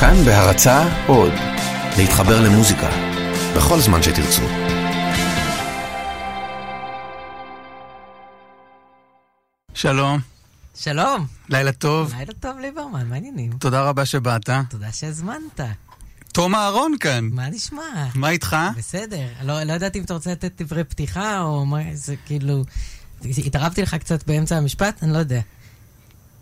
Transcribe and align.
כאן 0.00 0.24
בהרצה 0.24 1.06
עוד, 1.06 1.32
להתחבר 1.98 2.40
למוזיקה, 2.40 2.88
בכל 3.56 3.80
זמן 3.80 4.02
שתרצו. 4.02 4.42
שלום, 9.74 10.20
שלום. 10.74 11.26
לילה 11.48 11.72
טוב. 11.72 12.14
לילה 12.18 12.32
טוב 12.40 12.58
ליברמן, 12.58 13.06
מה 13.06 13.14
העניינים? 13.14 13.52
תודה 13.52 13.82
רבה 13.82 14.04
שבאת. 14.04 14.50
תודה 14.70 14.92
שהזמנת. 14.92 15.60
תום 16.32 16.54
אהרון 16.54 16.94
כאן. 17.00 17.28
מה 17.32 17.48
נשמע? 17.48 18.08
מה 18.14 18.30
איתך? 18.30 18.56
בסדר. 18.76 19.26
לא, 19.44 19.62
לא 19.62 19.72
ידעתי 19.72 19.98
אם 19.98 20.04
אתה 20.04 20.14
רוצה 20.14 20.32
לתת 20.32 20.62
דברי 20.62 20.84
פתיחה, 20.84 21.40
או 21.40 21.66
מה, 21.66 21.78
זה 21.92 22.14
כאילו... 22.26 22.64
התערבתי 23.46 23.82
לך 23.82 23.94
קצת 23.94 24.26
באמצע 24.26 24.56
המשפט? 24.56 25.02
אני 25.02 25.12
לא 25.12 25.18
יודע. 25.18 25.40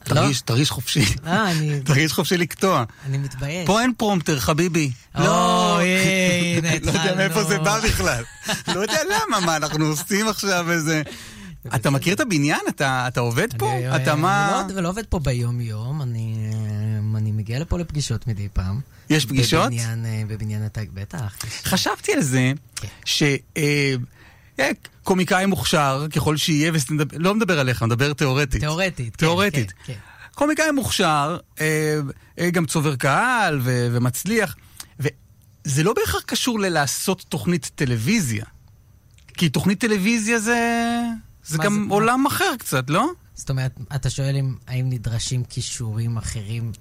תרגיש, 0.05 0.41
תרגיש 0.41 0.71
חופשי. 0.71 1.05
לא, 1.25 1.51
אני... 1.51 1.81
תרגיש 1.85 2.13
חופשי 2.13 2.37
לקטוע. 2.37 2.85
אני 3.07 3.19
מתבייש. 3.19 3.67
פה 3.67 3.81
אין 3.81 3.93
פרומטר, 3.97 4.41
חביבי. 4.41 4.91
לא, 5.15 5.79
הנה, 6.57 6.69
לא 6.83 6.91
יודע 6.91 7.15
מאיפה 7.15 7.45
זה 7.45 7.59
בא 7.59 7.81
בכלל. 7.81 8.25
לא 8.75 8.81
יודע 8.81 8.99
למה, 9.05 9.41
מה, 9.47 9.57
אנחנו 9.57 9.85
עושים 9.87 10.29
עכשיו 10.29 10.71
איזה... 10.71 11.03
אתה 11.75 11.91
מכיר 11.91 12.15
את 12.15 12.21
הבניין? 12.21 12.61
אתה, 12.69 13.05
אתה 13.09 13.21
עובד 13.21 13.49
פה? 13.59 13.73
אני, 13.73 13.97
אתה 13.97 14.15
מה... 14.15 14.61
אני 14.67 14.75
לא, 14.75 14.83
לא 14.83 14.89
עובד 14.89 15.07
פה 15.07 15.19
ביום-יום, 15.19 16.03
אני, 16.03 16.51
אני 17.17 17.33
מגיע 17.33 17.59
לפה 17.59 17.79
לפגישות 17.79 18.27
מדי 18.27 18.49
פעם. 18.53 18.81
יש 19.11 19.27
פגישות? 19.27 19.67
בבניין, 19.67 20.07
אה, 20.07 20.23
בבניין 20.29 20.63
התג, 20.63 20.87
בטח. 20.95 21.37
חשבתי 21.65 22.13
על 22.13 22.23
זה, 22.23 22.53
כן. 22.77 22.89
ש... 23.05 23.23
אה, 23.57 23.95
אה, 24.61 24.71
קומיקאי 25.05 25.47
מוכשר, 25.47 26.07
ככל 26.13 26.37
שיהיה, 26.37 26.71
וסטנדאפ... 26.75 27.09
לא 27.13 27.35
מדבר 27.35 27.61
עליך, 27.61 27.83
מדבר 27.83 28.13
תיאורטית. 28.13 28.61
תיאורטית. 28.61 28.97
כן, 29.17 29.19
תיאורטית. 29.19 29.73
כן, 29.73 29.93
כן. 29.93 29.99
קומיקאי 30.35 30.71
מוכשר, 30.71 31.39
אה, 31.61 32.01
אה, 32.39 32.51
גם 32.51 32.67
צובר 32.67 32.97
קהל 32.97 33.61
ו- 33.63 33.89
ומצליח, 33.93 34.57
וזה 35.01 35.83
לא 35.83 35.93
בהכרח 35.93 36.23
קשור 36.27 36.61
ללעשות 36.61 37.25
תוכנית 37.29 37.71
טלוויזיה. 37.75 38.45
כי 39.37 39.49
תוכנית 39.49 39.81
טלוויזיה 39.81 40.39
זה, 40.39 40.61
זה 41.45 41.59
גם 41.59 41.73
זה- 41.75 41.79
מה- 41.81 41.95
עולם 41.95 42.27
אחר 42.27 42.51
קצת, 42.59 42.91
לא? 42.91 43.07
זאת 43.35 43.51
אומרת, 43.51 43.73
אתה 43.95 44.11
שואל 44.11 44.37
אם, 44.37 44.55
האם 44.67 44.91
נדרשים 44.91 45.45
כישורים 45.45 46.17
אחרים 46.17 46.73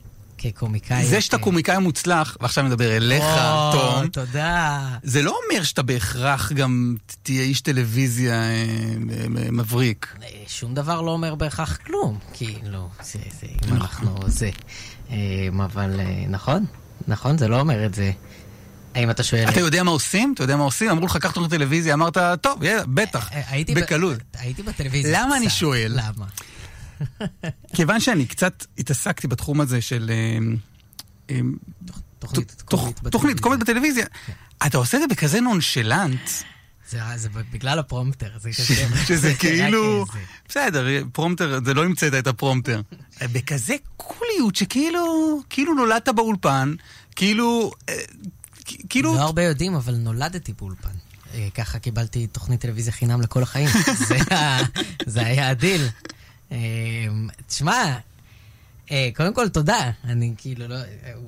כקומיקאי? 0.44 1.06
זה 1.06 1.22
שאתה 1.22 1.38
קומיקאי 1.38 1.78
מוצלח, 1.78 2.38
ועכשיו 2.42 2.64
מדבר 2.64 2.98
אליך, 2.98 3.24
או, 3.24 3.72
תום, 3.72 4.08
תודה. 4.08 4.88
זה 5.04 5.22
לא 5.22 5.38
אומר 5.44 5.64
שאתה 5.64 5.82
בהכרח 5.82 6.52
גם 6.52 6.96
תהיה 7.24 7.44
איש 7.44 7.62
טלוויזיה 7.62 8.34
אה, 8.34 8.66
אה, 9.10 9.52
מבריק. 9.52 10.16
אה, 10.24 10.28
שום 10.48 10.74
דבר 10.74 11.02
לא 11.02 11.12
אומר 11.12 11.36
בהכרח 11.36 11.78
כלום, 11.78 12.20
כאילו, 12.34 12.90
זה, 13.04 13.20
זה, 13.42 13.48
אם 13.48 13.76
נכון. 13.76 13.78
אנחנו 13.78 14.16
זה. 14.28 14.50
אבל 15.66 16.00
נכון, 16.30 16.66
נכון, 17.08 17.38
זה 17.38 17.48
לא 17.48 17.60
אומר 17.60 17.86
את 17.86 17.94
זה. 17.94 18.12
האם 18.96 19.10
אתה 19.10 19.24
שואל... 19.24 19.50
אתה 19.50 19.60
יודע 19.60 19.84
מה 19.84 19.92
עושים? 19.92 20.32
אתה 20.34 20.44
יודע 20.44 20.56
מה 20.56 20.64
עושים? 20.64 20.90
אמרו 20.90 21.06
לך, 21.06 21.18
קח 21.18 21.32
תוכנית 21.32 21.52
טלוויזיה, 21.52 21.94
אמרת, 21.94 22.18
טוב, 22.42 22.60
בטח, 22.86 23.30
בקלות. 23.76 24.18
הייתי 24.40 24.64
בטלוויזיה 24.64 25.22
למה 25.22 25.38
אני. 25.38 25.50
שואל? 25.50 25.92
למה? 25.96 26.26
כיוון 27.76 28.00
שאני 28.00 28.26
קצת 28.26 28.66
התעסקתי 28.78 29.28
בתחום 29.28 29.62
הזה 29.62 29.82
של... 29.82 30.12
אה, 30.14 30.38
אה, 31.30 31.40
תוכנית 32.20 32.56
תוכ- 32.58 32.78
קומית 32.78 33.00
תוכנית 33.00 33.40
קומית 33.40 33.60
בטלוויזיה. 33.60 34.06
בטלוויזיה. 34.06 34.36
אתה 34.68 34.78
עושה 34.78 34.98
את 34.98 35.02
זה 35.02 35.08
בכזה 35.08 35.42
nonchalant, 35.42 36.30
זה, 37.16 37.30
בגלל 37.52 37.80
הפרומפטר, 37.80 38.30
זה 38.38 38.50
קשה. 38.50 38.88
שזה 39.08 39.34
כאילו... 39.40 40.06
בסדר, 40.50 40.88
פרומפטר, 41.12 41.60
זה 41.66 41.74
לא 41.74 41.86
המצאת 41.86 42.14
את 42.14 42.28
הפרומפטר. 42.28 42.82
בכזה 43.22 43.76
קוליות 43.98 44.56
שכאילו, 44.56 45.40
כאילו 45.50 45.74
נולדת 45.74 46.10
באולפן, 46.10 46.76
כאילו, 47.16 47.72
אה, 47.90 47.96
כאילו, 48.90 49.16
לא 49.16 49.22
הרבה 49.22 49.44
יודעים, 49.44 49.76
אבל 49.76 49.96
נולדתי 49.96 50.54
באולפן. 50.54 50.90
ככה 51.54 51.80
קיבלתי 51.80 52.28
תוכנית 52.28 52.62
טלוויזיה 52.62 52.94
חינם 52.94 53.22
לכל 53.22 53.44
החיים. 53.44 53.70
זה 55.06 55.26
היה 55.26 55.50
הדיל. 55.50 55.88
אה, 56.54 57.08
תשמע, 57.48 57.98
אה, 58.92 59.10
קודם 59.16 59.34
כל 59.34 59.50
תודה. 59.50 59.92
אני 60.04 60.34
כאילו 60.38 60.68
לא... 60.68 60.76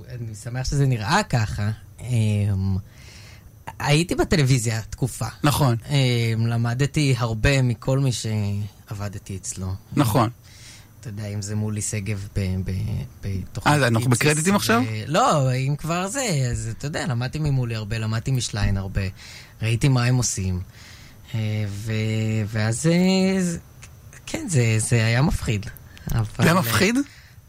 אני 0.09 0.35
שמח 0.35 0.65
שזה 0.65 0.85
נראה 0.85 1.23
ככה. 1.23 1.69
אה, 2.01 2.07
הייתי 3.79 4.15
בטלוויזיה 4.15 4.81
תקופה. 4.81 5.27
נכון, 5.43 5.75
אה, 5.89 6.33
למדתי 6.37 7.15
הרבה 7.17 7.61
מכל 7.61 7.99
מי 7.99 8.11
שעבדתי 8.11 9.37
אצלו. 9.37 9.73
נכון. 9.95 10.29
אתה 10.99 11.09
יודע, 11.09 11.27
אם 11.27 11.41
זה 11.41 11.55
מולי 11.55 11.81
שגב 11.81 12.27
בתוכנית... 13.21 13.81
אה, 13.81 13.87
אנחנו 13.87 14.09
בקרדיטים 14.09 14.55
עכשיו? 14.55 14.83
לא, 15.07 15.53
אם 15.55 15.75
כבר 15.75 16.07
זה, 16.07 16.47
אז 16.51 16.69
אתה 16.77 16.87
יודע, 16.87 17.07
למדתי 17.07 17.39
ממולי 17.39 17.75
הרבה, 17.75 17.97
למדתי 17.97 18.31
משליין 18.31 18.77
הרבה, 18.77 19.01
ראיתי 19.61 19.87
מה 19.87 20.03
הם 20.03 20.15
עושים. 20.15 20.61
אה. 21.35 21.65
ואז, 22.47 22.89
כן, 24.25 24.45
זה, 24.49 24.75
זה 24.77 25.05
היה 25.05 25.21
מפחיד. 25.21 25.65
זה 26.11 26.17
היה 26.39 26.53
אה, 26.53 26.59
מפחיד? 26.59 26.95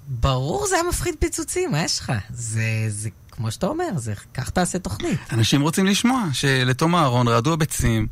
ברור, 0.09 0.67
זה 0.67 0.75
היה 0.75 0.85
מפחיד 0.89 1.15
פיצוצים, 1.19 1.71
מה 1.71 1.83
יש 1.83 1.99
לך? 2.01 2.13
זה, 2.31 2.85
זה, 2.89 3.09
כמו 3.31 3.51
שאתה 3.51 3.67
אומר, 3.67 3.89
זה, 3.97 4.15
כך 4.35 4.51
תעשה 4.51 4.79
תוכנית. 4.79 5.21
אנשים 5.33 5.61
רוצים 5.63 5.87
לשמוע 5.87 6.25
שלתום 6.33 6.95
אהרון 6.95 7.29
רעדו 7.29 7.53
הביצים, 7.53 8.07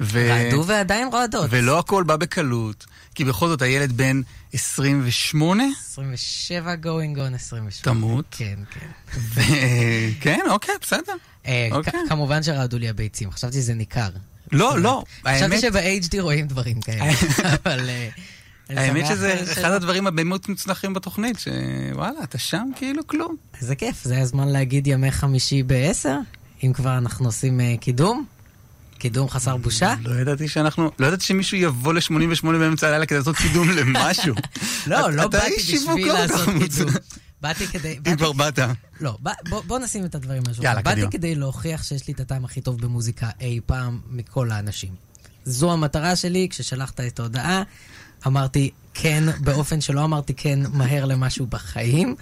ו... 0.00 0.28
רעדו 0.30 0.64
ועדיין 0.66 1.08
רועדות. 1.08 1.46
ולא 1.50 1.78
הכל 1.78 2.02
בא 2.02 2.16
בקלות, 2.16 2.86
כי 3.14 3.24
בכל 3.24 3.48
זאת 3.48 3.62
הילד 3.62 3.92
בן 3.92 4.20
28, 4.52 5.64
27 5.80 6.74
going 6.82 7.16
on 7.16 7.34
28. 7.34 7.70
תמות. 7.82 8.24
כן, 8.30 8.58
כן. 8.70 9.20
וכן, 9.34 10.40
אוקיי, 10.50 10.74
בסדר. 10.82 11.12
אה, 11.46 11.68
אוקיי. 11.72 11.92
כמובן 12.08 12.42
שרעדו 12.42 12.78
לי 12.78 12.88
הביצים, 12.88 13.30
חשבתי 13.30 13.56
שזה 13.56 13.74
ניכר. 13.74 14.08
לא, 14.52 14.78
לא, 14.78 15.04
חשבתי 15.28 15.60
שב-HD 15.60 16.20
רואים 16.20 16.46
דברים 16.46 16.80
כאלה, 16.80 17.12
אבל... 17.64 17.90
אה, 17.90 18.08
האמת 18.76 19.06
שזה. 19.06 19.34
אחד 19.52 19.70
הדברים 19.70 20.06
הבאמת 20.06 20.48
מוצלחים 20.48 20.94
בתוכנית, 20.94 21.36
שוואלה, 21.38 22.22
אתה 22.24 22.38
שם 22.38 22.70
כאילו 22.76 23.06
כלום. 23.06 23.36
איזה 23.60 23.74
כיף, 23.74 24.04
זה 24.04 24.20
הזמן 24.20 24.48
להגיד 24.48 24.86
ימי 24.86 25.10
חמישי 25.10 25.62
ב-10? 25.62 26.08
אם 26.64 26.72
כבר 26.72 26.98
אנחנו 26.98 27.26
עושים 27.26 27.60
אה, 27.60 27.74
קידום? 27.80 28.24
קידום 28.98 29.28
חסר 29.28 29.56
בושה? 29.56 29.94
לא 30.04 30.20
ידעתי 30.20 30.48
שאנחנו, 30.48 30.90
לא 30.98 31.06
ידעתי 31.06 31.24
שמישהו 31.24 31.56
יבוא 31.56 31.92
ל-88 31.92 32.46
באמצע 32.46 32.88
הלילה 32.88 33.06
כדי 33.06 33.18
לעשות 33.18 33.36
קידום 33.36 33.70
למשהו. 33.70 34.34
לא, 34.86 35.12
לא 35.12 35.28
באתי 35.28 35.54
בשביל 35.58 36.08
לא 36.08 36.14
לעשות. 36.14 36.48
קידום. 36.48 36.90
באתי 37.40 37.66
כדי... 37.66 37.98
אם 38.06 38.16
כבר 38.16 38.32
באת. 38.32 38.58
לא, 39.00 39.18
בוא, 39.66 39.78
נשים 39.78 40.04
את 40.04 40.14
הדברים 40.14 40.42
על 40.46 40.52
השולחן. 40.52 40.82
באתי. 40.82 41.02
כדי 41.10 41.34
להוכיח 41.34 41.82
שיש 41.82 42.08
לי 42.08 42.14
את 42.14 42.20
הטעם 42.20 42.44
הכי 42.44 42.60
טוב 42.60 42.80
במוזיקה 42.80 43.30
אי 43.40 43.60
פעם 43.66 44.00
מכל 44.10 44.50
האנשים. 44.50 44.94
זו 45.44 45.72
המטרה 45.72 46.16
שלי, 46.16 46.48
כששלחת 46.50 47.00
את 47.00 47.20
ההודעה, 47.20 47.62
אמרתי 48.26 48.70
כן 48.94 49.24
באופן 49.40 49.80
שלא 49.80 50.04
אמרתי 50.04 50.34
כן 50.34 50.60
מהר 50.72 51.04
למשהו 51.04 51.46
בחיים, 51.46 52.14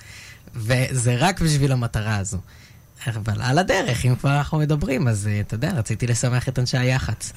וזה 0.54 1.16
רק 1.18 1.40
בשביל 1.40 1.72
המטרה 1.72 2.16
הזו. 2.16 2.38
אבל 3.06 3.42
על 3.42 3.58
הדרך, 3.58 4.04
אם 4.06 4.16
כבר 4.16 4.36
אנחנו 4.36 4.58
מדברים, 4.58 5.08
אז 5.08 5.26
אה, 5.26 5.40
אתה 5.40 5.54
יודע, 5.54 5.72
רציתי 5.72 6.06
לשמח 6.06 6.48
את 6.48 6.58
אנשי 6.58 6.78
היח"צ. 6.78 7.32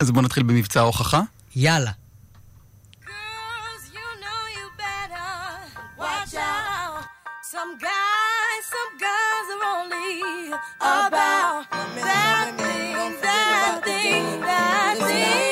אז 0.00 0.10
בוא 0.10 0.22
נתחיל 0.22 0.42
במבצע 0.42 0.80
ההוכחה. 0.80 1.22
יאללה. 1.56 1.90
Some 7.52 7.76
guys, 7.76 8.64
some 8.64 8.96
guys 8.96 9.46
are 9.52 9.64
only 9.76 10.52
about 10.80 11.66
that 11.70 12.54
thing, 12.56 13.20
that 13.20 13.80
thing, 13.84 14.40
that 14.40 14.96
thing, 14.96 15.51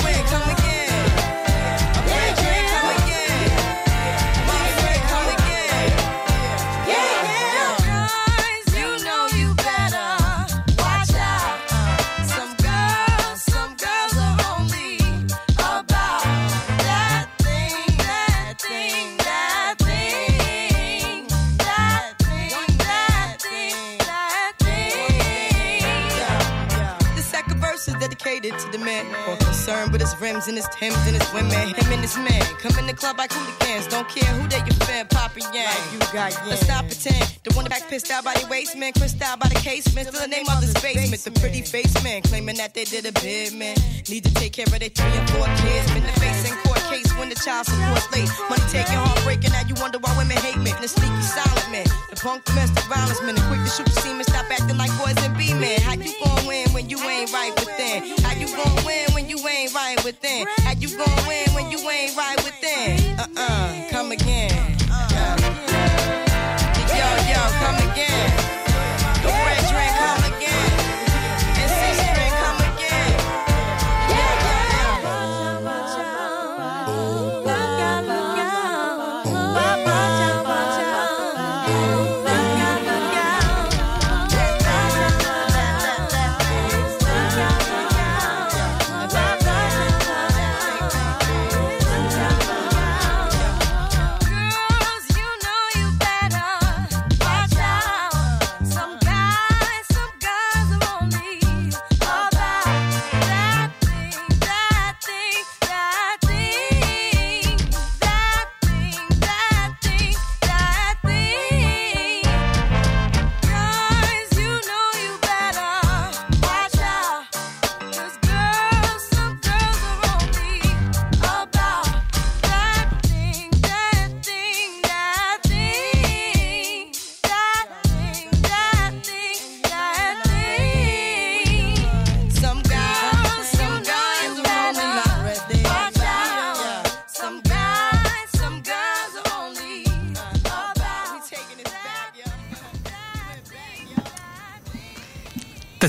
with 30.01 30.11
his 30.11 30.21
rims 30.21 30.47
and 30.47 30.57
his 30.57 30.67
Timbs 30.69 30.97
and 31.05 31.15
his 31.15 31.33
women. 31.33 31.51
Him 31.51 31.93
and 31.93 32.01
his 32.01 32.17
man 32.17 32.41
come 32.59 32.77
in 32.79 32.87
the 32.87 32.93
club 32.93 33.17
like 33.17 33.31
hooligans. 33.31 33.87
Don't 33.87 34.07
care 34.09 34.29
who 34.33 34.47
they 34.47 34.57
your 34.57 34.77
fan, 34.87 35.07
poppin' 35.07 35.43
yang. 35.53 35.73
you 35.91 35.99
got 36.13 36.33
Let's 36.47 36.67
not 36.67 36.85
pretend. 36.87 37.39
The 37.43 37.53
one 37.53 37.65
back 37.65 37.87
pissed 37.87 38.11
out 38.11 38.23
by 38.23 38.33
the 38.33 38.47
waist 38.47 38.75
man, 38.77 38.93
crissed 38.93 39.21
out 39.21 39.39
by 39.39 39.47
the 39.49 39.55
casement. 39.55 40.07
Still 40.07 40.21
the 40.21 40.27
name 40.27 40.47
of 40.49 40.61
the 40.61 40.79
basement. 40.81 41.21
The 41.23 41.31
pretty 41.39 41.61
face 41.61 41.93
man 42.03 42.21
claiming 42.23 42.57
that 42.57 42.73
they 42.73 42.85
did 42.85 43.05
a 43.05 43.11
bid 43.11 43.53
man. 43.53 43.75
Need 44.09 44.23
to 44.25 44.33
take 44.33 44.53
care 44.53 44.65
of 44.65 44.79
their 44.79 44.89
three 44.89 45.13
and 45.13 45.29
four 45.29 45.45
kids. 45.61 45.91
Been 45.93 46.03
the 46.03 46.19
face 46.19 46.49
in 46.49 46.57
court 46.63 46.80
case 46.91 47.11
when 47.17 47.29
the 47.29 47.35
child 47.35 47.65
support's 47.65 48.11
late. 48.11 48.27
Money 48.49 48.63
taking, 48.67 48.99
heartbreaking. 48.99 49.51
Now 49.51 49.63
you 49.65 49.75
wonder 49.79 49.97
why 49.99 50.11
women 50.17 50.37
hate 50.37 50.57
men. 50.57 50.75
The 50.81 50.87
sneaky 50.87 51.23
silent 51.23 51.71
man, 51.71 51.87
the 52.09 52.17
punk 52.19 52.43
domestic 52.45 52.83
violence 52.85 53.21
man, 53.23 53.35
the 53.35 53.43
quick 53.47 53.63
to 53.63 53.71
shoot 53.71 53.89
semen. 54.03 54.25
Stop 54.25 54.51
acting 54.51 54.77
like 54.77 54.91
boys 54.99 55.15
and 55.23 55.35
be 55.37 55.53
men. 55.53 55.79
How 55.81 55.95
you 55.95 56.11
gon' 56.19 56.45
win 56.45 56.67
when 56.75 56.89
you 56.89 56.99
ain't 56.99 57.31
right 57.31 57.53
within? 57.55 58.11
How 58.25 58.35
you 58.35 58.47
gon' 58.51 58.85
win 58.85 59.07
when 59.15 59.29
you 59.29 59.39
ain't 59.47 59.73
right 59.73 60.03
within? 60.03 60.47
How 60.65 60.73
you 60.75 60.89
gon' 60.97 61.21
win 61.27 61.47
when 61.55 61.71
you 61.71 61.79
ain't 61.89 62.15
right 62.17 62.39
within? 62.43 63.19
Uh 63.19 63.27
uh, 63.37 63.89
come 63.89 64.11
again. 64.11 64.70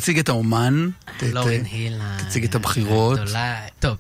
תציג 0.03 0.19
את 0.19 0.29
האומן. 0.29 0.89
לורן 1.23 1.63
ת- 1.63 1.67
היל. 1.73 2.01
תציג 2.29 2.45
את 2.45 2.55
הבחירות. 2.55 3.19
הגדולה. 3.19 3.67
טוב. 3.81 3.97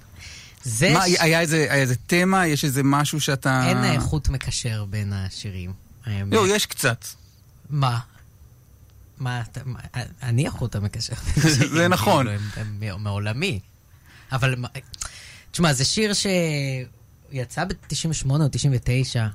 זה... 0.64 0.90
מה, 0.94 1.08
ש- 1.08 1.14
היה 1.18 1.40
איזה 1.40 1.56
היה 1.56 1.74
איזה 1.82 1.94
תמה? 2.06 2.46
יש 2.46 2.64
איזה 2.64 2.82
משהו 2.84 3.20
שאתה... 3.20 3.68
אין 3.68 3.76
אה, 3.84 4.00
חוט 4.00 4.28
מקשר 4.28 4.84
בין 4.90 5.12
השירים. 5.12 5.72
לא, 6.06 6.48
יש 6.56 6.66
קצת. 6.66 7.04
מה? 7.70 7.98
מה, 9.18 9.40
אתה- 9.40 9.60
מה, 9.64 9.78
אני 10.22 10.46
החוט 10.48 10.76
המקשר. 10.76 11.12
זה 11.74 11.88
נכון. 11.88 12.26
כאילו, 12.80 12.98
מעולמי. 12.98 13.60
אבל, 14.32 14.54
תשמע, 15.50 15.72
זה 15.72 15.84
שיר 15.84 16.12
שיצא 17.32 17.64
ב-98 17.64 18.30
או 18.30 18.48
99, 18.50 19.26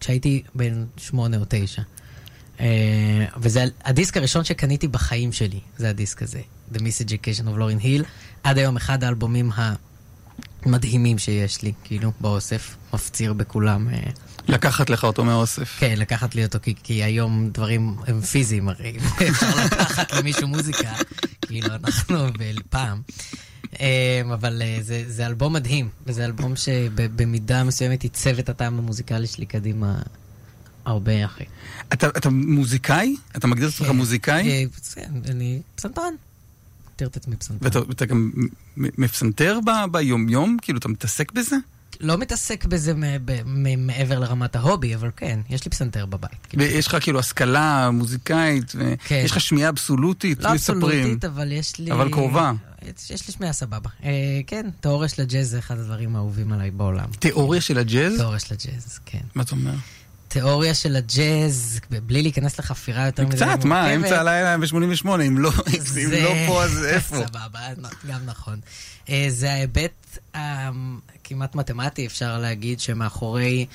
כשהייתי 0.00 0.42
בן 0.54 0.84
8 0.96 1.36
או 1.36 1.42
9. 1.48 1.82
אה, 2.60 2.66
וזה 3.36 3.64
הדיסק 3.84 4.16
הראשון 4.16 4.44
שקניתי 4.44 4.88
בחיים 4.88 5.32
שלי, 5.32 5.60
זה 5.76 5.90
הדיסק 5.90 6.22
הזה, 6.22 6.40
The 6.74 6.76
Miseducation 6.76 7.44
of 7.44 7.58
Lauryn 7.58 7.82
Hill. 7.82 8.04
עד 8.42 8.58
היום 8.58 8.76
אחד 8.76 9.04
האלבומים 9.04 9.50
המדהימים 10.64 11.18
שיש 11.18 11.62
לי, 11.62 11.72
כאילו, 11.84 12.12
באוסף, 12.20 12.76
מפציר 12.94 13.32
בכולם. 13.32 13.88
אה, 13.88 14.00
לקחת 14.48 14.90
לך 14.90 15.04
אותו 15.04 15.24
מהאוסף. 15.24 15.76
כן, 15.78 15.94
לקחת 15.98 16.34
לי 16.34 16.44
אותו, 16.44 16.58
כי, 16.62 16.74
כי 16.82 17.02
היום 17.02 17.50
דברים 17.54 17.96
הם 18.06 18.20
פיזיים 18.20 18.68
הרי. 18.68 18.96
אפשר 19.30 19.64
לקחת 19.64 20.12
למישהו 20.12 20.48
מוזיקה, 20.48 20.92
כאילו 21.46 21.68
אנחנו 21.74 22.26
פעם. 22.70 23.02
אבל 24.34 24.62
אה, 24.62 24.78
זה, 24.82 25.04
זה 25.06 25.26
אלבום 25.26 25.52
מדהים, 25.52 25.88
וזה 26.06 26.24
אלבום 26.24 26.56
שבמידה 26.56 27.64
מסוימת 27.64 28.02
עיצב 28.02 28.38
את 28.38 28.48
הטעם 28.48 28.78
המוזיקלי 28.78 29.26
שלי 29.26 29.46
קדימה 29.46 29.94
הרבה, 30.84 31.24
אחי. 31.24 31.44
אתה 31.92 32.08
אתה 32.08 32.30
מוזיקאי? 32.30 33.16
אתה 33.36 33.46
מגדיר 33.46 33.68
את 33.68 33.74
עצמך 33.74 33.86
כן. 33.86 33.96
מוזיקאי? 33.96 34.48
אה, 34.50 34.64
כן, 34.94 35.10
אני 35.30 35.60
פסנתרן. 35.74 36.14
מגדיר 36.92 37.08
את 37.08 37.16
עצמי 37.16 37.36
פסנתרן. 37.36 37.66
ואתה 37.66 37.88
ואתה 37.88 38.06
גם 38.06 38.30
מפסנתר 38.76 39.58
ב- 39.66 39.92
ביומיום? 39.92 40.56
כאילו, 40.62 40.78
אתה 40.78 40.88
מתעסק 40.88 41.32
בזה? 41.32 41.56
לא 42.00 42.18
מתעסק 42.18 42.64
בזה 42.64 42.92
מעבר 43.78 44.18
לרמת 44.18 44.56
ההובי, 44.56 44.94
אבל 44.94 45.10
כן, 45.16 45.40
יש 45.50 45.64
לי 45.64 45.70
פסנתר 45.70 46.06
בבית. 46.06 46.46
כאילו. 46.48 46.62
ויש 46.62 46.86
לך 46.86 46.96
כאילו 47.00 47.18
השכלה 47.18 47.90
מוזיקאית, 47.90 48.70
כן. 49.04 49.14
ויש 49.14 49.30
לך 49.30 49.40
שמיעה 49.40 49.68
אבסולוטית, 49.68 50.42
לא. 50.42 50.52
אבסולוטית, 50.52 51.24
אבל 51.24 51.52
יש 51.52 51.78
לי... 51.78 51.92
אבל 51.92 52.10
קרובה. 52.12 52.52
יש, 52.82 53.10
יש 53.10 53.28
לי 53.28 53.34
שמיעה 53.34 53.52
סבבה. 53.52 53.90
אה, 54.04 54.10
כן, 54.46 54.66
תיאוריה 54.80 55.08
של 55.08 55.22
הג'אז 55.22 55.48
זה 55.50 55.58
אחד 55.58 55.78
הדברים 55.78 56.16
האהובים 56.16 56.52
עליי 56.52 56.70
בעולם. 56.70 57.06
תיאוריה 57.18 57.60
של 57.60 57.78
הג'אז? 57.78 58.16
תיאוריה 58.16 58.38
של 58.38 58.54
הג'אז, 58.54 59.00
כן. 59.06 59.20
מה 59.34 59.42
אתה 59.42 59.52
אומר? 59.52 59.74
תיאוריה 60.30 60.74
של 60.74 60.96
הג'אז, 60.96 61.80
בלי 61.90 62.22
להיכנס 62.22 62.58
לחפירה 62.58 63.06
יותר 63.06 63.26
מדי 63.26 63.36
קצת, 63.36 63.64
מה. 63.64 63.94
אמצע 63.94 64.20
הלילה 64.20 64.58
ב-88, 64.58 65.08
אם 65.26 65.38
לא 65.38 65.50
לא 66.22 66.32
פה 66.46 66.64
אז 66.64 66.84
איפה? 66.94 67.16
סבבה, 67.16 67.60
גם 68.08 68.20
נכון. 68.24 68.60
אה, 69.08 69.26
זה 69.28 69.52
ההיבט 69.52 70.18
הכמעט 70.34 71.54
מתמטי, 71.54 72.06
אפשר 72.06 72.38
להגיד, 72.38 72.80
שמאחורי... 72.80 73.66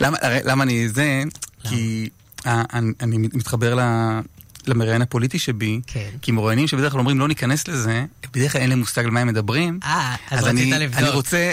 למה, 0.00 0.62
אני 0.62 0.88
זה? 0.88 1.22
כי 1.68 2.08
אני, 2.44 2.92
אני 3.00 3.16
מתחבר 3.18 3.74
ל... 3.74 3.80
למראיין 4.66 5.02
הפוליטי 5.02 5.38
שבי, 5.38 5.80
כן. 5.86 6.10
כי 6.22 6.32
מרואיינים 6.32 6.66
שבדרך 6.66 6.92
כלל 6.92 6.98
אומרים 6.98 7.18
לא 7.18 7.28
ניכנס 7.28 7.68
לזה, 7.68 8.04
בדרך 8.32 8.52
כלל 8.52 8.60
אין 8.60 8.70
להם 8.70 8.78
מושג 8.78 9.04
על 9.04 9.10
מה 9.10 9.20
הם 9.20 9.28
מדברים. 9.28 9.78
אה, 9.84 10.14
אז 10.30 10.38
אז 10.38 10.44
רצית 10.44 10.72
אני, 10.72 10.84
לבדוק. 10.84 10.98
אני 10.98 11.08
רוצה 11.08 11.52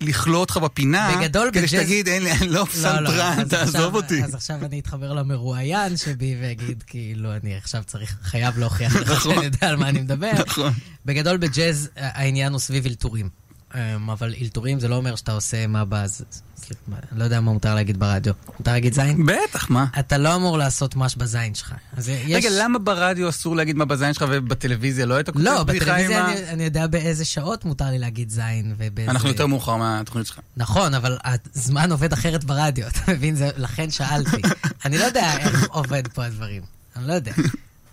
לכלוא 0.00 0.40
אותך 0.40 0.56
בפינה, 0.56 1.16
בגדול, 1.18 1.48
כדי 1.50 1.60
בג'אז- 1.60 1.70
שתגיד, 1.70 2.08
אין 2.08 2.22
לי, 2.22 2.32
אני 2.32 2.48
לא 2.48 2.64
פסנתרן, 2.64 3.36
אז 3.40 3.48
תעזוב 3.48 3.74
עכשיו- 3.76 3.94
אותי. 3.94 4.24
אז 4.24 4.34
עכשיו 4.34 4.64
אני 4.64 4.80
אתחבר 4.80 5.12
למרואיין 5.12 5.96
שבי 5.96 6.36
ואגיד, 6.42 6.82
כאילו, 6.86 7.36
אני 7.36 7.56
עכשיו 7.56 7.82
צריך, 7.86 8.16
חייב 8.22 8.58
להוכיח 8.58 8.96
לך 8.96 9.10
נכון. 9.10 9.34
שאני 9.34 9.44
יודע 9.44 9.68
על 9.68 9.76
מה 9.76 9.88
אני 9.88 10.00
מדבר. 10.00 10.32
נכון. 10.46 10.72
בגדול 11.06 11.36
בג'אז 11.36 11.88
העניין 11.96 12.52
הוא 12.52 12.60
סביב 12.60 12.86
אלתורים. 12.86 13.28
אמ, 13.74 14.10
אבל 14.10 14.34
אלתורים 14.42 14.80
זה 14.80 14.88
לא 14.88 14.96
אומר 14.96 15.16
שאתה 15.16 15.32
עושה 15.32 15.66
מה 15.66 15.84
באז. 15.84 16.24
סליחה, 16.56 16.82
לא 17.12 17.24
יודע 17.24 17.40
מה 17.40 17.52
מותר 17.52 17.74
להגיד 17.74 18.00
ברדיו. 18.00 18.34
מותר 18.58 18.72
להגיד 18.72 18.94
זין? 18.94 19.26
בטח, 19.26 19.70
מה? 19.70 19.86
אתה 19.98 20.18
לא 20.18 20.34
אמור 20.34 20.58
לעשות 20.58 20.96
מש 20.96 21.16
בזין 21.16 21.54
שלך. 21.54 21.74
יש... 21.98 22.08
רגע, 22.34 22.48
למה 22.52 22.78
ברדיו 22.78 23.28
אסור 23.28 23.56
להגיד 23.56 23.76
מה 23.76 23.84
בזין 23.84 24.12
שלך 24.14 24.24
ובטלוויזיה 24.28 25.06
לא 25.06 25.14
היית 25.14 25.30
כותב 25.30 25.44
לא, 25.44 25.62
בטלוויזיה 25.62 26.24
ה... 26.24 26.32
אני, 26.32 26.48
אני 26.48 26.64
יודע 26.64 26.86
באיזה 26.86 27.24
שעות 27.24 27.64
מותר 27.64 27.84
לי 27.90 27.98
להגיד 27.98 28.30
זין 28.30 28.74
ובאיזה... 28.78 29.10
אנחנו 29.10 29.28
יותר 29.28 29.46
מאוחר 29.46 29.76
מהתוכנית 29.76 30.26
שלך. 30.26 30.40
נכון, 30.56 30.94
אבל 30.94 31.18
הזמן 31.54 31.92
עובד 31.92 32.12
אחרת 32.12 32.44
ברדיו, 32.44 32.88
אתה 32.88 33.12
מבין? 33.12 33.34
זה, 33.34 33.50
לכן 33.56 33.90
שאלתי. 33.90 34.42
אני 34.84 34.98
לא 34.98 35.04
יודע 35.04 35.36
איך 35.38 35.68
עובד 35.68 36.08
פה 36.08 36.24
הדברים. 36.24 36.62
אני 36.96 37.08
לא 37.08 37.12
יודע. 37.12 37.32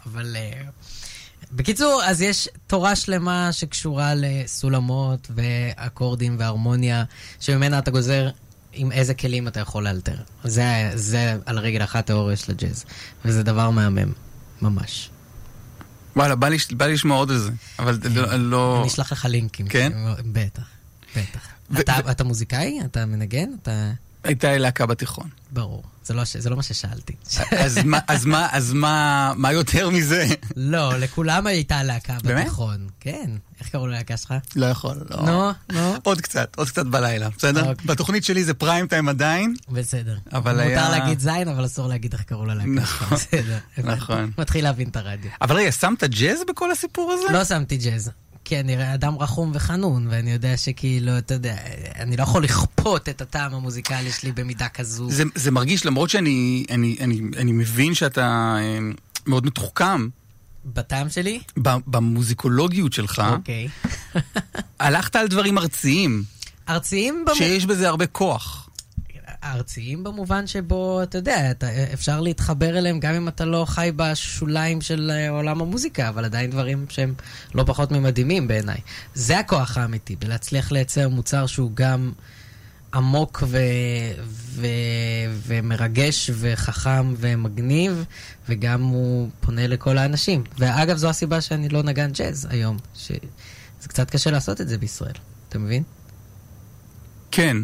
אבל... 0.05 0.35
Uh, 0.35 0.94
בקיצור, 1.55 2.01
אז 2.05 2.21
יש 2.21 2.49
תורה 2.67 2.95
שלמה 2.95 3.51
שקשורה 3.51 4.13
לסולמות 4.15 5.31
ואקורדים 5.35 6.35
והרמוניה, 6.39 7.03
שממנה 7.39 7.79
אתה 7.79 7.91
גוזר 7.91 8.29
עם 8.73 8.91
איזה 8.91 9.13
כלים 9.13 9.47
אתה 9.47 9.59
יכול 9.59 9.83
לאלתר. 9.83 10.15
זה, 10.43 10.91
זה 10.95 11.37
על 11.45 11.59
רגל 11.59 11.83
אחת 11.83 12.05
תיאוריה 12.05 12.37
של 12.37 12.51
הג'אז, 12.51 12.85
וזה 13.25 13.43
דבר 13.43 13.69
מהמם, 13.69 14.11
ממש. 14.61 15.09
וואלה, 16.15 16.35
בא 16.35 16.47
לי, 16.47 16.57
בא 16.71 16.85
לי 16.85 16.93
לשמוע 16.93 17.17
עוד 17.17 17.31
על 17.31 17.37
זה, 17.37 17.51
אבל 17.79 17.99
לא... 18.09 18.35
לא... 18.35 18.79
אני 18.79 18.87
אשלח 18.87 19.11
לך 19.11 19.25
לינקים. 19.25 19.67
כן? 19.67 19.91
בטח, 20.25 20.63
בטח. 21.15 21.47
אתה, 21.79 22.11
אתה 22.11 22.23
מוזיקאי? 22.23 22.79
אתה 22.85 23.05
מנגן? 23.05 23.49
אתה... 23.61 23.91
הייתה 24.25 24.51
לי 24.51 24.59
להקה 24.59 24.85
בתיכון. 24.85 25.29
ברור. 25.51 25.83
זה 26.05 26.13
לא. 26.13 26.23
זה 26.39 26.49
לא 26.49 26.55
מה 26.55 26.63
ששאלתי. 26.63 27.13
אז 27.57 27.77
מה, 27.85 27.99
אז 28.07 28.25
מה, 28.25 28.47
אז 28.51 28.73
מה, 28.73 29.33
מה 29.35 29.51
יותר 29.51 29.89
מזה? 29.89 30.27
לא, 30.55 30.97
לכולם 30.97 31.47
הייתה 31.47 31.83
להקה 31.83 32.17
באמת? 32.23 32.41
בתיכון. 32.45 32.87
כן. 32.99 33.29
איך 33.59 33.69
קראו 33.69 33.87
ללהקה 33.87 34.17
שלך? 34.17 34.33
לא 34.55 34.65
יכול, 34.65 34.95
לא. 35.09 35.17
נו, 35.17 35.51
נו. 35.71 35.95
עוד 36.03 36.21
קצת, 36.21 36.53
עוד 36.57 36.69
קצת 36.69 36.85
בלילה, 36.85 37.29
בסדר? 37.37 37.69
אוקיי. 37.69 37.85
בתוכנית 37.87 38.23
שלי 38.23 38.43
זה 38.43 38.53
פריים 38.53 38.87
טיים 38.87 39.09
עדיין. 39.09 39.55
בסדר. 39.69 40.17
אבל 40.33 40.51
מותר 40.51 40.65
היה- 40.65 40.89
להגיד 40.89 41.19
זין, 41.19 41.47
אבל 41.47 41.65
אסור 41.65 41.87
להגיד 41.87 42.13
איך 42.13 42.23
קראו 42.23 42.45
ללהקה. 42.45 42.69
נכון, 42.69 43.17
בסדר. 43.17 43.57
נכון. 43.83 44.31
מתחיל 44.37 44.63
להבין 44.63 44.89
את 44.89 44.95
הרדיו. 44.95 45.31
אבל 45.41 45.55
רגע, 45.55 45.71
שמת 45.71 46.03
ג'אז 46.03 46.39
בכל 46.49 46.71
הסיפור 46.71 47.11
הזה? 47.13 47.33
לא 47.33 47.43
שמתי 47.45 47.77
ג'אז. 47.77 48.11
כי 48.45 48.59
אני 48.59 48.93
אדם 48.93 49.17
רחום 49.19 49.51
וחנון, 49.53 50.07
ואני 50.09 50.31
יודע 50.31 50.57
שכאילו, 50.57 51.17
אתה 51.17 51.33
יודע, 51.33 51.55
אני 51.99 52.17
לא 52.17 52.23
יכול 52.23 52.43
לכפות 52.43 53.09
את 53.09 53.21
הטעם 53.21 53.53
המוזיקלי 53.53 54.11
שלי 54.11 54.31
במידה 54.31 54.69
כזו. 54.69 55.09
זה, 55.09 55.23
זה 55.35 55.51
מרגיש, 55.51 55.85
למרות 55.85 56.09
שאני 56.09 56.65
אני, 56.69 56.97
אני, 57.01 57.21
אני 57.37 57.51
מבין 57.51 57.93
שאתה 57.93 58.55
אה, 58.59 58.79
מאוד 59.27 59.45
מתוחכם 59.45 60.07
בטעם 60.65 61.09
שלי? 61.09 61.39
במוזיקולוגיות 61.57 62.93
שלך, 62.93 63.23
אוקיי. 63.31 63.67
הלכת 64.79 65.15
על 65.15 65.27
דברים 65.27 65.57
ארציים, 65.57 66.23
ארציים 66.69 67.15
במובן... 67.25 67.35
שיש 67.35 67.65
בזה 67.65 67.87
הרבה 67.87 68.07
כוח. 68.07 68.64
ארציים 69.45 70.03
במובן 70.03 70.47
שבו, 70.47 71.03
אתה 71.03 71.17
יודע, 71.17 71.51
אתה, 71.51 71.67
אפשר 71.93 72.21
להתחבר 72.21 72.77
אליהם 72.77 72.99
גם 72.99 73.13
אם 73.13 73.27
אתה 73.27 73.45
לא 73.45 73.65
חי 73.67 73.91
בשוליים 73.95 74.81
של 74.81 75.11
אה, 75.13 75.29
עולם 75.29 75.61
המוזיקה, 75.61 76.09
אבל 76.09 76.25
עדיין 76.25 76.51
דברים 76.51 76.85
שהם 76.89 77.13
לא 77.55 77.63
פחות 77.63 77.91
ממדהימים 77.91 78.47
בעיניי. 78.47 78.77
זה 79.13 79.39
הכוח 79.39 79.77
האמיתי, 79.77 80.15
בלהצליח 80.15 80.71
לייצר 80.71 81.09
מוצר 81.09 81.45
שהוא 81.45 81.71
גם 81.73 82.11
עמוק 82.93 83.43
ו... 83.47 83.57
ו... 84.25 84.67
ומרגש 85.47 86.29
וחכם 86.33 87.13
ומגניב, 87.17 88.05
וגם 88.49 88.81
הוא 88.81 89.29
פונה 89.39 89.67
לכל 89.67 89.97
האנשים. 89.97 90.43
ואגב, 90.57 90.97
זו 90.97 91.09
הסיבה 91.09 91.41
שאני 91.41 91.69
לא 91.69 91.83
נגן 91.83 92.11
ג'אז 92.11 92.47
היום, 92.49 92.77
שזה 92.93 93.87
קצת 93.87 94.09
קשה 94.09 94.31
לעשות 94.31 94.61
את 94.61 94.67
זה 94.67 94.77
בישראל, 94.77 95.13
אתה 95.49 95.59
מבין? 95.59 95.83
כן. 97.31 97.57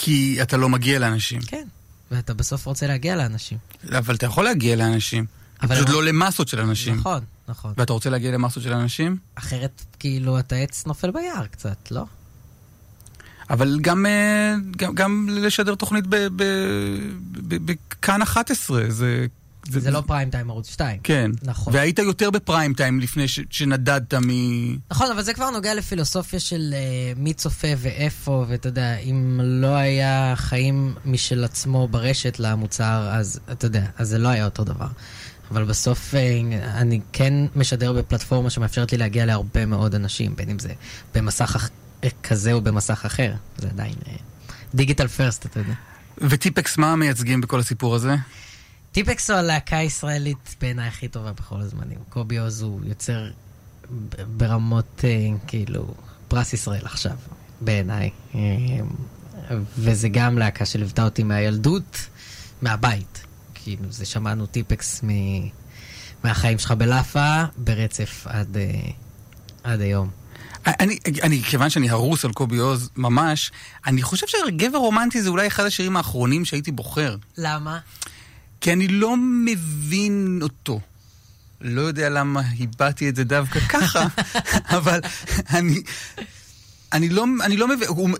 כי 0.00 0.38
אתה 0.42 0.56
לא 0.56 0.68
מגיע 0.68 0.98
לאנשים. 0.98 1.40
כן. 1.46 1.66
ואתה 2.10 2.34
בסוף 2.34 2.66
רוצה 2.66 2.86
להגיע 2.86 3.16
לאנשים. 3.16 3.58
אבל 3.98 4.14
אתה 4.14 4.26
יכול 4.26 4.44
להגיע 4.44 4.76
לאנשים. 4.76 5.26
אבל 5.62 5.74
פשוט 5.74 5.88
הם- 5.88 5.94
לא 5.94 6.04
למסות 6.04 6.48
של 6.48 6.60
אנשים. 6.60 6.94
נכון, 6.96 7.24
נכון. 7.48 7.72
ואתה 7.76 7.92
רוצה 7.92 8.10
להגיע 8.10 8.30
למסות 8.32 8.62
של 8.62 8.72
אנשים? 8.72 9.16
אחרת, 9.34 9.82
כאילו, 9.98 10.38
אתה 10.38 10.56
עץ 10.56 10.86
נופל 10.86 11.10
ביער 11.10 11.46
קצת, 11.46 11.90
לא? 11.90 12.04
אבל 13.50 13.78
גם, 13.80 14.06
אה, 14.06 14.54
גם, 14.76 14.94
גם 14.94 15.28
לשדר 15.32 15.74
תוכנית 15.74 16.04
בכאן 17.42 18.22
11, 18.22 18.82
זה... 18.88 19.26
זה 19.68 19.90
לא 19.90 20.00
פריים 20.06 20.30
טיים 20.30 20.50
ערוץ 20.50 20.70
2. 20.72 21.00
כן. 21.02 21.30
נכון. 21.42 21.74
והיית 21.74 21.98
יותר 21.98 22.30
בפריים 22.30 22.74
טיים 22.74 23.00
לפני 23.00 23.28
ש- 23.28 23.40
שנדדת 23.50 24.14
מ... 24.14 24.28
נכון, 24.90 25.10
אבל 25.10 25.22
זה 25.22 25.34
כבר 25.34 25.50
נוגע 25.50 25.74
לפילוסופיה 25.74 26.40
של 26.40 26.74
uh, 26.74 27.18
מי 27.20 27.34
צופה 27.34 27.68
ואיפה, 27.78 28.44
ואתה 28.48 28.68
יודע, 28.68 28.96
אם 28.96 29.40
לא 29.42 29.74
היה 29.76 30.34
חיים 30.36 30.94
משל 31.04 31.44
עצמו 31.44 31.88
ברשת 31.88 32.36
למוצר, 32.38 33.08
אז 33.12 33.40
אתה 33.52 33.66
יודע, 33.66 33.84
אז 33.96 34.08
זה 34.08 34.18
לא 34.18 34.28
היה 34.28 34.44
אותו 34.44 34.64
דבר. 34.64 34.86
אבל 35.50 35.64
בסוף 35.64 36.14
uh, 36.14 36.16
אני 36.64 37.00
כן 37.12 37.34
משדר 37.56 37.92
בפלטפורמה 37.92 38.50
שמאפשרת 38.50 38.92
לי 38.92 38.98
להגיע 38.98 39.26
להרבה 39.26 39.66
מאוד 39.66 39.94
אנשים, 39.94 40.36
בין 40.36 40.50
אם 40.50 40.58
זה 40.58 40.72
במסך 41.14 41.56
אח- 41.56 41.70
כזה 42.22 42.52
או 42.52 42.60
במסך 42.60 43.02
אחר. 43.06 43.32
זה 43.58 43.68
עדיין 43.68 43.94
דיגיטל 44.74 45.08
פרסט, 45.08 45.46
אתה 45.46 45.60
יודע. 45.60 45.72
וטיפקס, 46.18 46.78
מה 46.78 46.96
מייצגים 46.96 47.40
בכל 47.40 47.60
הסיפור 47.60 47.94
הזה? 47.94 48.16
טיפקס 48.92 49.30
הוא 49.30 49.38
הלהקה 49.38 49.76
הישראלית 49.76 50.56
בעיניי 50.60 50.88
הכי 50.88 51.08
טובה 51.08 51.32
בכל 51.32 51.60
הזמנים. 51.60 51.98
קובי 52.08 52.38
עוז 52.38 52.62
הוא 52.62 52.80
יוצר 52.84 53.30
ברמות, 54.36 55.04
אה, 55.04 55.28
כאילו, 55.46 55.94
פרס 56.28 56.52
ישראל 56.52 56.84
עכשיו, 56.84 57.16
בעיניי. 57.60 58.10
אה, 58.34 58.40
וזה 59.78 60.08
גם 60.08 60.38
להקה 60.38 60.64
שליוותה 60.64 61.04
אותי 61.04 61.22
מהילדות, 61.22 62.06
מהבית. 62.62 63.24
כאילו, 63.54 63.92
זה 63.92 64.06
שמענו 64.06 64.46
טיפקס 64.46 65.04
מ... 65.04 65.08
מהחיים 66.24 66.58
שלך 66.58 66.72
בלאפה, 66.72 67.44
ברצף 67.56 68.26
עד, 68.26 68.56
אה, 68.56 68.90
עד 69.64 69.80
היום. 69.80 70.10
אני, 70.66 70.98
אני, 71.22 71.42
כיוון 71.42 71.70
שאני 71.70 71.90
הרוס 71.90 72.24
על 72.24 72.32
קובי 72.32 72.56
עוז 72.56 72.90
ממש, 72.96 73.50
אני 73.86 74.02
חושב 74.02 74.26
שגבר 74.26 74.78
רומנטי 74.78 75.22
זה 75.22 75.28
אולי 75.28 75.46
אחד 75.46 75.64
השירים 75.64 75.96
האחרונים 75.96 76.44
שהייתי 76.44 76.72
בוחר. 76.72 77.16
למה? 77.38 77.78
כי 78.60 78.72
אני 78.72 78.88
לא 78.88 79.16
מבין 79.16 80.38
אותו. 80.42 80.80
לא 81.60 81.80
יודע 81.80 82.08
למה 82.08 82.42
הבעתי 82.60 83.08
את 83.08 83.16
זה 83.16 83.24
דווקא 83.24 83.60
ככה, 83.72 84.06
אבל 84.68 85.00
אני... 85.50 85.80
אני 86.92 87.08
לא, 87.08 87.24
אני 87.44 87.56
לא 87.56 87.68
מבין, 87.68 87.88
הוא, 87.88 88.10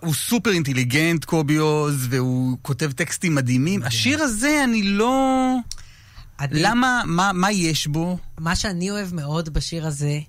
הוא 0.00 0.14
סופר 0.14 0.50
אינטליגנט, 0.50 1.24
קובי 1.24 1.56
עוז, 1.56 2.06
והוא 2.10 2.58
כותב 2.62 2.92
טקסטים 2.92 3.34
מדהימים. 3.34 3.82
השיר 3.82 4.22
הזה, 4.22 4.60
אני 4.64 4.82
לא... 4.82 5.54
אני- 6.40 6.62
למה, 6.62 7.02
מה, 7.06 7.30
מה 7.34 7.52
יש 7.52 7.86
בו? 7.86 8.18
מה 8.38 8.56
שאני 8.56 8.90
אוהב 8.90 9.14
מאוד 9.14 9.48
בשיר 9.48 9.86
הזה, 9.86 10.20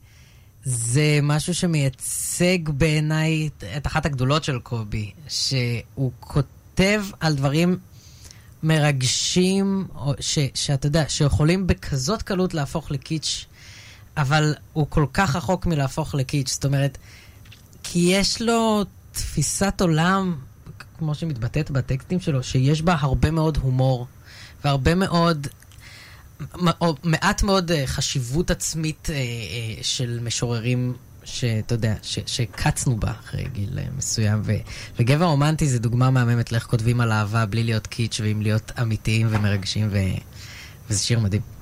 זה 0.64 1.20
משהו 1.24 1.54
שמייצג 1.56 2.58
בעיניי 2.70 3.48
את- 3.58 3.64
את 3.78 3.88
אחת 3.88 4.06
הגדולות 4.06 4.44
של 4.44 4.60
קובי, 4.60 5.12
שהוא 5.28 6.12
כותב 6.20 7.04
על 7.20 7.36
דברים 7.36 7.78
מרגשים, 8.64 9.88
שאתה 10.54 10.88
יודע, 10.88 11.04
שיכולים 11.10 11.68
בכזאת 11.68 12.22
קלות 12.22 12.54
להפוך 12.54 12.92
לקיץ', 12.92 13.46
אבל 14.18 14.56
הוא 14.74 14.88
כל 14.90 15.06
כך 15.14 15.36
רחוק 15.36 15.66
מלהפוך 15.66 16.16
לקיץ', 16.16 16.50
זאת 16.52 16.66
אומרת, 16.66 16.98
כי 17.84 18.00
יש 18.00 18.42
לו 18.42 18.84
תפיסת 19.12 19.82
עולם, 19.82 20.36
כמו 20.98 21.16
שמתבטאת 21.16 21.72
בטקסטים 21.72 22.20
שלו, 22.20 22.44
שיש 22.44 22.82
בה 22.82 22.96
הרבה 23.00 23.32
מאוד 23.32 23.58
הומור, 23.58 24.08
והרבה 24.64 24.96
מאוד 24.96 25.48
או 26.82 26.96
מעט 27.04 27.44
מאוד 27.44 27.72
אה, 27.72 27.88
חשיבות 27.88 28.52
עצמית 28.52 29.10
אה, 29.10 29.16
אה, 29.16 29.84
של 29.84 30.20
משוררים 30.24 30.94
שאתה 31.34 31.76
יודע, 31.76 31.94
שקצנו 32.26 32.98
בה 32.98 33.12
אחרי 33.12 33.46
גיל 33.54 33.80
אה, 33.80 33.84
מסוים. 33.98 34.42
וגבר 35.00 35.26
רומנטי 35.26 35.68
זה 35.68 35.80
דוגמה 35.80 36.10
מהממת 36.10 36.52
לאיך 36.52 36.64
כותבים 36.64 37.02
על 37.02 37.12
אהבה 37.12 37.46
בלי 37.46 37.64
להיות 37.64 37.88
קיץ' 37.88 38.20
ועם 38.24 38.42
להיות 38.42 38.72
אמיתיים 38.82 39.28
ומרגשים, 39.30 39.90
וזה 40.90 41.00
שיר 41.00 41.20
מדהים. 41.20 41.59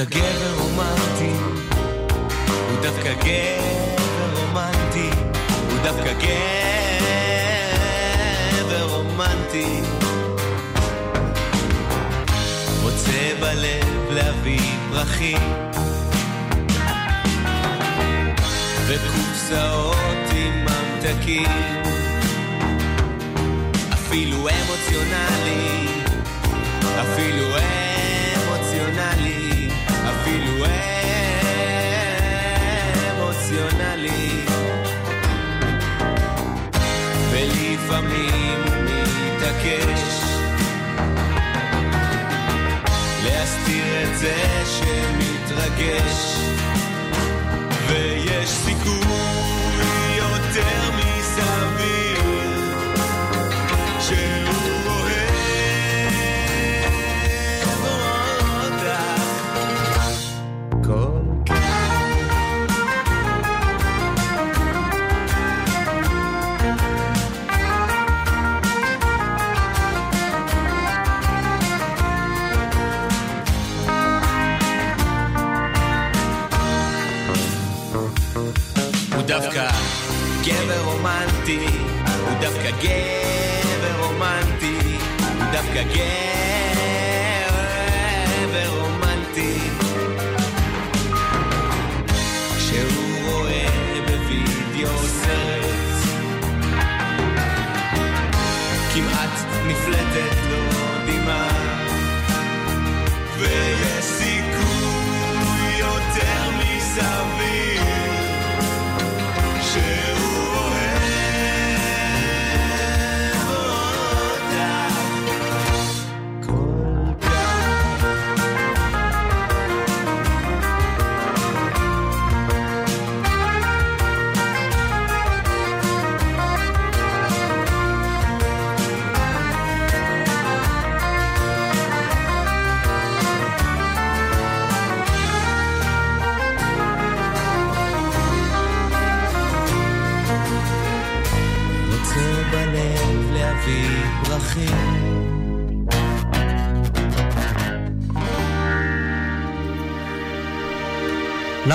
הוא 0.00 0.29
guess. 45.80 46.39
רומנטי, 81.50 81.78
הוא 82.20 82.34
דווקא 82.40 82.70
גבר 82.70 83.94
רומנטי, 84.00 84.78
הוא 85.18 85.44
דווקא 85.52 85.82
גבר 85.82 87.10
רומנטי. 88.68 89.58
כשהוא 92.56 93.32
רואה 93.32 93.66
בווידאו 94.06 94.98
סרט, 95.06 96.04
כמעט 98.94 99.34
נפלטת 99.66 100.36
לו 100.50 100.64
דמעה, 101.06 101.80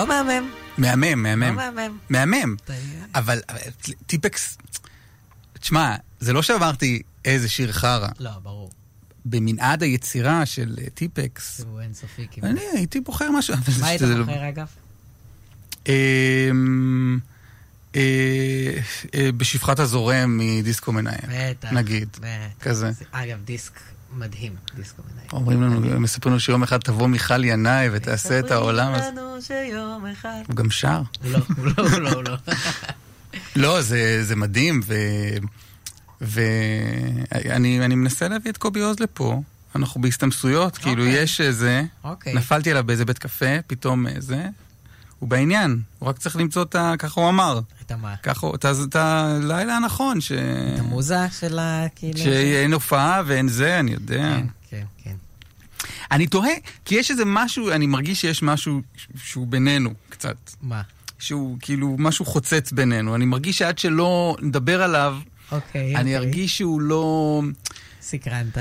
לא 0.08 0.24
מהמם. 0.24 0.50
מהמם, 0.78 1.26
לא 1.26 1.36
מהמם. 1.52 1.56
מהמם. 1.56 1.98
מהמם. 2.10 2.56
אבל 3.15 3.41
טיפקס, 4.08 4.58
תשמע, 5.60 5.96
זה 6.20 6.34
לא 6.34 6.41
שאמרתי 6.41 7.02
איזה 7.26 7.50
שיר 7.50 7.72
חרא. 7.72 8.08
לא, 8.20 8.32
ברור. 8.44 8.72
במנעד 9.26 9.84
היצירה 9.84 10.46
של 10.46 10.76
אה, 10.82 10.89
טיפקס, 10.94 11.62
הוא 11.68 11.82
אינסופי 11.82 12.28
כמעט. 12.32 12.52
אני 12.52 12.62
הייתי 12.74 13.00
בוחר 13.00 13.32
משהו. 13.32 13.56
מה 13.80 13.88
היית 13.88 14.00
זה 14.00 14.15
לא- 14.15 14.26
בוחר 14.26 14.50
אגב? 14.50 14.68
אמ, 15.88 17.20
אה, 17.96 18.02
אה, 19.15 19.32
בשפחת 19.38 19.80
הזורם 19.80 20.38
מדיסקו 20.38 20.91
מנהל, 20.91 21.20
בטח. 21.30 21.72
נגיד. 21.72 22.18
כזה. 22.62 22.91
זה- 22.91 23.06
אגב, 23.12 23.38
דיסק 23.46 23.80
מדהים, 24.15 24.56
דיסקו 24.75 25.01
מנהל. 25.13 25.28
אומרים 25.34 25.62
לנו, 25.62 25.99
מספרים 25.99 26.32
לנו 26.32 26.39
שיום 26.39 26.63
אחד 26.63 26.78
תבוא 26.78 27.08
מיכל 27.08 27.43
ינאי 27.43 27.89
ותעשה 27.91 28.39
את 28.39 28.51
העולם 28.51 28.93
הזה. 28.93 29.04
ספרי 29.04 29.15
לנו 29.15 29.41
שיום 29.41 30.06
אחד... 30.06 30.41
הוא 30.47 30.56
גם 30.56 30.71
שר. 30.71 31.01
לא, 31.23 31.39
לא, 31.58 31.99
לא, 31.99 32.23
לא. 32.23 32.36
לא, 33.63 33.82
זה, 33.82 34.23
זה 34.23 34.36
מדהים. 34.36 34.82
ואני 36.21 37.86
אני 37.86 37.95
מנסה 37.95 38.28
להביא 38.28 38.51
את 38.51 38.58
קובי 38.58 38.82
עוז 38.82 38.99
לפה. 38.99 39.41
אנחנו 39.75 40.01
בהסתמסויות, 40.01 40.78
כאילו 40.78 41.04
אוקיי. 41.04 41.23
יש 41.23 41.41
איזה... 41.41 41.84
אוקיי. 42.04 42.34
נפלתי 42.34 42.71
עליו 42.71 42.84
באיזה 42.84 43.06
בית 43.06 43.19
קפה, 43.19 43.62
פתאום 43.67 44.08
איזה... 44.08 44.47
הוא 45.19 45.30
בעניין, 45.30 45.82
הוא 45.99 46.10
רק 46.10 46.17
צריך 46.17 46.36
למצוא 46.36 46.63
את 46.63 46.75
ה... 46.75 46.93
ככה 46.99 47.21
הוא 47.21 47.30
אמר. 47.30 47.60
את 47.86 47.91
המה? 47.91 48.15
ככה. 48.24 48.48
את 48.56 48.65
את 48.84 48.95
הלילה 48.95 49.76
הנכון, 49.78 50.21
ש... 50.21 50.32
את 50.32 50.80
המוזה 50.80 51.30
של 51.39 51.60
ה... 51.60 51.86
כאילו... 51.95 52.19
שאין 52.19 52.74
הופעה 52.74 53.21
ואין 53.26 53.48
זה, 53.48 53.80
אני 53.80 53.91
יודע. 53.91 54.38
כן, 54.38 54.45
כן, 54.69 54.84
כן. 55.04 55.15
אני 56.12 56.28
תוהה, 56.28 56.54
כי 56.86 56.95
יש 56.95 57.12
איזה 57.12 57.24
משהו, 57.26 57.71
אני 57.71 57.88
מרגיש 57.88 58.21
שיש 58.21 58.43
משהו 58.43 58.82
שהוא 59.24 59.48
בינינו 59.48 59.93
קצת. 60.10 60.52
מה? 60.62 60.82
שהוא 61.19 61.58
כאילו 61.62 61.95
משהו 62.00 62.26
חוצץ 62.26 62.71
בינינו. 62.71 63.15
אני 63.15 63.26
מרגיש 63.26 63.58
שעד 63.58 63.78
שלא 63.78 64.36
נדבר 64.41 64.82
עליו, 64.82 65.17
אוקיי, 65.52 65.95
אני 65.95 66.00
אוקיי. 66.00 66.17
ארגיש 66.17 66.58
שהוא 66.58 66.82
לא... 66.82 67.41
סקרנת. 68.02 68.58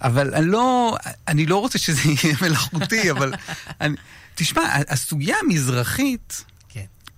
אבל 0.00 0.34
אני 0.34 0.46
לא, 0.46 0.96
אני 1.28 1.46
לא 1.46 1.56
רוצה 1.56 1.78
שזה 1.78 2.00
יהיה 2.24 2.36
מלאכותי, 2.42 3.10
אבל... 3.10 3.32
אני, 3.80 3.96
תשמע, 4.34 4.62
הסוגיה 4.88 5.36
המזרחית. 5.42 6.44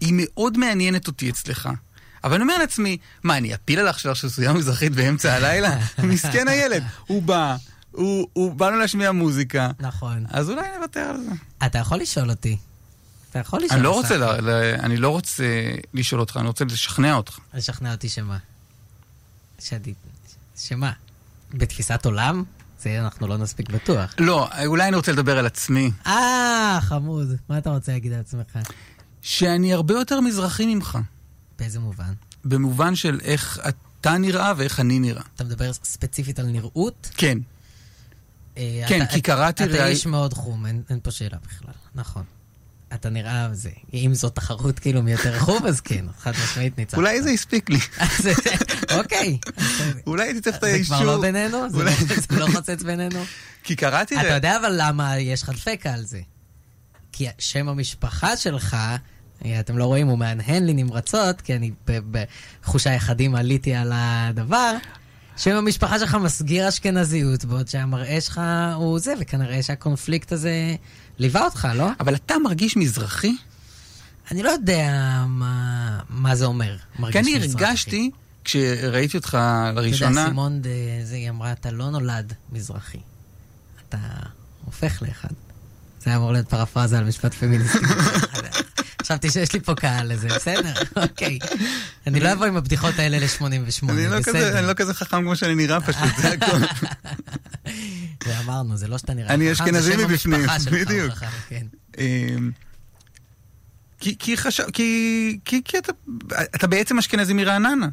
היא 0.03 0.15
מאוד 0.17 0.59
מעניינת 0.59 1.07
אותי 1.07 1.31
אצלך. 1.31 1.69
אבל 2.25 2.35
אני 2.35 2.43
אומר 2.43 2.59
לעצמי, 2.59 2.97
מה, 3.23 3.37
אני 3.37 3.55
אפיל 3.55 3.79
עליך 3.79 3.97
עכשיו 3.97 4.15
של 4.15 4.29
סוגיה 4.29 4.53
מזרחית 4.53 4.93
באמצע 4.93 5.33
הלילה? 5.33 5.79
מסכן 5.99 6.49
הילד. 6.49 6.83
הוא 7.07 7.23
בא, 7.23 7.57
הוא, 7.91 8.29
הוא 8.33 8.55
בא 8.55 8.69
לנו 8.69 8.79
להשמיע 8.79 9.13
מוזיקה, 9.13 9.71
נכון. 9.81 10.25
אז 10.29 10.51
אולי 10.51 10.63
נוותר 10.77 11.01
על 11.01 11.21
זה. 11.21 11.31
אתה 11.67 11.79
יכול 11.79 11.99
לשאול 11.99 12.31
אותי. 12.31 12.57
אתה 13.31 13.39
יכול 13.39 13.61
לשאול. 13.61 13.79
אני 13.79 13.83
לא. 13.85 13.91
רוצה, 13.91 14.17
ל, 14.17 14.25
ל, 14.25 14.51
אני 14.81 14.97
לא 14.97 15.09
רוצה 15.09 15.45
לשאול 15.95 16.21
אותך, 16.21 16.37
אני 16.37 16.47
רוצה 16.47 16.65
לשכנע 16.65 17.15
אותך. 17.15 17.39
לשכנע 17.55 17.93
אותי 17.93 18.09
שמה? 18.09 18.39
שדי... 19.59 19.95
שמה? 20.57 20.93
בתפיסת 21.55 22.07
עולם? 22.07 22.45
זה 22.83 23.01
אנחנו 23.01 23.27
לא 23.27 23.37
נספיק 23.37 23.71
בטוח. 23.71 24.15
לא, 24.19 24.49
אולי 24.67 24.89
אני 24.89 24.97
רוצה 24.97 25.13
לדבר 25.13 25.39
על 25.39 25.47
עצמי. 25.47 25.91
אה, 26.07 26.79
חמוד. 26.83 27.29
מה 27.49 27.59
אתה 27.59 27.71
רוצה 27.71 27.93
להגיד 27.93 28.13
על 28.13 28.21
עצמך? 28.21 28.59
שאני 29.23 29.73
הרבה 29.75 29.95
יותר 29.95 30.21
מזרחי 30.21 30.75
ממך. 30.75 30.99
באיזה 31.59 31.81
מובן? 31.81 32.13
במובן 32.45 32.95
של 32.97 33.21
איך 33.23 33.61
אתה 34.01 34.19
נראה 34.19 34.53
ואיך 34.57 34.81
אני 34.81 34.99
נראה. 34.99 35.23
אתה 35.35 35.45
מדבר 35.45 35.73
ספציפית 35.73 36.39
על 36.39 36.47
נראות? 36.47 37.11
כן. 37.17 37.39
אה, 38.57 38.85
כן, 38.89 39.03
אתה- 39.03 39.13
כי 39.13 39.21
קראתי 39.21 39.65
אתה 39.65 39.87
איש 39.87 40.07
מאוד 40.07 40.35
חום, 40.35 40.67
אין 40.67 40.83
אין 40.91 40.99
פה 41.03 41.11
שאלה 41.11 41.37
בכלל. 41.47 41.75
נכון. 41.95 42.23
אתה 42.95 43.11
נראה 43.11 43.49
זה. 43.53 43.71
אם 43.95 44.11
זו 44.15 44.29
תחרות 44.31 44.79
כאילו 44.79 45.03
מי 45.03 45.13
יותר 45.13 45.39
חום, 45.39 45.67
אז 45.67 45.81
כן, 45.81 46.05
חד 46.19 46.33
משמעית 46.45 46.79
ניצחת. 46.79 46.99
אולי 46.99 47.23
זה 47.23 47.31
הספיק 47.31 47.71
לי. 47.71 47.79
אז- 47.99 48.29
אוקיי. 48.99 49.39
אולי 50.07 50.23
הייתי 50.25 50.41
צריך 50.41 50.57
את 50.57 50.61
זה 50.61 50.67
האישור. 50.67 50.97
כבר 50.97 51.05
לא 51.07 51.21
בינינו? 51.21 51.71
זה 51.71 51.85
לא- 51.85 51.91
זה 52.31 52.39
לא 52.39 52.47
חוצץ 52.55 52.83
בינינו? 52.83 53.25
כי 53.63 53.77
קראתי... 53.77 54.21
אתה 54.21 54.29
יודע 54.35 54.57
אבל 54.57 54.73
למה 54.77 55.19
יש 55.19 55.43
לך 55.43 55.49
דפקה 55.51 55.93
על 55.95 56.05
זה. 56.05 56.21
כי 57.13 57.27
שם 57.39 57.69
המשפחה 57.69 58.37
שלך, 58.37 58.77
אה, 59.45 59.61
אתם 59.61 59.79
לא 59.79 59.85
רואים, 59.85 60.07
הוא 60.07 60.19
מהנהן 60.19 60.65
לי 60.67 60.73
נמרצות, 60.75 61.41
כי 61.41 61.57
אני 61.57 61.71
ב- 61.91 62.19
בחוש 62.63 62.87
היחדים 62.87 63.35
עליתי 63.35 63.75
על 63.75 63.93
הדבר. 63.95 64.77
שם 65.37 65.57
המשפחה 65.57 65.99
שלך 65.99 66.15
מסגיר 66.15 66.69
אשכנזיות, 66.69 67.45
בעוד 67.45 67.69
שהמראה 67.69 68.21
שלך 68.21 68.41
הוא 68.75 68.99
זה, 68.99 69.15
וכנראה 69.21 69.63
שהקונפליקט 69.63 70.33
הזה 70.33 70.75
ליווה 71.19 71.45
אותך, 71.45 71.69
לא? 71.75 71.89
אבל 72.01 72.15
אתה 72.15 72.35
מרגיש 72.45 72.77
מזרחי? 72.77 73.37
אני 74.31 74.43
לא 74.43 74.51
יודע 74.51 74.91
מה... 75.29 76.01
מה 76.09 76.35
זה 76.35 76.45
אומר, 76.45 76.77
כי 76.97 77.03
מרגיש 77.03 77.17
אני 77.17 77.39
מזרחי. 77.39 77.65
הרגשתי, 77.65 78.11
כשראיתי 78.45 79.17
אותך 79.17 79.29
אתה 79.29 79.37
יודע, 79.71 79.81
לראשונה, 79.81 80.25
סימון, 80.27 80.63
ד- 80.63 80.67
זה 81.05 81.15
היא 81.15 81.31
אמרה, 81.31 81.53
אתה 81.53 81.71
לא 81.71 81.91
נולד 81.91 82.33
מזרחי. 82.53 82.99
אתה 83.89 83.99
הופך 84.65 85.03
לאחד. 85.03 85.29
זה 86.05 86.11
היה 86.11 86.17
אמור 86.17 86.33
להיות 86.33 86.49
פרפרזה 86.49 86.99
על 86.99 87.05
משפט 87.05 87.35
פמיניסטי. 87.35 87.79
חשבתי 89.03 89.31
שיש 89.31 89.53
לי 89.53 89.61
פה 89.61 89.75
קהל 89.75 90.13
לזה, 90.13 90.29
בסדר, 90.29 90.73
אוקיי. 90.97 91.39
אני 92.07 92.21
לא 92.21 92.33
אבוא 92.33 92.47
עם 92.47 92.57
הבדיחות 92.57 92.99
האלה 92.99 93.19
ל-88, 93.19 93.91
אני 93.93 94.09
לא 94.09 94.19
בסדר. 94.19 94.59
אני 94.59 94.67
לא 94.67 94.75
כזה 94.75 94.95
חכם 94.95 95.23
כמו 95.23 95.37
שאני 95.37 95.55
נראה 95.55 95.81
פשוט, 95.81 96.17
זה 96.23 96.29
הכל. 96.33 96.59
ואמרנו, 98.27 98.77
זה 98.77 98.89
לא 98.89 98.99
שאתה 98.99 99.15
נראה 99.15 99.35
אני 99.35 99.53
אשכנזי 99.53 99.97
זה 99.97 100.07
מבפנים, 100.07 100.47
בדיוק. 100.73 101.15
כן. 101.49 101.67
אמ, 101.99 102.51
כי, 104.19 104.37
חשב, 104.37 104.65
כי 104.73 105.79
אתה, 105.79 105.93
אתה 106.55 106.67
בעצם 106.67 106.99
אשכנזי 106.99 107.33
מרעננה. 107.33 107.89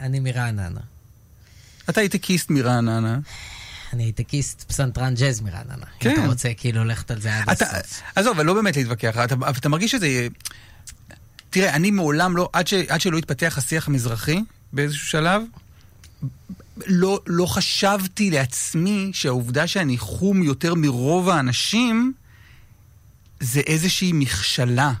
אני 0.00 0.20
מרעננה. 0.20 0.80
אתה 1.90 2.00
הייטקיסט 2.00 2.50
מרעננה. 2.50 3.18
אני 3.92 4.02
הייטקיסט 4.02 4.62
פסנתרן 4.62 5.14
ג'אז 5.14 5.40
מרעננה. 5.40 5.86
כן. 6.00 6.10
אם 6.10 6.16
אתה 6.16 6.26
רוצה 6.26 6.48
כאילו 6.56 6.84
ללכת 6.84 7.10
על 7.10 7.20
זה 7.20 7.38
עד 7.38 7.50
אתה, 7.50 7.64
הסוף. 7.64 8.02
עזוב, 8.14 8.36
אבל 8.36 8.46
לא 8.46 8.54
באמת 8.54 8.76
להתווכח, 8.76 9.16
אתה, 9.24 9.34
אתה 9.58 9.68
מרגיש 9.68 9.90
שזה... 9.90 10.28
תראה, 11.50 11.74
אני 11.74 11.90
מעולם 11.90 12.36
לא, 12.36 12.48
עד, 12.52 12.66
ש, 12.66 12.74
עד 12.74 13.00
שלא 13.00 13.18
התפתח 13.18 13.54
השיח 13.58 13.88
המזרחי 13.88 14.40
באיזשהו 14.72 15.08
שלב, 15.08 15.42
לא, 16.86 17.20
לא 17.26 17.46
חשבתי 17.46 18.30
לעצמי 18.30 19.10
שהעובדה 19.14 19.66
שאני 19.66 19.98
חום 19.98 20.42
יותר 20.42 20.74
מרוב 20.74 21.28
האנשים, 21.28 22.12
זה 23.40 23.60
איזושהי 23.60 24.12
מכשלה, 24.12 24.92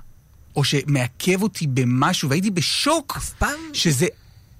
או 0.56 0.64
שמעכב 0.64 1.42
אותי 1.42 1.66
במשהו, 1.66 2.30
והייתי 2.30 2.50
בשוק 2.50 3.14
אף 3.16 3.32
פעם, 3.32 3.60
שזה 3.72 4.06